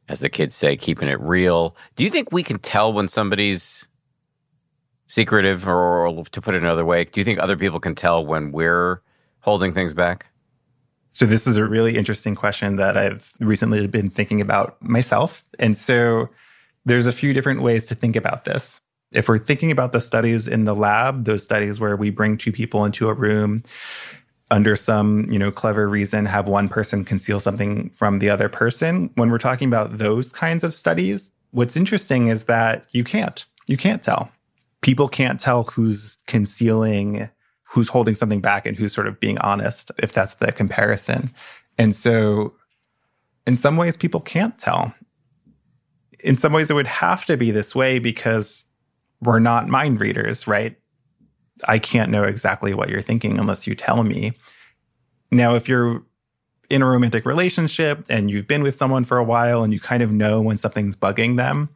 As 0.09 0.19
the 0.19 0.27
kids 0.27 0.53
say, 0.53 0.75
keeping 0.75 1.07
it 1.07 1.17
real. 1.21 1.77
Do 1.95 2.03
you 2.03 2.09
think 2.09 2.33
we 2.33 2.43
can 2.43 2.59
tell 2.59 2.91
when 2.91 3.07
somebody's 3.07 3.87
secretive 5.07 5.65
or, 5.65 6.07
or 6.07 6.25
to 6.25 6.41
put 6.41 6.55
it 6.55 6.61
another 6.61 6.83
way, 6.83 7.05
do 7.05 7.21
you 7.21 7.23
think 7.23 7.39
other 7.39 7.55
people 7.55 7.79
can 7.79 7.95
tell 7.95 8.25
when 8.25 8.51
we're 8.51 9.01
holding 9.39 9.73
things 9.73 9.93
back? 9.93 10.25
So 11.07 11.25
this 11.25 11.47
is 11.47 11.55
a 11.55 11.63
really 11.63 11.95
interesting 11.95 12.35
question 12.35 12.75
that 12.75 12.97
I've 12.97 13.31
recently 13.39 13.87
been 13.87 14.09
thinking 14.09 14.41
about 14.41 14.75
myself. 14.81 15.45
And 15.57 15.77
so 15.77 16.27
there's 16.83 17.07
a 17.07 17.13
few 17.13 17.31
different 17.31 17.61
ways 17.61 17.85
to 17.85 17.95
think 17.95 18.17
about 18.17 18.43
this. 18.43 18.81
If 19.13 19.29
we're 19.29 19.39
thinking 19.39 19.71
about 19.71 19.93
the 19.93 20.01
studies 20.01 20.49
in 20.49 20.65
the 20.65 20.75
lab, 20.75 21.23
those 21.23 21.43
studies 21.43 21.79
where 21.79 21.95
we 21.95 22.09
bring 22.09 22.35
two 22.35 22.51
people 22.51 22.83
into 22.83 23.07
a 23.07 23.13
room 23.13 23.63
under 24.51 24.75
some, 24.75 25.29
you 25.31 25.39
know, 25.39 25.51
clever 25.51 25.89
reason 25.89 26.25
have 26.25 26.47
one 26.47 26.69
person 26.69 27.03
conceal 27.03 27.39
something 27.39 27.89
from 27.91 28.19
the 28.19 28.29
other 28.29 28.49
person, 28.49 29.09
when 29.15 29.31
we're 29.31 29.37
talking 29.37 29.67
about 29.67 29.97
those 29.97 30.31
kinds 30.31 30.63
of 30.63 30.73
studies, 30.73 31.31
what's 31.51 31.75
interesting 31.75 32.27
is 32.27 32.45
that 32.45 32.85
you 32.91 33.03
can't. 33.03 33.45
You 33.67 33.77
can't 33.77 34.03
tell. 34.03 34.31
People 34.81 35.07
can't 35.07 35.39
tell 35.39 35.63
who's 35.63 36.17
concealing, 36.27 37.29
who's 37.63 37.89
holding 37.89 38.13
something 38.13 38.41
back 38.41 38.65
and 38.65 38.77
who's 38.77 38.93
sort 38.93 39.07
of 39.07 39.19
being 39.19 39.39
honest 39.39 39.91
if 39.97 40.11
that's 40.11 40.35
the 40.35 40.51
comparison. 40.51 41.31
And 41.77 41.95
so 41.95 42.53
in 43.47 43.57
some 43.57 43.77
ways 43.77 43.97
people 43.97 44.21
can't 44.21 44.57
tell 44.59 44.93
in 46.25 46.37
some 46.37 46.53
ways 46.53 46.69
it 46.69 46.73
would 46.73 46.87
have 46.87 47.23
to 47.25 47.37
be 47.37 47.51
this 47.51 47.75
way 47.75 47.99
because 47.99 48.65
we're 49.21 49.39
not 49.39 49.67
mind 49.67 50.01
readers, 50.01 50.47
right? 50.47 50.75
I 51.63 51.79
can't 51.79 52.11
know 52.11 52.23
exactly 52.23 52.73
what 52.73 52.89
you're 52.89 53.01
thinking 53.01 53.39
unless 53.39 53.65
you 53.65 53.75
tell 53.75 54.03
me. 54.03 54.33
Now, 55.31 55.55
if 55.55 55.69
you're 55.69 56.03
in 56.69 56.81
a 56.81 56.85
romantic 56.85 57.25
relationship 57.25 58.05
and 58.09 58.29
you've 58.29 58.47
been 58.47 58.63
with 58.63 58.75
someone 58.75 59.05
for 59.05 59.17
a 59.17 59.23
while 59.23 59.63
and 59.63 59.73
you 59.73 59.79
kind 59.79 60.03
of 60.03 60.11
know 60.11 60.41
when 60.41 60.57
something's 60.57 60.95
bugging 60.95 61.37
them, 61.37 61.69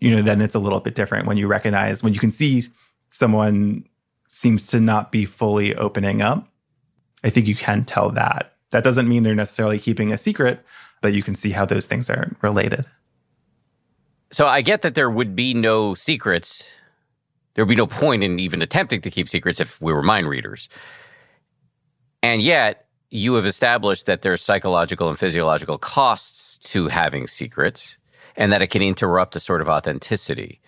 you 0.00 0.14
know, 0.14 0.22
then 0.22 0.40
it's 0.40 0.54
a 0.54 0.58
little 0.58 0.80
bit 0.80 0.94
different 0.94 1.26
when 1.26 1.36
you 1.36 1.46
recognize, 1.46 2.02
when 2.02 2.12
you 2.12 2.20
can 2.20 2.32
see 2.32 2.64
someone 3.10 3.84
seems 4.28 4.66
to 4.66 4.80
not 4.80 5.12
be 5.12 5.24
fully 5.24 5.74
opening 5.76 6.22
up. 6.22 6.48
I 7.22 7.30
think 7.30 7.46
you 7.46 7.54
can 7.54 7.84
tell 7.84 8.10
that. 8.10 8.54
That 8.70 8.82
doesn't 8.82 9.08
mean 9.08 9.22
they're 9.22 9.34
necessarily 9.34 9.78
keeping 9.78 10.12
a 10.12 10.18
secret, 10.18 10.64
but 11.02 11.12
you 11.12 11.22
can 11.22 11.34
see 11.34 11.50
how 11.50 11.66
those 11.66 11.86
things 11.86 12.08
are 12.08 12.34
related. 12.40 12.84
So 14.32 14.46
I 14.46 14.62
get 14.62 14.80
that 14.82 14.94
there 14.94 15.10
would 15.10 15.36
be 15.36 15.52
no 15.52 15.92
secrets. 15.94 16.74
There 17.54 17.64
would 17.64 17.68
be 17.68 17.76
no 17.76 17.86
point 17.86 18.22
in 18.22 18.38
even 18.38 18.62
attempting 18.62 19.00
to 19.02 19.10
keep 19.10 19.28
secrets 19.28 19.60
if 19.60 19.80
we 19.80 19.92
were 19.92 20.02
mind 20.02 20.28
readers. 20.28 20.68
And 22.22 22.40
yet, 22.40 22.86
you 23.10 23.34
have 23.34 23.44
established 23.44 24.06
that 24.06 24.22
there 24.22 24.32
are 24.32 24.38
psychological 24.38 25.08
and 25.08 25.18
physiological 25.18 25.76
costs 25.76 26.56
to 26.70 26.88
having 26.88 27.26
secrets 27.26 27.98
and 28.36 28.50
that 28.52 28.62
it 28.62 28.68
can 28.68 28.80
interrupt 28.80 29.36
a 29.36 29.40
sort 29.40 29.60
of 29.60 29.68
authenticity. 29.68 30.60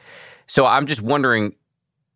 So 0.47 0.67
I'm 0.67 0.87
just 0.87 1.01
wondering 1.01 1.55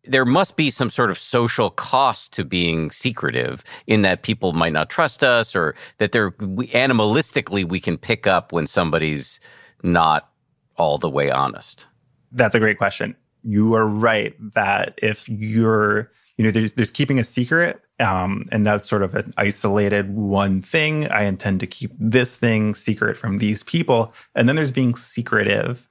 there 0.05 0.25
must 0.25 0.55
be 0.55 0.69
some 0.69 0.89
sort 0.89 1.09
of 1.09 1.17
social 1.17 1.71
cost 1.71 2.31
to 2.33 2.45
being 2.45 2.91
secretive 2.91 3.63
in 3.87 4.03
that 4.03 4.23
people 4.23 4.53
might 4.53 4.73
not 4.73 4.89
trust 4.89 5.23
us 5.23 5.55
or 5.55 5.75
that 5.97 6.11
they're 6.11 6.33
we, 6.39 6.67
animalistically 6.67 7.67
we 7.67 7.79
can 7.79 7.97
pick 7.97 8.27
up 8.27 8.51
when 8.53 8.67
somebody's 8.67 9.39
not 9.83 10.29
all 10.77 10.97
the 10.97 11.09
way 11.09 11.29
honest? 11.31 11.85
That's 12.31 12.55
a 12.55 12.59
great 12.59 12.77
question. 12.77 13.15
You 13.43 13.75
are 13.75 13.87
right 13.87 14.35
that 14.53 14.99
if 15.01 15.27
you're, 15.29 16.11
you 16.37 16.45
know, 16.45 16.51
there's 16.51 16.73
there's 16.73 16.91
keeping 16.91 17.19
a 17.19 17.23
secret 17.23 17.81
Um, 17.99 18.47
and 18.51 18.65
that's 18.65 18.87
sort 18.87 19.03
of 19.03 19.13
an 19.15 19.33
isolated 19.37 20.15
one 20.15 20.61
thing. 20.61 21.07
I 21.11 21.23
intend 21.23 21.59
to 21.59 21.67
keep 21.67 21.91
this 21.99 22.37
thing 22.37 22.73
secret 22.75 23.17
from 23.17 23.39
these 23.39 23.63
people. 23.63 24.13
And 24.35 24.47
then 24.47 24.55
there's 24.55 24.71
being 24.71 24.95
secretive. 24.95 25.87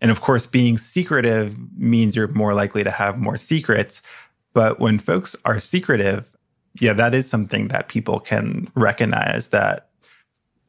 And 0.00 0.10
of 0.10 0.20
course, 0.20 0.46
being 0.46 0.78
secretive 0.78 1.56
means 1.76 2.16
you're 2.16 2.28
more 2.28 2.54
likely 2.54 2.82
to 2.84 2.90
have 2.90 3.18
more 3.18 3.36
secrets. 3.36 4.02
But 4.54 4.80
when 4.80 4.98
folks 4.98 5.36
are 5.44 5.60
secretive, 5.60 6.34
yeah, 6.80 6.94
that 6.94 7.12
is 7.12 7.28
something 7.28 7.68
that 7.68 7.88
people 7.88 8.18
can 8.18 8.68
recognize 8.74 9.48
that 9.48 9.88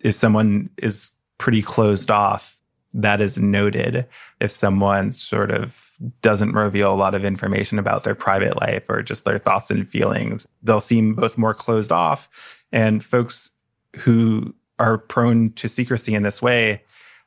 if 0.03 0.15
someone 0.15 0.69
is 0.77 1.13
pretty 1.37 1.61
closed 1.61 2.11
off, 2.11 2.59
that 2.93 3.21
is 3.21 3.39
noted. 3.39 4.05
If 4.41 4.51
someone 4.51 5.13
sort 5.13 5.49
of 5.49 5.82
doesn't 6.21 6.53
reveal 6.53 6.93
a 6.93 6.95
lot 6.95 7.15
of 7.15 7.25
information 7.25 7.79
about 7.79 8.03
their 8.03 8.15
private 8.15 8.59
life 8.59 8.89
or 8.89 9.01
just 9.01 9.25
their 9.25 9.39
thoughts 9.39 9.71
and 9.71 9.89
feelings, 9.89 10.47
they'll 10.61 10.81
seem 10.81 11.15
both 11.15 11.37
more 11.37 11.53
closed 11.53 11.91
off. 11.91 12.29
And 12.71 13.03
folks 13.03 13.51
who 13.97 14.53
are 14.79 14.97
prone 14.97 15.51
to 15.53 15.69
secrecy 15.69 16.13
in 16.13 16.23
this 16.23 16.41
way, 16.41 16.83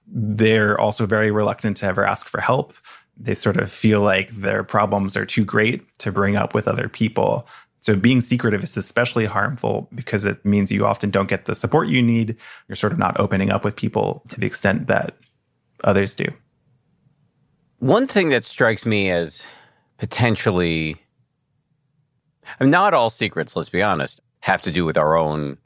they're 0.07 0.79
also 0.81 1.07
very 1.07 1.31
reluctant 1.31 1.77
to 1.79 1.87
ever 1.87 2.05
ask 2.05 2.29
for 2.29 2.41
help. 2.41 2.75
They 3.17 3.35
sort 3.35 3.57
of 3.57 3.71
feel 3.71 4.01
like 4.01 4.31
their 4.31 4.62
problems 4.62 5.17
are 5.17 5.27
too 5.27 5.45
great 5.45 5.99
to 5.99 6.12
bring 6.12 6.37
up 6.37 6.55
with 6.55 6.69
other 6.69 6.89
people. 6.89 7.47
So 7.81 7.95
being 7.97 8.21
secretive 8.21 8.64
is 8.64 8.77
especially 8.77 9.27
harmful 9.27 9.89
because 9.95 10.25
it 10.25 10.45
means 10.45 10.73
you 10.73 10.85
often 10.85 11.11
don't 11.11 11.29
get 11.29 11.45
the 11.45 11.55
support 11.55 11.89
you 11.89 12.03
need. 12.03 12.37
You're 12.69 12.77
sort 12.77 12.93
of 12.93 12.99
not 12.99 13.19
opening 13.21 13.51
up 13.51 13.64
with 13.64 13.77
people 13.77 14.23
to 14.29 14.41
the 14.41 14.47
extent 14.47 14.89
that 14.89 15.17
others 15.85 16.14
do. 16.14 16.27
One 17.79 18.07
thing 18.07 18.31
that 18.31 18.45
strikes 18.45 18.87
me 18.87 19.11
as 19.11 19.47
potentially, 19.99 20.97
I 22.59 22.64
mean, 22.64 22.70
not 22.70 22.95
all 22.95 23.11
secrets, 23.11 23.57
let's 23.57 23.68
be 23.68 23.83
honest, 23.83 24.20
have 24.41 24.62
to 24.62 24.70
do 24.70 24.85
with 24.85 24.97
our 24.97 25.16
own 25.16 25.59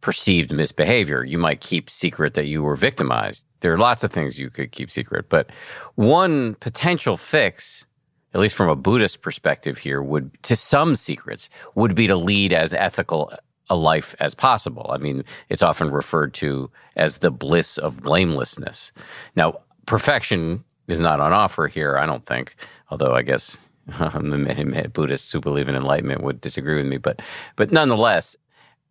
perceived 0.00 0.52
misbehavior. 0.52 1.24
You 1.24 1.38
might 1.38 1.60
keep 1.60 1.90
secret 1.90 2.34
that 2.34 2.46
you 2.46 2.62
were 2.62 2.76
victimized. 2.76 3.44
There 3.60 3.72
are 3.72 3.78
lots 3.78 4.04
of 4.04 4.12
things 4.12 4.38
you 4.38 4.50
could 4.50 4.72
keep 4.72 4.90
secret, 4.90 5.28
but 5.28 5.50
one 5.96 6.54
potential 6.56 7.16
fix 7.16 7.86
at 8.34 8.40
least 8.40 8.56
from 8.56 8.68
a 8.68 8.76
Buddhist 8.76 9.22
perspective 9.22 9.78
here, 9.78 10.02
would 10.02 10.30
to 10.42 10.56
some 10.56 10.96
secrets 10.96 11.48
would 11.74 11.94
be 11.94 12.06
to 12.06 12.16
lead 12.16 12.52
as 12.52 12.74
ethical 12.74 13.32
a 13.70 13.76
life 13.76 14.14
as 14.20 14.34
possible. 14.34 14.90
I 14.90 14.98
mean, 14.98 15.24
it's 15.48 15.62
often 15.62 15.90
referred 15.90 16.34
to 16.34 16.70
as 16.96 17.18
the 17.18 17.30
bliss 17.30 17.78
of 17.78 18.02
blamelessness. 18.02 18.92
Now, 19.36 19.60
perfection 19.86 20.64
is 20.88 21.00
not 21.00 21.20
on 21.20 21.32
offer 21.32 21.68
here, 21.68 21.96
I 21.96 22.06
don't 22.06 22.24
think. 22.24 22.56
Although 22.90 23.14
I 23.14 23.22
guess 23.22 23.56
Buddhists 24.92 25.32
who 25.32 25.40
believe 25.40 25.68
in 25.68 25.76
enlightenment 25.76 26.22
would 26.22 26.40
disagree 26.40 26.76
with 26.76 26.86
me, 26.86 26.96
but 26.96 27.20
but 27.56 27.70
nonetheless, 27.70 28.36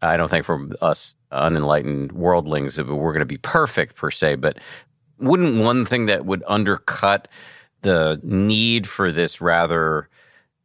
I 0.02 0.18
don't 0.18 0.30
think 0.30 0.46
for 0.46 0.70
us 0.82 1.16
unenlightened 1.32 2.12
worldlings 2.14 2.76
that 2.76 2.88
we're 2.88 3.14
going 3.14 3.20
to 3.20 3.26
be 3.26 3.38
perfect 3.38 3.96
per 3.96 4.12
se. 4.12 4.36
But 4.36 4.60
wouldn't 5.20 5.62
one 5.62 5.86
thing 5.86 6.06
that 6.06 6.26
would 6.26 6.44
undercut 6.48 7.28
the 7.82 8.20
need 8.24 8.88
for 8.88 9.12
this 9.12 9.42
rather, 9.42 10.08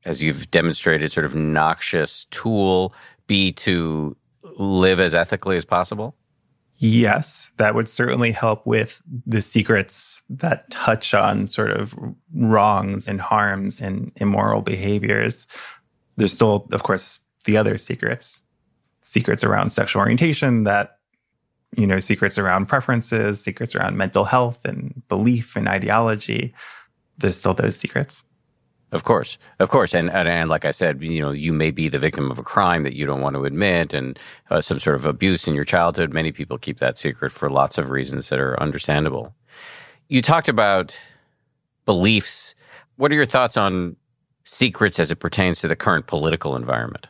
as 0.05 0.23
you've 0.23 0.51
demonstrated, 0.51 1.11
sort 1.11 1.27
of 1.27 1.35
noxious 1.35 2.27
tool 2.27 2.95
be 3.27 3.53
to 3.53 4.17
live 4.59 5.01
as 5.01 5.15
ethically 5.15 5.57
as 5.57 5.65
possible? 5.65 6.15
Yes, 6.85 7.53
that 7.59 7.77
would 7.77 7.89
certainly 7.89 8.33
help 8.33 8.67
with 8.67 9.01
the 9.25 9.41
secrets 9.41 10.21
that 10.29 10.69
touch 10.71 11.15
on 11.15 11.47
sort 11.47 11.71
of 11.71 11.95
wrongs 12.35 13.07
and 13.07 13.21
harms 13.21 13.81
and 13.81 14.11
immoral 14.17 14.63
behaviors. 14.63 15.47
There's 16.17 16.33
still, 16.33 16.67
of 16.73 16.83
course, 16.83 17.21
the 17.45 17.57
other 17.57 17.79
secrets, 17.79 18.43
secrets 19.03 19.45
around 19.45 19.71
sexual 19.71 20.01
orientation 20.01 20.65
that, 20.65 20.99
you 21.77 21.87
know, 21.87 22.01
secrets 22.01 22.37
around 22.37 22.67
preferences, 22.67 23.41
secrets 23.41 23.77
around 23.77 23.97
mental 23.97 24.25
health 24.25 24.65
and 24.65 25.03
belief 25.09 25.55
and 25.55 25.69
ideology 25.69 26.53
there's 27.19 27.39
still 27.39 27.55
those 27.55 27.77
secrets. 27.77 28.25
Of 28.93 29.05
course, 29.05 29.39
of 29.59 29.71
course, 29.71 29.95
and, 29.95 30.11
and, 30.11 30.29
and 30.29 30.51
like 30.51 30.67
I 30.67 30.71
said, 30.71 31.03
you 31.03 31.23
know, 31.23 31.31
you 31.31 31.55
may 31.55 31.71
be 31.71 31.89
the 31.89 31.99
victim 31.99 32.31
of 32.31 32.39
a 32.39 32.43
crime 32.43 32.83
that 32.83 32.95
you 32.95 33.07
don't 33.07 33.23
want 33.23 33.37
to 33.37 33.45
admit, 33.47 33.95
and 33.95 34.19
uh, 34.51 34.61
some 34.61 34.79
sort 34.79 34.97
of 34.97 35.07
abuse 35.07 35.49
in 35.49 35.55
your 35.55 35.65
childhood. 35.65 36.13
Many 36.13 36.31
people 36.31 36.59
keep 36.59 36.79
that 36.79 36.99
secret 36.99 37.33
for 37.33 37.49
lots 37.49 37.79
of 37.79 37.89
reasons 37.89 38.29
that 38.29 38.39
are 38.39 38.61
understandable. 38.61 39.35
You 40.09 40.21
talked 40.21 40.51
about 40.51 40.99
beliefs. 41.87 42.55
What 42.97 43.11
are 43.11 43.15
your 43.15 43.25
thoughts 43.25 43.57
on 43.57 43.97
secrets 44.45 45.01
as 45.01 45.11
it 45.11 45.17
pertains 45.17 45.61
to 45.61 45.69
the 45.69 45.77
current 45.77 46.07
political 46.07 46.55
environment? 46.55 47.07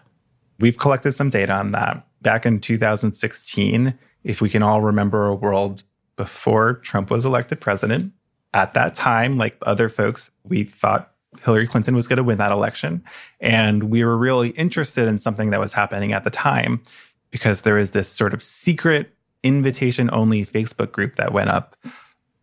We've 0.61 0.79
collected 0.79 1.13
some 1.13 1.31
data 1.31 1.53
on 1.53 1.73
that. 1.73 2.07
Back 2.21 2.47
in 2.47 2.61
2016, 2.61 3.99
if 4.23 4.41
we 4.41 4.49
can 4.49 4.63
all 4.63 4.81
remember 4.83 5.27
a 5.27 5.35
world 5.35 5.83
before 6.15 6.75
Trump 6.75 7.11
was 7.11 7.25
elected 7.25 7.61
president, 7.61 8.13
at 8.55 8.75
that 8.75 8.95
time, 8.95 9.39
like 9.39 9.57
other 9.63 9.89
folks, 9.89 10.31
we 10.45 10.63
thought 10.63 11.12
Hillary 11.41 11.67
Clinton 11.67 11.97
was 11.97 12.07
going 12.07 12.19
to 12.19 12.23
win 12.23 12.39
that 12.39 12.53
election. 12.53 13.03
And 13.41 13.85
we 13.85 14.05
were 14.05 14.17
really 14.17 14.51
interested 14.51 15.09
in 15.09 15.19
something 15.19 15.51
that 15.51 15.61
was 15.61 15.73
happening 15.73 16.13
at 16.13 16.25
the 16.25 16.31
time 16.31 16.83
because 17.31 17.63
there 17.63 17.75
was 17.75 17.93
this 17.93 18.09
sort 18.09 18.35
of 18.35 18.43
secret 18.43 19.15
invitation 19.43 20.11
only 20.13 20.45
Facebook 20.45 20.93
group 20.93 21.17
that 21.17 21.33
went 21.33 21.51
up 21.51 21.77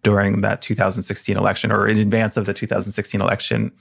during 0.04 0.42
that 0.42 0.62
2016 0.62 1.38
election 1.38 1.72
or 1.72 1.88
in 1.88 1.98
advance 1.98 2.38
of 2.38 2.46
the 2.46 2.54
2016 2.54 3.22
election 3.22 3.72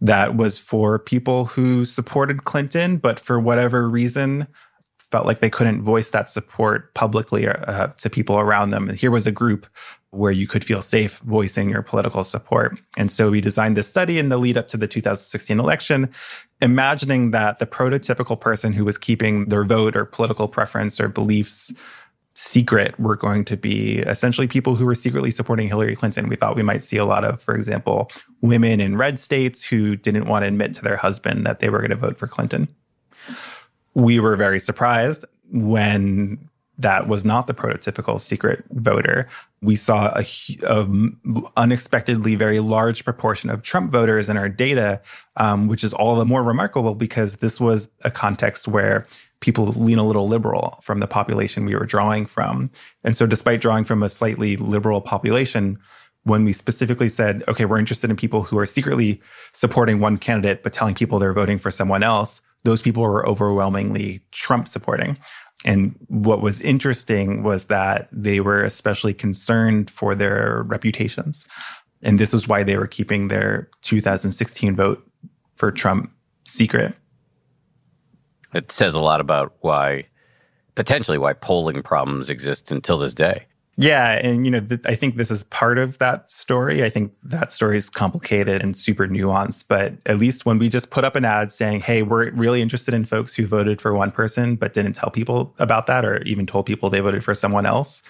that 0.00 0.36
was 0.36 0.58
for 0.58 0.98
people 0.98 1.44
who 1.46 1.84
supported 1.84 2.44
Clinton, 2.44 2.96
but 2.96 3.20
for 3.20 3.38
whatever 3.38 3.88
reason 3.88 4.46
felt 5.10 5.26
like 5.26 5.40
they 5.40 5.50
couldn't 5.50 5.82
voice 5.82 6.10
that 6.10 6.30
support 6.30 6.94
publicly 6.94 7.46
uh, 7.48 7.88
to 7.98 8.08
people 8.08 8.38
around 8.38 8.70
them. 8.70 8.88
And 8.88 8.96
here 8.96 9.10
was 9.10 9.26
a 9.26 9.32
group 9.32 9.66
where 10.12 10.32
you 10.32 10.46
could 10.46 10.64
feel 10.64 10.82
safe 10.82 11.18
voicing 11.20 11.70
your 11.70 11.82
political 11.82 12.24
support. 12.24 12.78
And 12.96 13.10
so 13.10 13.30
we 13.30 13.40
designed 13.40 13.76
this 13.76 13.88
study 13.88 14.18
in 14.18 14.28
the 14.28 14.38
lead 14.38 14.56
up 14.56 14.66
to 14.68 14.76
the 14.76 14.88
2016 14.88 15.60
election, 15.60 16.10
imagining 16.60 17.30
that 17.30 17.58
the 17.60 17.66
prototypical 17.66 18.38
person 18.38 18.72
who 18.72 18.84
was 18.84 18.98
keeping 18.98 19.46
their 19.46 19.64
vote 19.64 19.96
or 19.96 20.04
political 20.04 20.48
preference 20.48 21.00
or 21.00 21.08
beliefs 21.08 21.72
secret 22.34 22.98
were 22.98 23.16
going 23.16 23.44
to 23.44 23.56
be 23.56 23.98
essentially 23.98 24.48
people 24.48 24.74
who 24.74 24.86
were 24.86 24.94
secretly 24.94 25.30
supporting 25.30 25.68
Hillary 25.68 25.94
Clinton. 25.94 26.28
We 26.28 26.36
thought 26.36 26.56
we 26.56 26.62
might 26.62 26.82
see 26.82 26.96
a 26.96 27.04
lot 27.04 27.24
of, 27.24 27.40
for 27.42 27.54
example, 27.54 28.10
women 28.40 28.80
in 28.80 28.96
red 28.96 29.18
states 29.18 29.62
who 29.62 29.94
didn't 29.94 30.26
want 30.26 30.42
to 30.42 30.48
admit 30.48 30.74
to 30.74 30.82
their 30.82 30.96
husband 30.96 31.44
that 31.46 31.60
they 31.60 31.68
were 31.68 31.78
going 31.78 31.90
to 31.90 31.96
vote 31.96 32.18
for 32.18 32.26
Clinton. 32.26 32.68
We 33.94 34.20
were 34.20 34.36
very 34.36 34.58
surprised 34.58 35.24
when 35.52 36.48
that 36.80 37.08
was 37.08 37.24
not 37.24 37.46
the 37.46 37.54
prototypical 37.54 38.18
secret 38.20 38.64
voter. 38.70 39.28
We 39.60 39.76
saw 39.76 40.12
a, 40.16 40.24
a 40.62 40.88
unexpectedly 41.56 42.34
very 42.34 42.60
large 42.60 43.04
proportion 43.04 43.50
of 43.50 43.62
Trump 43.62 43.92
voters 43.92 44.28
in 44.28 44.36
our 44.36 44.48
data, 44.48 45.00
um, 45.36 45.68
which 45.68 45.84
is 45.84 45.92
all 45.92 46.16
the 46.16 46.24
more 46.24 46.42
remarkable 46.42 46.94
because 46.94 47.36
this 47.36 47.60
was 47.60 47.88
a 48.02 48.10
context 48.10 48.66
where 48.66 49.06
people 49.40 49.66
lean 49.66 49.98
a 49.98 50.06
little 50.06 50.26
liberal 50.26 50.78
from 50.82 51.00
the 51.00 51.06
population 51.06 51.66
we 51.66 51.74
were 51.74 51.86
drawing 51.86 52.24
from. 52.26 52.70
And 53.04 53.16
so, 53.16 53.26
despite 53.26 53.60
drawing 53.60 53.84
from 53.84 54.02
a 54.02 54.08
slightly 54.08 54.56
liberal 54.56 55.00
population, 55.02 55.78
when 56.24 56.44
we 56.44 56.52
specifically 56.52 57.08
said, 57.08 57.42
okay, 57.48 57.64
we're 57.64 57.78
interested 57.78 58.10
in 58.10 58.16
people 58.16 58.42
who 58.42 58.58
are 58.58 58.66
secretly 58.66 59.20
supporting 59.52 60.00
one 60.00 60.18
candidate, 60.18 60.62
but 60.62 60.72
telling 60.72 60.94
people 60.94 61.18
they're 61.18 61.32
voting 61.32 61.58
for 61.58 61.70
someone 61.70 62.02
else, 62.02 62.42
those 62.64 62.82
people 62.82 63.02
were 63.02 63.26
overwhelmingly 63.26 64.20
Trump 64.30 64.68
supporting. 64.68 65.16
And 65.64 65.94
what 66.08 66.40
was 66.40 66.60
interesting 66.60 67.42
was 67.42 67.66
that 67.66 68.08
they 68.12 68.40
were 68.40 68.62
especially 68.62 69.12
concerned 69.12 69.90
for 69.90 70.14
their 70.14 70.62
reputations. 70.66 71.46
And 72.02 72.18
this 72.18 72.32
is 72.32 72.48
why 72.48 72.62
they 72.62 72.76
were 72.76 72.86
keeping 72.86 73.28
their 73.28 73.68
2016 73.82 74.74
vote 74.74 75.06
for 75.56 75.70
Trump 75.70 76.10
secret. 76.46 76.94
It 78.54 78.72
says 78.72 78.94
a 78.94 79.00
lot 79.00 79.20
about 79.20 79.54
why, 79.60 80.04
potentially, 80.74 81.18
why 81.18 81.34
polling 81.34 81.82
problems 81.82 82.30
exist 82.30 82.72
until 82.72 82.98
this 82.98 83.14
day. 83.14 83.46
Yeah, 83.82 84.20
and 84.22 84.44
you 84.44 84.50
know, 84.50 84.60
th- 84.60 84.82
I 84.84 84.94
think 84.94 85.16
this 85.16 85.30
is 85.30 85.44
part 85.44 85.78
of 85.78 85.96
that 85.98 86.30
story. 86.30 86.84
I 86.84 86.90
think 86.90 87.14
that 87.22 87.50
story 87.50 87.78
is 87.78 87.88
complicated 87.88 88.62
and 88.62 88.76
super 88.76 89.06
nuanced, 89.08 89.66
but 89.68 89.94
at 90.04 90.18
least 90.18 90.44
when 90.44 90.58
we 90.58 90.68
just 90.68 90.90
put 90.90 91.02
up 91.04 91.16
an 91.16 91.24
ad 91.24 91.50
saying, 91.50 91.80
"Hey, 91.80 92.02
we're 92.02 92.30
really 92.32 92.60
interested 92.60 92.92
in 92.92 93.06
folks 93.06 93.34
who 93.34 93.46
voted 93.46 93.80
for 93.80 93.94
one 93.94 94.10
person 94.10 94.56
but 94.56 94.74
didn't 94.74 94.92
tell 94.94 95.10
people 95.10 95.54
about 95.58 95.86
that 95.86 96.04
or 96.04 96.18
even 96.24 96.46
told 96.46 96.66
people 96.66 96.90
they 96.90 97.00
voted 97.00 97.24
for 97.24 97.34
someone 97.34 97.64
else," 97.64 98.02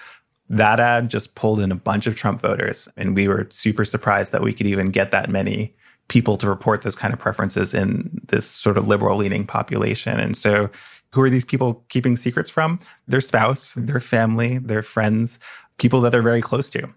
that 0.48 0.80
ad 0.80 1.08
just 1.08 1.36
pulled 1.36 1.60
in 1.60 1.70
a 1.70 1.76
bunch 1.76 2.06
of 2.08 2.16
Trump 2.16 2.40
voters, 2.40 2.88
and 2.96 3.14
we 3.14 3.28
were 3.28 3.46
super 3.50 3.84
surprised 3.84 4.32
that 4.32 4.42
we 4.42 4.52
could 4.52 4.66
even 4.66 4.90
get 4.90 5.12
that 5.12 5.30
many 5.30 5.72
people 6.08 6.36
to 6.38 6.48
report 6.48 6.82
those 6.82 6.96
kind 6.96 7.14
of 7.14 7.20
preferences 7.20 7.74
in 7.74 8.10
this 8.28 8.44
sort 8.46 8.76
of 8.76 8.88
liberal 8.88 9.16
leaning 9.18 9.46
population. 9.46 10.18
And 10.18 10.36
so 10.36 10.68
who 11.12 11.22
are 11.22 11.30
these 11.30 11.44
people 11.44 11.84
keeping 11.88 12.16
secrets 12.16 12.50
from? 12.50 12.80
Their 13.08 13.20
spouse, 13.20 13.74
their 13.76 14.00
family, 14.00 14.58
their 14.58 14.82
friends, 14.82 15.38
people 15.78 16.00
that 16.02 16.10
they're 16.10 16.22
very 16.22 16.40
close 16.40 16.70
to. 16.70 16.88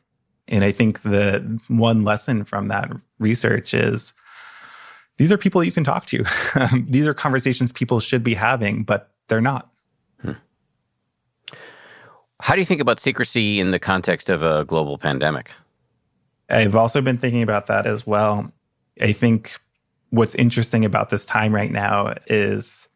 And 0.47 0.64
I 0.64 0.72
think 0.72 1.01
the 1.01 1.59
one 1.68 2.03
lesson 2.03 2.43
from 2.43 2.68
that 2.68 2.91
research 3.20 3.74
is 3.74 4.14
these 5.18 5.32
are 5.32 5.38
people 5.38 5.64
you 5.64 5.72
can 5.72 5.84
talk 5.84 6.05
to. 6.07 6.24
these 6.88 7.07
are 7.07 7.14
conversations 7.14 7.72
people 7.72 7.99
should 7.99 8.24
be 8.24 8.34
having, 8.34 8.84
but 8.84 9.11
they're 9.28 9.41
not. 9.41 9.72
Hmm. 10.22 10.34
How 12.41 12.55
do 12.55 12.61
you 12.61 12.66
think 12.66 12.82
about 12.82 12.99
secrecy 12.99 13.59
in 13.59 13.72
the 13.72 13.80
context 13.80 14.30
of 14.30 14.43
a 14.43 14.66
global 14.66 14.97
pandemic? 14.97 15.51
I've 16.49 16.76
also 16.76 17.01
been 17.01 17.18
thinking 17.18 17.41
about 17.41 17.68
that 17.68 17.88
as 17.88 18.05
well. 18.05 18.51
I 19.01 19.14
think 19.14 19.55
what's 20.09 20.36
interesting 20.36 20.86
about 20.86 21.09
this 21.09 21.26
time 21.26 21.55
right 21.55 21.72
now 21.72 22.14
is 22.28 22.88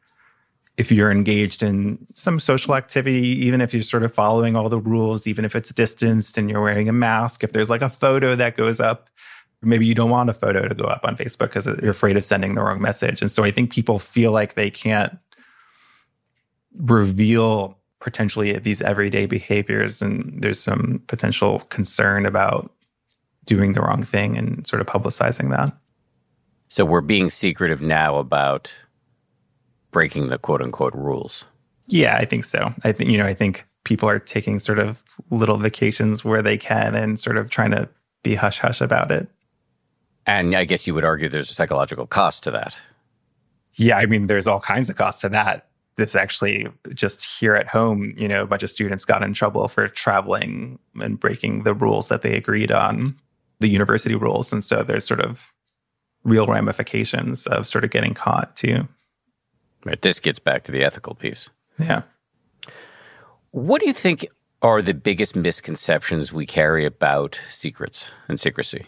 if 0.78 0.92
you're 0.92 1.12
engaged 1.12 1.64
in 1.64 1.98
some 2.14 2.40
social 2.40 2.76
activity, 2.76 3.28
even 3.46 3.62
if 3.62 3.74
you're 3.74 3.82
sort 3.82 4.04
of 4.04 4.14
following 4.14 4.56
all 4.56 4.70
the 4.70 4.80
rules, 4.80 5.26
even 5.26 5.44
if 5.44 5.56
it's 5.56 5.74
distanced 5.74 6.38
and 6.38 6.50
you're 6.50 6.62
wearing 6.62 6.88
a 6.88 6.94
mask, 6.94 7.44
if 7.44 7.52
there's 7.52 7.70
like 7.70 7.82
a 7.82 7.90
photo 7.90 8.36
that 8.36 8.56
goes 8.56 8.80
up, 8.80 9.10
maybe 9.64 9.88
you 9.88 9.96
don't 9.96 10.12
want 10.12 10.30
a 10.30 10.34
photo 10.34 10.68
to 10.68 10.76
go 10.76 10.86
up 10.86 11.02
on 11.04 11.18
Facebook 11.18 11.48
because 11.48 11.66
you're 11.66 11.90
afraid 11.90 12.16
of 12.16 12.24
sending 12.24 12.54
the 12.54 12.62
wrong 12.62 12.80
message. 12.80 13.22
And 13.22 13.32
so 13.32 13.44
I 13.44 13.50
think 13.50 13.72
people 13.72 13.98
feel 13.98 14.32
like 14.32 14.54
they 14.54 14.70
can't 14.70 15.18
reveal 16.76 17.80
potentially 18.00 18.54
these 18.60 18.82
everyday 18.84 19.26
behaviors. 19.26 20.04
And 20.04 20.44
there's 20.44 20.60
some 20.60 21.02
potential 21.08 21.62
concern 21.70 22.28
about 22.28 22.72
doing 23.46 23.74
the 23.74 23.82
wrong 23.82 24.04
thing 24.04 24.38
and 24.38 24.68
sort 24.68 24.82
of 24.82 24.88
publicizing 24.88 25.50
that. 25.50 25.76
So 26.68 26.86
we're 26.86 27.02
being 27.02 27.32
secretive 27.32 27.82
now 27.82 28.18
about 28.18 28.72
breaking 29.92 30.28
the 30.28 30.38
quote 30.38 30.62
unquote 30.62 30.94
rules. 30.94 31.46
Yeah, 31.88 32.18
I 32.18 32.26
think 32.26 32.44
so. 32.44 32.74
I 32.84 32.92
think, 32.92 33.10
you 33.10 33.18
know, 33.18 33.26
I 33.26 33.34
think 33.34 33.66
people 33.86 34.10
are 34.10 34.20
taking 34.20 34.60
sort 34.60 34.80
of 34.80 35.04
little 35.30 35.58
vacations 35.58 36.26
where 36.26 36.42
they 36.42 36.58
can 36.58 36.96
and 36.96 37.20
sort 37.20 37.38
of 37.38 37.50
trying 37.50 37.72
to 37.72 37.88
be 38.24 38.36
hush 38.36 38.60
hush 38.60 38.82
about 38.82 39.12
it. 39.12 39.30
And 40.26 40.54
I 40.56 40.66
guess 40.66 40.86
you 40.86 40.94
would 40.94 41.06
argue 41.06 41.30
there's 41.30 41.50
a 41.50 41.54
psychological 41.54 42.06
cost 42.06 42.44
to 42.44 42.52
that. 42.52 42.76
Yeah, 43.76 43.98
I 43.98 44.06
mean, 44.06 44.28
there's 44.28 44.48
all 44.48 44.60
kinds 44.60 44.90
of 44.90 44.98
costs 44.98 45.22
to 45.22 45.30
that. 45.30 45.70
This 45.96 46.16
actually 46.16 46.68
just 46.94 47.26
here 47.40 47.56
at 47.56 47.68
home, 47.68 48.14
you 48.18 48.28
know, 48.28 48.44
a 48.44 48.46
bunch 48.46 48.64
of 48.64 48.70
students 48.70 49.06
got 49.06 49.24
in 49.24 49.34
trouble 49.34 49.68
for 49.68 49.88
traveling 49.88 50.80
and 50.96 51.20
breaking 51.20 51.64
the 51.64 51.74
rules 51.74 52.10
that 52.10 52.22
they 52.22 52.36
agreed 52.36 52.72
on, 52.72 53.16
the 53.62 53.70
university 53.70 54.16
rules. 54.16 54.52
And 54.52 54.64
so 54.64 54.84
there's 54.84 55.08
sort 55.08 55.22
of 55.22 55.54
real 56.24 56.46
ramifications 56.46 57.48
of 57.48 57.66
sort 57.66 57.86
of 57.86 57.90
getting 57.90 58.14
caught 58.14 58.56
too. 58.56 58.88
Right. 59.88 60.02
This 60.02 60.20
gets 60.20 60.38
back 60.38 60.64
to 60.66 60.72
the 60.72 60.84
ethical 60.84 61.16
piece. 61.16 61.50
Yeah. 61.80 62.02
What 63.52 63.80
do 63.80 63.88
you 63.88 63.94
think 63.94 64.28
are 64.62 64.82
the 64.82 64.94
biggest 64.94 65.34
misconceptions 65.34 66.34
we 66.34 66.46
carry 66.46 66.86
about 66.86 67.40
secrets 67.50 68.12
and 68.28 68.38
secrecy? 68.38 68.88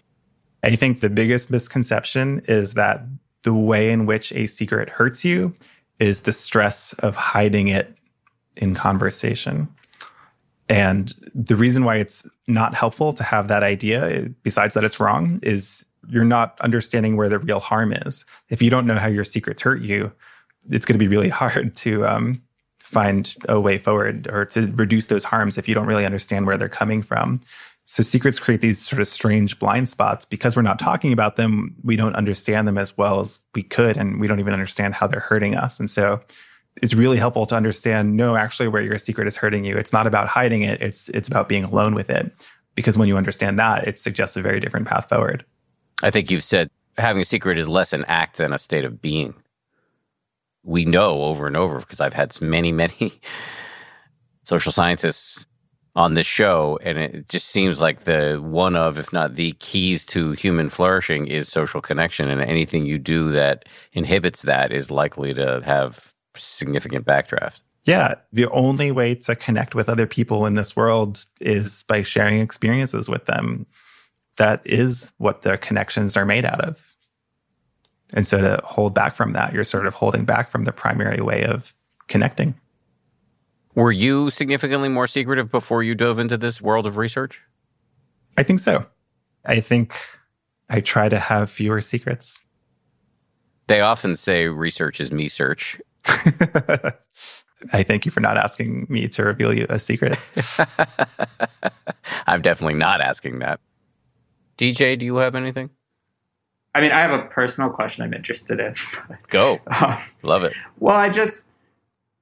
I 0.61 0.75
think 0.75 0.99
the 0.99 1.09
biggest 1.09 1.49
misconception 1.49 2.41
is 2.49 2.73
that 2.73 3.05
the 3.43 3.53
way 3.53 3.91
in 3.91 4.05
which 4.05 4.33
a 4.33 4.45
secret 4.45 4.89
hurts 4.89 5.23
you 5.23 5.55
is 5.99 6.21
the 6.21 6.33
stress 6.33 6.91
of 6.99 7.15
hiding 7.15 7.69
it 7.69 7.95
in 8.57 8.75
conversation. 8.75 9.69
And 10.67 11.13
the 11.33 11.55
reason 11.55 11.85
why 11.85 11.95
it's 11.95 12.27
not 12.47 12.73
helpful 12.73 13.13
to 13.13 13.23
have 13.23 13.47
that 13.47 13.63
idea, 13.63 14.29
besides 14.43 14.73
that 14.73 14.83
it's 14.83 14.99
wrong, 14.99 15.39
is 15.43 15.85
you're 16.09 16.25
not 16.25 16.59
understanding 16.59 17.15
where 17.15 17.29
the 17.29 17.39
real 17.39 17.61
harm 17.61 17.93
is. 17.93 18.25
If 18.49 18.61
you 18.61 18.69
don't 18.69 18.85
know 18.85 18.95
how 18.97 19.07
your 19.07 19.23
secrets 19.23 19.61
hurt 19.61 19.81
you, 19.81 20.11
it's 20.69 20.85
going 20.85 20.95
to 20.95 20.99
be 20.99 21.07
really 21.07 21.29
hard 21.41 21.75
to 21.77 22.05
um, 22.05 22.41
find 22.79 23.35
a 23.47 23.59
way 23.59 23.77
forward 23.77 24.27
or 24.31 24.45
to 24.45 24.67
reduce 24.75 25.07
those 25.07 25.23
harms 25.23 25.57
if 25.57 25.67
you 25.67 25.75
don't 25.75 25.87
really 25.87 26.05
understand 26.05 26.45
where 26.45 26.57
they're 26.57 26.69
coming 26.69 27.01
from. 27.01 27.39
So 27.85 28.03
secrets 28.03 28.37
create 28.37 28.61
these 28.61 28.85
sort 28.85 29.01
of 29.01 29.07
strange 29.07 29.57
blind 29.57 29.89
spots 29.89 30.23
because 30.23 30.55
we're 30.55 30.61
not 30.61 30.77
talking 30.77 31.11
about 31.11 31.37
them. 31.37 31.75
We 31.83 31.95
don't 31.95 32.15
understand 32.15 32.67
them 32.67 32.77
as 32.77 32.95
well 32.95 33.19
as 33.19 33.41
we 33.55 33.63
could, 33.63 33.97
and 33.97 34.19
we 34.19 34.27
don't 34.27 34.39
even 34.39 34.53
understand 34.53 34.93
how 34.93 35.07
they're 35.07 35.19
hurting 35.19 35.55
us. 35.55 35.79
And 35.79 35.89
so 35.89 36.21
it's 36.83 36.93
really 36.93 37.17
helpful 37.17 37.47
to 37.47 37.55
understand 37.55 38.15
no, 38.15 38.35
actually, 38.35 38.67
where 38.67 38.83
your 38.83 38.99
secret 38.99 39.27
is 39.27 39.37
hurting 39.37 39.65
you. 39.65 39.75
It's 39.75 39.91
not 39.91 40.05
about 40.05 40.27
hiding 40.27 40.61
it. 40.61 40.81
It's 40.83 41.09
it's 41.09 41.27
about 41.27 41.49
being 41.49 41.63
alone 41.63 41.95
with 41.95 42.11
it. 42.11 42.31
Because 42.75 42.95
when 42.95 43.07
you 43.07 43.17
understand 43.17 43.57
that, 43.57 43.87
it 43.87 43.99
suggests 43.99 44.37
a 44.37 44.41
very 44.43 44.59
different 44.59 44.87
path 44.87 45.09
forward. 45.09 45.43
I 46.03 46.11
think 46.11 46.29
you've 46.29 46.43
said 46.43 46.69
having 46.97 47.23
a 47.23 47.25
secret 47.25 47.57
is 47.57 47.67
less 47.67 47.91
an 47.91 48.05
act 48.07 48.37
than 48.37 48.53
a 48.53 48.57
state 48.57 48.85
of 48.85 49.01
being. 49.01 49.33
We 50.69 50.85
know 50.85 51.23
over 51.23 51.47
and 51.47 51.57
over 51.57 51.79
because 51.79 51.99
I've 51.99 52.13
had 52.13 52.39
many, 52.41 52.71
many 52.71 53.13
social 54.43 54.71
scientists 54.71 55.47
on 55.95 56.13
this 56.13 56.27
show, 56.27 56.79
and 56.83 56.97
it 56.97 57.27
just 57.27 57.47
seems 57.47 57.81
like 57.81 58.01
the 58.01 58.39
one 58.41 58.75
of, 58.75 58.97
if 58.99 59.11
not 59.11 59.35
the 59.35 59.53
keys 59.53 60.05
to 60.07 60.31
human 60.33 60.69
flourishing 60.69 61.27
is 61.27 61.49
social 61.49 61.81
connection. 61.81 62.29
And 62.29 62.41
anything 62.41 62.85
you 62.85 62.99
do 62.99 63.31
that 63.31 63.65
inhibits 63.93 64.43
that 64.43 64.71
is 64.71 64.91
likely 64.91 65.33
to 65.33 65.61
have 65.65 66.13
significant 66.35 67.05
backdraft. 67.05 67.63
Yeah. 67.85 68.15
The 68.31 68.47
only 68.49 68.91
way 68.91 69.15
to 69.15 69.35
connect 69.35 69.73
with 69.73 69.89
other 69.89 70.05
people 70.05 70.45
in 70.45 70.55
this 70.55 70.75
world 70.75 71.25
is 71.41 71.83
by 71.87 72.03
sharing 72.03 72.39
experiences 72.39 73.09
with 73.09 73.25
them 73.25 73.65
that 74.37 74.61
is 74.65 75.13
what 75.17 75.41
the 75.41 75.57
connections 75.57 76.15
are 76.17 76.25
made 76.25 76.45
out 76.45 76.61
of. 76.61 76.95
And 78.13 78.25
so 78.25 78.39
to 78.41 78.61
hold 78.63 78.93
back 78.93 79.13
from 79.15 79.33
that, 79.33 79.53
you're 79.53 79.63
sort 79.63 79.85
of 79.85 79.93
holding 79.93 80.25
back 80.25 80.49
from 80.49 80.65
the 80.65 80.71
primary 80.71 81.21
way 81.21 81.43
of 81.43 81.73
connecting. 82.07 82.55
Were 83.75 83.91
you 83.91 84.29
significantly 84.29 84.89
more 84.89 85.07
secretive 85.07 85.51
before 85.51 85.83
you 85.83 85.95
dove 85.95 86.19
into 86.19 86.37
this 86.37 86.61
world 86.61 86.85
of 86.85 86.97
research? 86.97 87.41
I 88.37 88.43
think 88.43 88.59
so. 88.59 88.85
I 89.45 89.59
think 89.59 89.95
I 90.69 90.81
try 90.81 91.07
to 91.09 91.19
have 91.19 91.49
fewer 91.49 91.81
secrets. 91.81 92.39
They 93.67 93.81
often 93.81 94.15
say 94.15 94.47
research 94.47 94.99
is 94.99 95.11
me 95.11 95.27
search. 95.27 95.79
I 96.05 97.83
thank 97.83 98.05
you 98.05 98.11
for 98.11 98.19
not 98.19 98.37
asking 98.37 98.87
me 98.89 99.07
to 99.09 99.23
reveal 99.23 99.53
you 99.53 99.65
a 99.69 99.77
secret. 99.77 100.17
I'm 102.27 102.41
definitely 102.41 102.75
not 102.75 103.01
asking 103.01 103.39
that. 103.39 103.59
DJ, 104.57 104.97
do 104.97 105.05
you 105.05 105.17
have 105.17 105.35
anything? 105.35 105.69
I 106.75 106.81
mean, 106.81 106.91
I 106.91 106.99
have 106.99 107.11
a 107.11 107.23
personal 107.23 107.69
question 107.69 108.03
I'm 108.03 108.13
interested 108.13 108.59
in. 108.59 108.75
Go. 109.29 109.59
Um, 109.67 109.97
Love 110.21 110.43
it. 110.43 110.53
Well, 110.79 110.95
I 110.95 111.09
just 111.09 111.49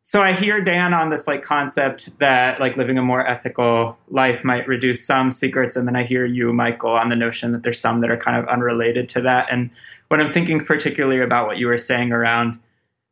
so 0.07 0.23
I 0.23 0.33
hear 0.33 0.61
Dan 0.61 0.93
on 0.93 1.09
this 1.09 1.27
like 1.27 1.41
concept 1.41 2.17
that 2.19 2.61
like 2.61 2.77
living 2.77 2.97
a 2.97 3.01
more 3.01 3.27
ethical 3.27 3.97
life 4.07 4.41
might 4.41 4.65
reduce 4.65 5.05
some 5.05 5.33
secrets, 5.33 5.75
and 5.75 5.85
then 5.85 5.97
I 5.97 6.05
hear 6.05 6.25
you, 6.25 6.53
Michael, 6.53 6.91
on 6.91 7.09
the 7.09 7.15
notion 7.17 7.51
that 7.51 7.63
there's 7.63 7.81
some 7.81 7.99
that 7.99 8.09
are 8.09 8.15
kind 8.15 8.37
of 8.37 8.47
unrelated 8.47 9.09
to 9.09 9.21
that. 9.23 9.47
And 9.51 9.69
when 10.07 10.21
I'm 10.21 10.29
thinking 10.29 10.63
particularly 10.63 11.21
about 11.21 11.45
what 11.47 11.57
you 11.57 11.67
were 11.67 11.77
saying 11.77 12.13
around 12.13 12.57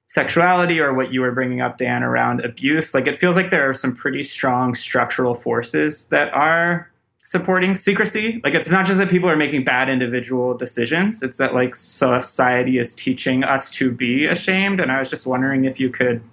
sexuality 0.08 0.80
or 0.80 0.94
what 0.94 1.12
you 1.12 1.20
were 1.20 1.34
bringing 1.34 1.60
up, 1.60 1.78
Dan, 1.78 2.02
around 2.02 2.46
abuse, 2.46 2.94
like 2.94 3.08
it 3.08 3.20
feels 3.20 3.36
like 3.36 3.52
there 3.52 3.70
are 3.70 3.74
some 3.74 3.94
pretty 3.94 4.24
strong 4.24 4.74
structural 4.74 5.36
forces 5.36 6.08
that 6.08 6.34
are 6.34 6.90
supporting 7.26 7.76
secrecy. 7.76 8.40
Like 8.44 8.54
it's 8.54 8.72
not 8.72 8.86
just 8.86 9.00
that 9.00 9.10
people 9.10 9.30
are 9.30 9.36
making 9.36 9.64
bad 9.64 9.90
individual 9.90 10.56
decisions, 10.56 11.22
it's 11.24 11.38
that 11.38 11.54
like 11.54 11.76
society 11.76 12.78
is 12.78 12.94
teaching 12.94 13.44
us 13.44 13.72
to 13.72 13.92
be 13.92 14.26
ashamed. 14.26 14.80
And 14.80 14.92
I 14.92 15.00
was 15.00 15.10
just 15.10 15.26
wondering 15.26 15.66
if 15.66 15.80
you 15.80 15.90
could 15.90 16.24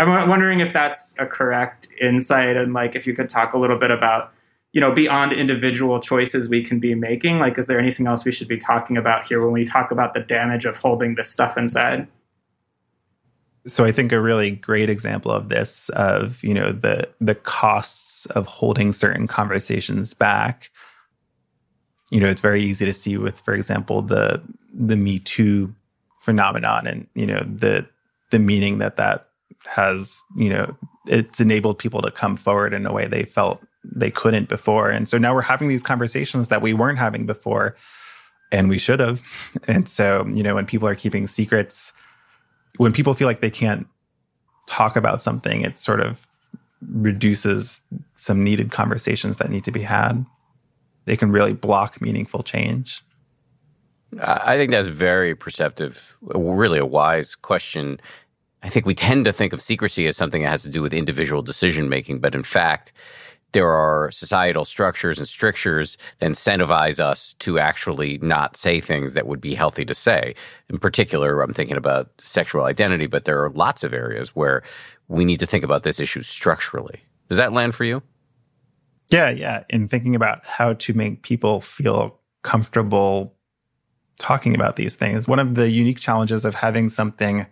I'm 0.00 0.28
wondering 0.28 0.60
if 0.60 0.72
that's 0.72 1.14
a 1.18 1.26
correct 1.26 1.88
insight 2.00 2.56
and 2.56 2.72
like 2.72 2.96
if 2.96 3.06
you 3.06 3.14
could 3.14 3.28
talk 3.28 3.52
a 3.52 3.58
little 3.58 3.78
bit 3.78 3.90
about 3.90 4.32
you 4.72 4.80
know 4.80 4.92
beyond 4.92 5.32
individual 5.32 6.00
choices 6.00 6.48
we 6.48 6.64
can 6.64 6.80
be 6.80 6.94
making 6.94 7.38
like 7.38 7.58
is 7.58 7.66
there 7.66 7.78
anything 7.78 8.06
else 8.06 8.24
we 8.24 8.32
should 8.32 8.48
be 8.48 8.56
talking 8.56 8.96
about 8.96 9.26
here 9.26 9.42
when 9.42 9.52
we 9.52 9.62
talk 9.62 9.90
about 9.90 10.14
the 10.14 10.20
damage 10.20 10.64
of 10.64 10.76
holding 10.76 11.16
this 11.16 11.28
stuff 11.28 11.58
inside 11.58 12.08
so 13.66 13.84
I 13.84 13.92
think 13.92 14.12
a 14.12 14.20
really 14.20 14.50
great 14.50 14.88
example 14.88 15.30
of 15.30 15.48
this 15.48 15.88
of 15.90 16.42
you 16.42 16.54
know 16.54 16.72
the 16.72 17.08
the 17.20 17.34
costs 17.34 18.26
of 18.26 18.46
holding 18.46 18.92
certain 18.92 19.26
conversations 19.26 20.14
back. 20.14 20.70
You 22.10 22.20
know, 22.20 22.28
it's 22.28 22.40
very 22.40 22.62
easy 22.62 22.84
to 22.86 22.92
see 22.92 23.16
with, 23.16 23.38
for 23.40 23.54
example, 23.54 24.02
the 24.02 24.42
the 24.72 24.96
Me 24.96 25.18
Too 25.18 25.74
phenomenon, 26.20 26.86
and 26.86 27.06
you 27.14 27.26
know 27.26 27.44
the 27.46 27.86
the 28.30 28.38
meaning 28.38 28.78
that 28.78 28.96
that 28.96 29.28
has. 29.66 30.20
You 30.36 30.48
know, 30.50 30.76
it's 31.06 31.40
enabled 31.40 31.78
people 31.78 32.02
to 32.02 32.10
come 32.10 32.36
forward 32.36 32.72
in 32.72 32.86
a 32.86 32.92
way 32.92 33.06
they 33.06 33.24
felt 33.24 33.62
they 33.84 34.10
couldn't 34.10 34.48
before, 34.48 34.90
and 34.90 35.08
so 35.08 35.18
now 35.18 35.34
we're 35.34 35.42
having 35.42 35.68
these 35.68 35.82
conversations 35.82 36.48
that 36.48 36.62
we 36.62 36.72
weren't 36.72 36.98
having 36.98 37.26
before, 37.26 37.76
and 38.50 38.68
we 38.68 38.78
should 38.78 39.00
have. 39.00 39.22
And 39.68 39.88
so, 39.88 40.26
you 40.32 40.42
know, 40.42 40.54
when 40.54 40.66
people 40.66 40.88
are 40.88 40.94
keeping 40.94 41.26
secrets 41.26 41.92
when 42.80 42.94
people 42.94 43.12
feel 43.12 43.26
like 43.26 43.40
they 43.40 43.50
can't 43.50 43.86
talk 44.66 44.96
about 44.96 45.20
something, 45.20 45.60
it 45.60 45.78
sort 45.78 46.00
of 46.00 46.26
reduces 46.90 47.82
some 48.14 48.42
needed 48.42 48.70
conversations 48.70 49.36
that 49.36 49.50
need 49.50 49.64
to 49.64 49.70
be 49.70 49.82
had. 49.82 50.24
They 51.04 51.14
can 51.14 51.30
really 51.30 51.52
block 51.52 52.00
meaningful 52.00 52.42
change. 52.42 53.02
I 54.22 54.56
think 54.56 54.70
that's 54.70 54.88
very 54.88 55.34
perceptive, 55.34 56.16
really 56.22 56.78
a 56.78 56.86
wise 56.86 57.34
question. 57.34 58.00
I 58.62 58.70
think 58.70 58.86
we 58.86 58.94
tend 58.94 59.26
to 59.26 59.32
think 59.32 59.52
of 59.52 59.60
secrecy 59.60 60.06
as 60.06 60.16
something 60.16 60.40
that 60.40 60.48
has 60.48 60.62
to 60.62 60.70
do 60.70 60.80
with 60.80 60.94
individual 60.94 61.42
decision 61.42 61.90
making, 61.90 62.20
but 62.20 62.34
in 62.34 62.42
fact, 62.42 62.94
there 63.52 63.70
are 63.70 64.10
societal 64.10 64.64
structures 64.64 65.18
and 65.18 65.26
strictures 65.26 65.98
that 66.18 66.30
incentivize 66.30 67.00
us 67.00 67.34
to 67.40 67.58
actually 67.58 68.18
not 68.18 68.56
say 68.56 68.80
things 68.80 69.14
that 69.14 69.26
would 69.26 69.40
be 69.40 69.54
healthy 69.54 69.84
to 69.84 69.94
say. 69.94 70.34
In 70.68 70.78
particular, 70.78 71.42
I'm 71.42 71.52
thinking 71.52 71.76
about 71.76 72.10
sexual 72.22 72.64
identity, 72.64 73.06
but 73.06 73.24
there 73.24 73.42
are 73.42 73.50
lots 73.50 73.82
of 73.84 73.92
areas 73.92 74.34
where 74.36 74.62
we 75.08 75.24
need 75.24 75.40
to 75.40 75.46
think 75.46 75.64
about 75.64 75.82
this 75.82 76.00
issue 76.00 76.22
structurally. 76.22 77.00
Does 77.28 77.38
that 77.38 77.52
land 77.52 77.74
for 77.74 77.84
you? 77.84 78.02
Yeah, 79.10 79.30
yeah. 79.30 79.64
In 79.68 79.88
thinking 79.88 80.14
about 80.14 80.46
how 80.46 80.74
to 80.74 80.94
make 80.94 81.22
people 81.22 81.60
feel 81.60 82.18
comfortable 82.42 83.34
talking 84.18 84.54
about 84.54 84.76
these 84.76 84.96
things, 84.96 85.26
one 85.26 85.38
of 85.38 85.56
the 85.56 85.68
unique 85.70 85.98
challenges 85.98 86.44
of 86.44 86.54
having 86.54 86.88
something 86.88 87.46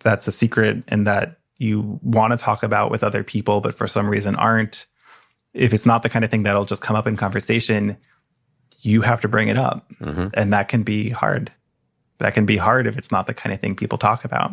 that's 0.00 0.28
a 0.28 0.32
secret 0.32 0.84
and 0.88 1.06
that 1.06 1.38
you 1.58 1.98
want 2.02 2.32
to 2.32 2.36
talk 2.36 2.62
about 2.62 2.90
with 2.90 3.02
other 3.02 3.24
people, 3.24 3.60
but 3.60 3.74
for 3.74 3.86
some 3.86 4.08
reason 4.08 4.36
aren't, 4.36 4.86
if 5.54 5.72
it's 5.72 5.86
not 5.86 6.02
the 6.02 6.08
kind 6.08 6.24
of 6.24 6.30
thing 6.30 6.42
that'll 6.42 6.64
just 6.64 6.82
come 6.82 6.96
up 6.96 7.06
in 7.06 7.16
conversation, 7.16 7.96
you 8.82 9.00
have 9.00 9.20
to 9.22 9.28
bring 9.28 9.48
it 9.48 9.56
up. 9.56 9.88
Mm-hmm. 9.94 10.28
And 10.34 10.52
that 10.52 10.68
can 10.68 10.82
be 10.82 11.08
hard. 11.08 11.50
That 12.18 12.34
can 12.34 12.44
be 12.44 12.56
hard 12.56 12.86
if 12.86 12.98
it's 12.98 13.10
not 13.10 13.26
the 13.26 13.34
kind 13.34 13.54
of 13.54 13.60
thing 13.60 13.74
people 13.74 13.98
talk 13.98 14.24
about. 14.24 14.52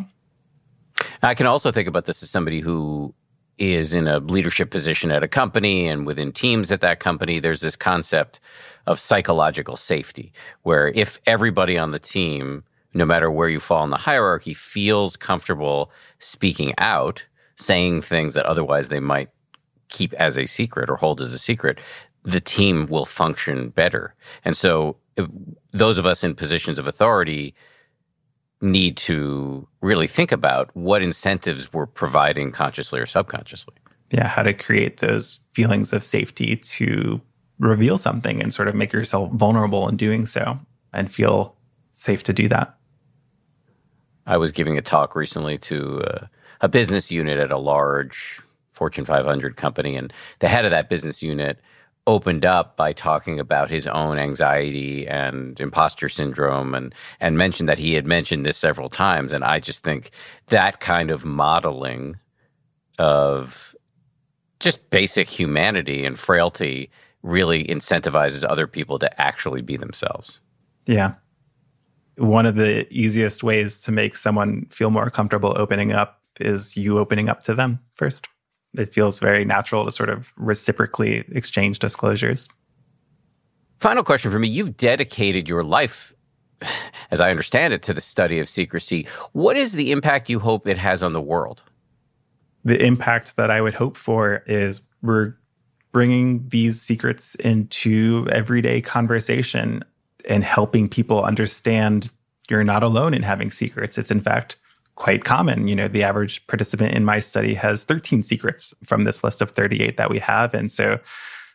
I 1.22 1.34
can 1.34 1.46
also 1.46 1.70
think 1.70 1.88
about 1.88 2.06
this 2.06 2.22
as 2.22 2.30
somebody 2.30 2.60
who 2.60 3.14
is 3.58 3.94
in 3.94 4.08
a 4.08 4.18
leadership 4.18 4.70
position 4.70 5.12
at 5.12 5.22
a 5.22 5.28
company 5.28 5.86
and 5.86 6.06
within 6.06 6.32
teams 6.32 6.72
at 6.72 6.80
that 6.80 7.00
company. 7.00 7.38
There's 7.38 7.60
this 7.60 7.76
concept 7.76 8.40
of 8.86 8.98
psychological 8.98 9.76
safety, 9.76 10.32
where 10.62 10.88
if 10.88 11.20
everybody 11.26 11.78
on 11.78 11.92
the 11.92 11.98
team, 11.98 12.64
no 12.94 13.04
matter 13.04 13.30
where 13.30 13.48
you 13.48 13.60
fall 13.60 13.84
in 13.84 13.90
the 13.90 13.96
hierarchy, 13.96 14.54
feels 14.54 15.16
comfortable 15.16 15.90
speaking 16.18 16.74
out, 16.78 17.24
saying 17.56 18.02
things 18.02 18.34
that 18.34 18.46
otherwise 18.46 18.88
they 18.88 19.00
might 19.00 19.28
keep 19.92 20.12
as 20.14 20.36
a 20.36 20.46
secret 20.46 20.90
or 20.90 20.96
hold 20.96 21.20
as 21.20 21.32
a 21.32 21.38
secret, 21.38 21.78
the 22.24 22.40
team 22.40 22.86
will 22.88 23.04
function 23.06 23.68
better. 23.68 24.14
And 24.44 24.56
so, 24.56 24.96
those 25.72 25.98
of 25.98 26.06
us 26.06 26.24
in 26.24 26.34
positions 26.34 26.78
of 26.78 26.86
authority 26.86 27.54
need 28.62 28.96
to 28.96 29.66
really 29.80 30.06
think 30.06 30.32
about 30.32 30.74
what 30.74 31.02
incentives 31.02 31.72
we're 31.72 31.86
providing 31.86 32.50
consciously 32.52 32.98
or 32.98 33.06
subconsciously. 33.06 33.74
Yeah, 34.10 34.28
how 34.28 34.42
to 34.42 34.54
create 34.54 34.98
those 34.98 35.40
feelings 35.52 35.92
of 35.92 36.04
safety 36.04 36.56
to 36.56 37.20
reveal 37.58 37.98
something 37.98 38.42
and 38.42 38.52
sort 38.54 38.68
of 38.68 38.74
make 38.74 38.92
yourself 38.92 39.30
vulnerable 39.32 39.88
in 39.88 39.96
doing 39.96 40.26
so 40.26 40.58
and 40.92 41.12
feel 41.12 41.56
safe 41.92 42.22
to 42.24 42.32
do 42.32 42.48
that. 42.48 42.74
I 44.26 44.36
was 44.36 44.52
giving 44.52 44.78
a 44.78 44.82
talk 44.82 45.16
recently 45.16 45.58
to 45.58 46.02
uh, 46.02 46.26
a 46.60 46.68
business 46.68 47.10
unit 47.10 47.38
at 47.38 47.50
a 47.50 47.58
large 47.58 48.40
Fortune 48.72 49.04
500 49.04 49.56
company, 49.56 49.96
and 49.96 50.12
the 50.40 50.48
head 50.48 50.64
of 50.64 50.70
that 50.70 50.88
business 50.88 51.22
unit 51.22 51.60
opened 52.06 52.44
up 52.44 52.76
by 52.76 52.92
talking 52.92 53.38
about 53.38 53.70
his 53.70 53.86
own 53.86 54.18
anxiety 54.18 55.06
and 55.06 55.60
imposter 55.60 56.08
syndrome 56.08 56.74
and 56.74 56.92
and 57.20 57.38
mentioned 57.38 57.68
that 57.68 57.78
he 57.78 57.94
had 57.94 58.06
mentioned 58.06 58.44
this 58.44 58.56
several 58.56 58.88
times 58.88 59.32
and 59.32 59.44
I 59.44 59.60
just 59.60 59.84
think 59.84 60.10
that 60.48 60.80
kind 60.80 61.12
of 61.12 61.24
modeling 61.24 62.16
of 62.98 63.74
just 64.58 64.90
basic 64.90 65.28
humanity 65.28 66.04
and 66.04 66.18
frailty 66.18 66.90
really 67.22 67.64
incentivizes 67.64 68.44
other 68.48 68.66
people 68.66 68.98
to 68.98 69.20
actually 69.20 69.62
be 69.62 69.76
themselves. 69.76 70.40
Yeah. 70.86 71.14
One 72.16 72.46
of 72.46 72.56
the 72.56 72.92
easiest 72.92 73.42
ways 73.42 73.78
to 73.80 73.92
make 73.92 74.16
someone 74.16 74.66
feel 74.70 74.90
more 74.90 75.10
comfortable 75.10 75.54
opening 75.56 75.92
up 75.92 76.20
is 76.40 76.76
you 76.76 76.98
opening 76.98 77.28
up 77.28 77.42
to 77.42 77.54
them 77.54 77.78
first 77.94 78.28
it 78.76 78.92
feels 78.92 79.18
very 79.18 79.44
natural 79.44 79.84
to 79.84 79.92
sort 79.92 80.08
of 80.08 80.32
reciprocally 80.36 81.24
exchange 81.32 81.78
disclosures. 81.78 82.48
Final 83.80 84.04
question 84.04 84.30
for 84.30 84.38
me. 84.38 84.48
You've 84.48 84.76
dedicated 84.76 85.48
your 85.48 85.64
life, 85.64 86.14
as 87.10 87.20
I 87.20 87.30
understand 87.30 87.74
it, 87.74 87.82
to 87.82 87.94
the 87.94 88.00
study 88.00 88.38
of 88.38 88.48
secrecy. 88.48 89.06
What 89.32 89.56
is 89.56 89.72
the 89.72 89.90
impact 89.92 90.30
you 90.30 90.38
hope 90.38 90.66
it 90.66 90.78
has 90.78 91.02
on 91.02 91.12
the 91.12 91.20
world? 91.20 91.62
The 92.64 92.80
impact 92.80 93.36
that 93.36 93.50
I 93.50 93.60
would 93.60 93.74
hope 93.74 93.96
for 93.96 94.44
is 94.46 94.80
we're 95.02 95.34
bringing 95.90 96.48
these 96.48 96.80
secrets 96.80 97.34
into 97.36 98.26
everyday 98.30 98.80
conversation 98.80 99.84
and 100.28 100.44
helping 100.44 100.88
people 100.88 101.24
understand 101.24 102.12
you're 102.48 102.64
not 102.64 102.82
alone 102.82 103.14
in 103.14 103.22
having 103.22 103.50
secrets. 103.50 103.98
It's 103.98 104.10
in 104.10 104.20
fact 104.20 104.56
quite 104.94 105.24
common. 105.24 105.68
You 105.68 105.76
know, 105.76 105.88
the 105.88 106.02
average 106.02 106.46
participant 106.46 106.94
in 106.94 107.04
my 107.04 107.18
study 107.18 107.54
has 107.54 107.84
13 107.84 108.22
secrets 108.22 108.74
from 108.84 109.04
this 109.04 109.24
list 109.24 109.40
of 109.40 109.50
38 109.50 109.96
that 109.96 110.10
we 110.10 110.18
have. 110.18 110.54
And 110.54 110.70
so 110.70 111.00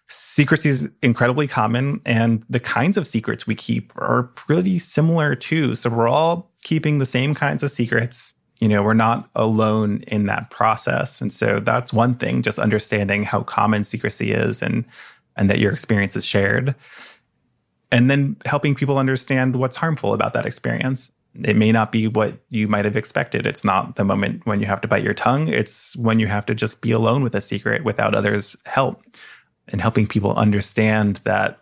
secrecy 0.07 0.69
is 0.69 0.87
incredibly 1.01 1.47
common 1.47 2.01
and 2.05 2.43
the 2.49 2.59
kinds 2.59 2.97
of 2.97 3.05
secrets 3.05 3.45
we 3.45 3.55
keep 3.55 3.91
are 3.97 4.23
pretty 4.23 4.79
similar 4.79 5.35
too. 5.35 5.75
So 5.75 5.89
we're 5.89 6.07
all 6.07 6.49
keeping 6.63 6.99
the 6.99 7.05
same 7.05 7.35
kinds 7.35 7.61
of 7.61 7.71
secrets. 7.71 8.33
You 8.59 8.67
know, 8.67 8.81
we're 8.81 8.93
not 8.93 9.29
alone 9.35 10.03
in 10.07 10.25
that 10.25 10.49
process. 10.49 11.21
And 11.21 11.31
so 11.31 11.59
that's 11.59 11.93
one 11.93 12.15
thing, 12.15 12.41
just 12.41 12.57
understanding 12.57 13.23
how 13.23 13.43
common 13.43 13.83
secrecy 13.83 14.31
is 14.31 14.61
and 14.61 14.85
and 15.35 15.51
that 15.51 15.59
your 15.59 15.71
experience 15.71 16.15
is 16.15 16.25
shared. 16.25 16.73
And 17.91 18.09
then 18.09 18.37
helping 18.45 18.73
people 18.73 18.97
understand 18.97 19.55
what's 19.55 19.77
harmful 19.77 20.13
about 20.13 20.33
that 20.33 20.47
experience 20.47 21.11
it 21.43 21.55
may 21.55 21.71
not 21.71 21.91
be 21.91 22.07
what 22.07 22.39
you 22.49 22.67
might 22.67 22.85
have 22.85 22.95
expected. 22.95 23.45
It's 23.45 23.63
not 23.63 23.95
the 23.95 24.03
moment 24.03 24.45
when 24.45 24.59
you 24.59 24.65
have 24.65 24.81
to 24.81 24.87
bite 24.87 25.03
your 25.03 25.13
tongue. 25.13 25.47
It's 25.47 25.95
when 25.97 26.19
you 26.19 26.27
have 26.27 26.45
to 26.47 26.55
just 26.55 26.81
be 26.81 26.91
alone 26.91 27.23
with 27.23 27.35
a 27.35 27.41
secret 27.41 27.83
without 27.83 28.15
others' 28.15 28.55
help 28.65 29.03
and 29.67 29.81
helping 29.81 30.07
people 30.07 30.33
understand 30.33 31.17
that 31.17 31.61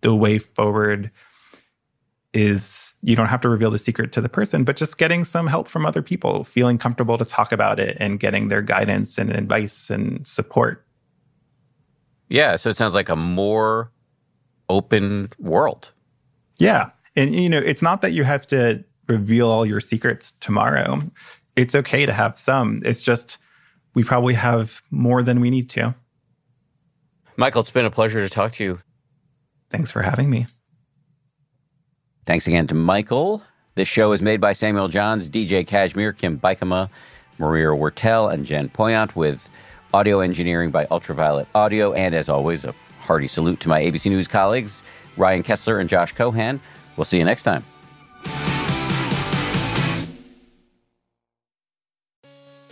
the 0.00 0.14
way 0.14 0.38
forward 0.38 1.10
is 2.32 2.94
you 3.00 3.14
don't 3.14 3.28
have 3.28 3.40
to 3.40 3.48
reveal 3.48 3.70
the 3.70 3.78
secret 3.78 4.12
to 4.12 4.20
the 4.20 4.28
person, 4.28 4.64
but 4.64 4.76
just 4.76 4.98
getting 4.98 5.22
some 5.24 5.46
help 5.46 5.68
from 5.68 5.86
other 5.86 6.02
people, 6.02 6.42
feeling 6.42 6.78
comfortable 6.78 7.16
to 7.16 7.24
talk 7.24 7.52
about 7.52 7.78
it 7.78 7.96
and 8.00 8.18
getting 8.18 8.48
their 8.48 8.62
guidance 8.62 9.18
and 9.18 9.30
advice 9.30 9.88
and 9.88 10.26
support. 10.26 10.84
Yeah. 12.28 12.56
So 12.56 12.70
it 12.70 12.76
sounds 12.76 12.94
like 12.94 13.08
a 13.08 13.16
more 13.16 13.92
open 14.68 15.30
world. 15.38 15.92
Yeah. 16.56 16.90
And, 17.16 17.34
you 17.34 17.48
know, 17.48 17.58
it's 17.58 17.82
not 17.82 18.02
that 18.02 18.12
you 18.12 18.24
have 18.24 18.46
to 18.48 18.82
reveal 19.06 19.48
all 19.48 19.66
your 19.66 19.80
secrets 19.80 20.32
tomorrow. 20.40 21.02
It's 21.56 21.74
okay 21.74 22.06
to 22.06 22.12
have 22.12 22.38
some. 22.38 22.82
It's 22.84 23.02
just 23.02 23.38
we 23.94 24.04
probably 24.04 24.34
have 24.34 24.82
more 24.90 25.22
than 25.22 25.40
we 25.40 25.50
need 25.50 25.70
to. 25.70 25.94
Michael, 27.36 27.60
it's 27.60 27.70
been 27.70 27.84
a 27.84 27.90
pleasure 27.90 28.22
to 28.22 28.28
talk 28.28 28.52
to 28.52 28.64
you. 28.64 28.80
Thanks 29.70 29.90
for 29.90 30.02
having 30.02 30.30
me. 30.30 30.46
Thanks 32.26 32.46
again 32.46 32.66
to 32.68 32.74
Michael. 32.74 33.42
This 33.74 33.88
show 33.88 34.12
is 34.12 34.22
made 34.22 34.40
by 34.40 34.52
Samuel 34.52 34.88
Johns, 34.88 35.28
DJ 35.28 35.66
Cashmere, 35.66 36.12
Kim 36.12 36.38
Bikama, 36.38 36.88
Maria 37.38 37.66
Wurttele, 37.66 38.32
and 38.32 38.46
Jen 38.46 38.68
Poyant 38.68 39.16
with 39.16 39.48
audio 39.92 40.20
engineering 40.20 40.70
by 40.70 40.86
Ultraviolet 40.90 41.48
Audio. 41.54 41.92
And 41.92 42.14
as 42.14 42.28
always, 42.28 42.64
a 42.64 42.74
hearty 43.00 43.26
salute 43.26 43.60
to 43.60 43.68
my 43.68 43.82
ABC 43.82 44.10
News 44.10 44.28
colleagues, 44.28 44.84
Ryan 45.16 45.42
Kessler 45.42 45.78
and 45.78 45.88
Josh 45.88 46.12
Cohan. 46.12 46.60
We'll 46.96 47.04
see 47.04 47.18
you 47.18 47.24
next 47.24 47.42
time. 47.42 47.64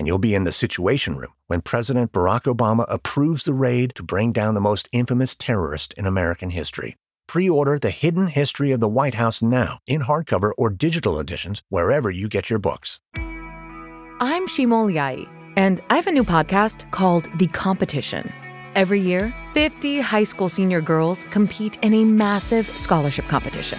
and 0.00 0.06
you'll 0.06 0.18
be 0.18 0.34
in 0.34 0.44
the 0.44 0.52
Situation 0.52 1.14
Room 1.14 1.34
when 1.46 1.60
President 1.60 2.10
Barack 2.10 2.44
Obama 2.44 2.86
approves 2.88 3.44
the 3.44 3.52
raid 3.52 3.94
to 3.96 4.02
bring 4.02 4.32
down 4.32 4.54
the 4.54 4.60
most 4.60 4.88
infamous 4.92 5.34
terrorist 5.34 5.92
in 5.92 6.06
American 6.06 6.48
history. 6.48 6.96
Pre 7.28 7.50
order 7.50 7.78
The 7.78 7.90
Hidden 7.90 8.28
History 8.28 8.70
of 8.72 8.80
the 8.80 8.88
White 8.88 9.12
House 9.14 9.42
now 9.42 9.78
in 9.86 10.00
hardcover 10.00 10.52
or 10.56 10.70
digital 10.70 11.20
editions 11.20 11.62
wherever 11.68 12.10
you 12.10 12.28
get 12.28 12.48
your 12.48 12.58
books. 12.58 12.98
I'm 13.14 14.46
Shimol 14.46 14.90
Yai, 14.90 15.26
and 15.58 15.82
I 15.90 15.96
have 15.96 16.06
a 16.06 16.12
new 16.12 16.24
podcast 16.24 16.90
called 16.90 17.28
The 17.36 17.48
Competition. 17.48 18.32
Every 18.74 19.00
year, 19.00 19.34
50 19.52 20.00
high 20.00 20.24
school 20.24 20.48
senior 20.48 20.80
girls 20.80 21.24
compete 21.24 21.76
in 21.82 21.92
a 21.92 22.04
massive 22.04 22.66
scholarship 22.66 23.26
competition. 23.26 23.78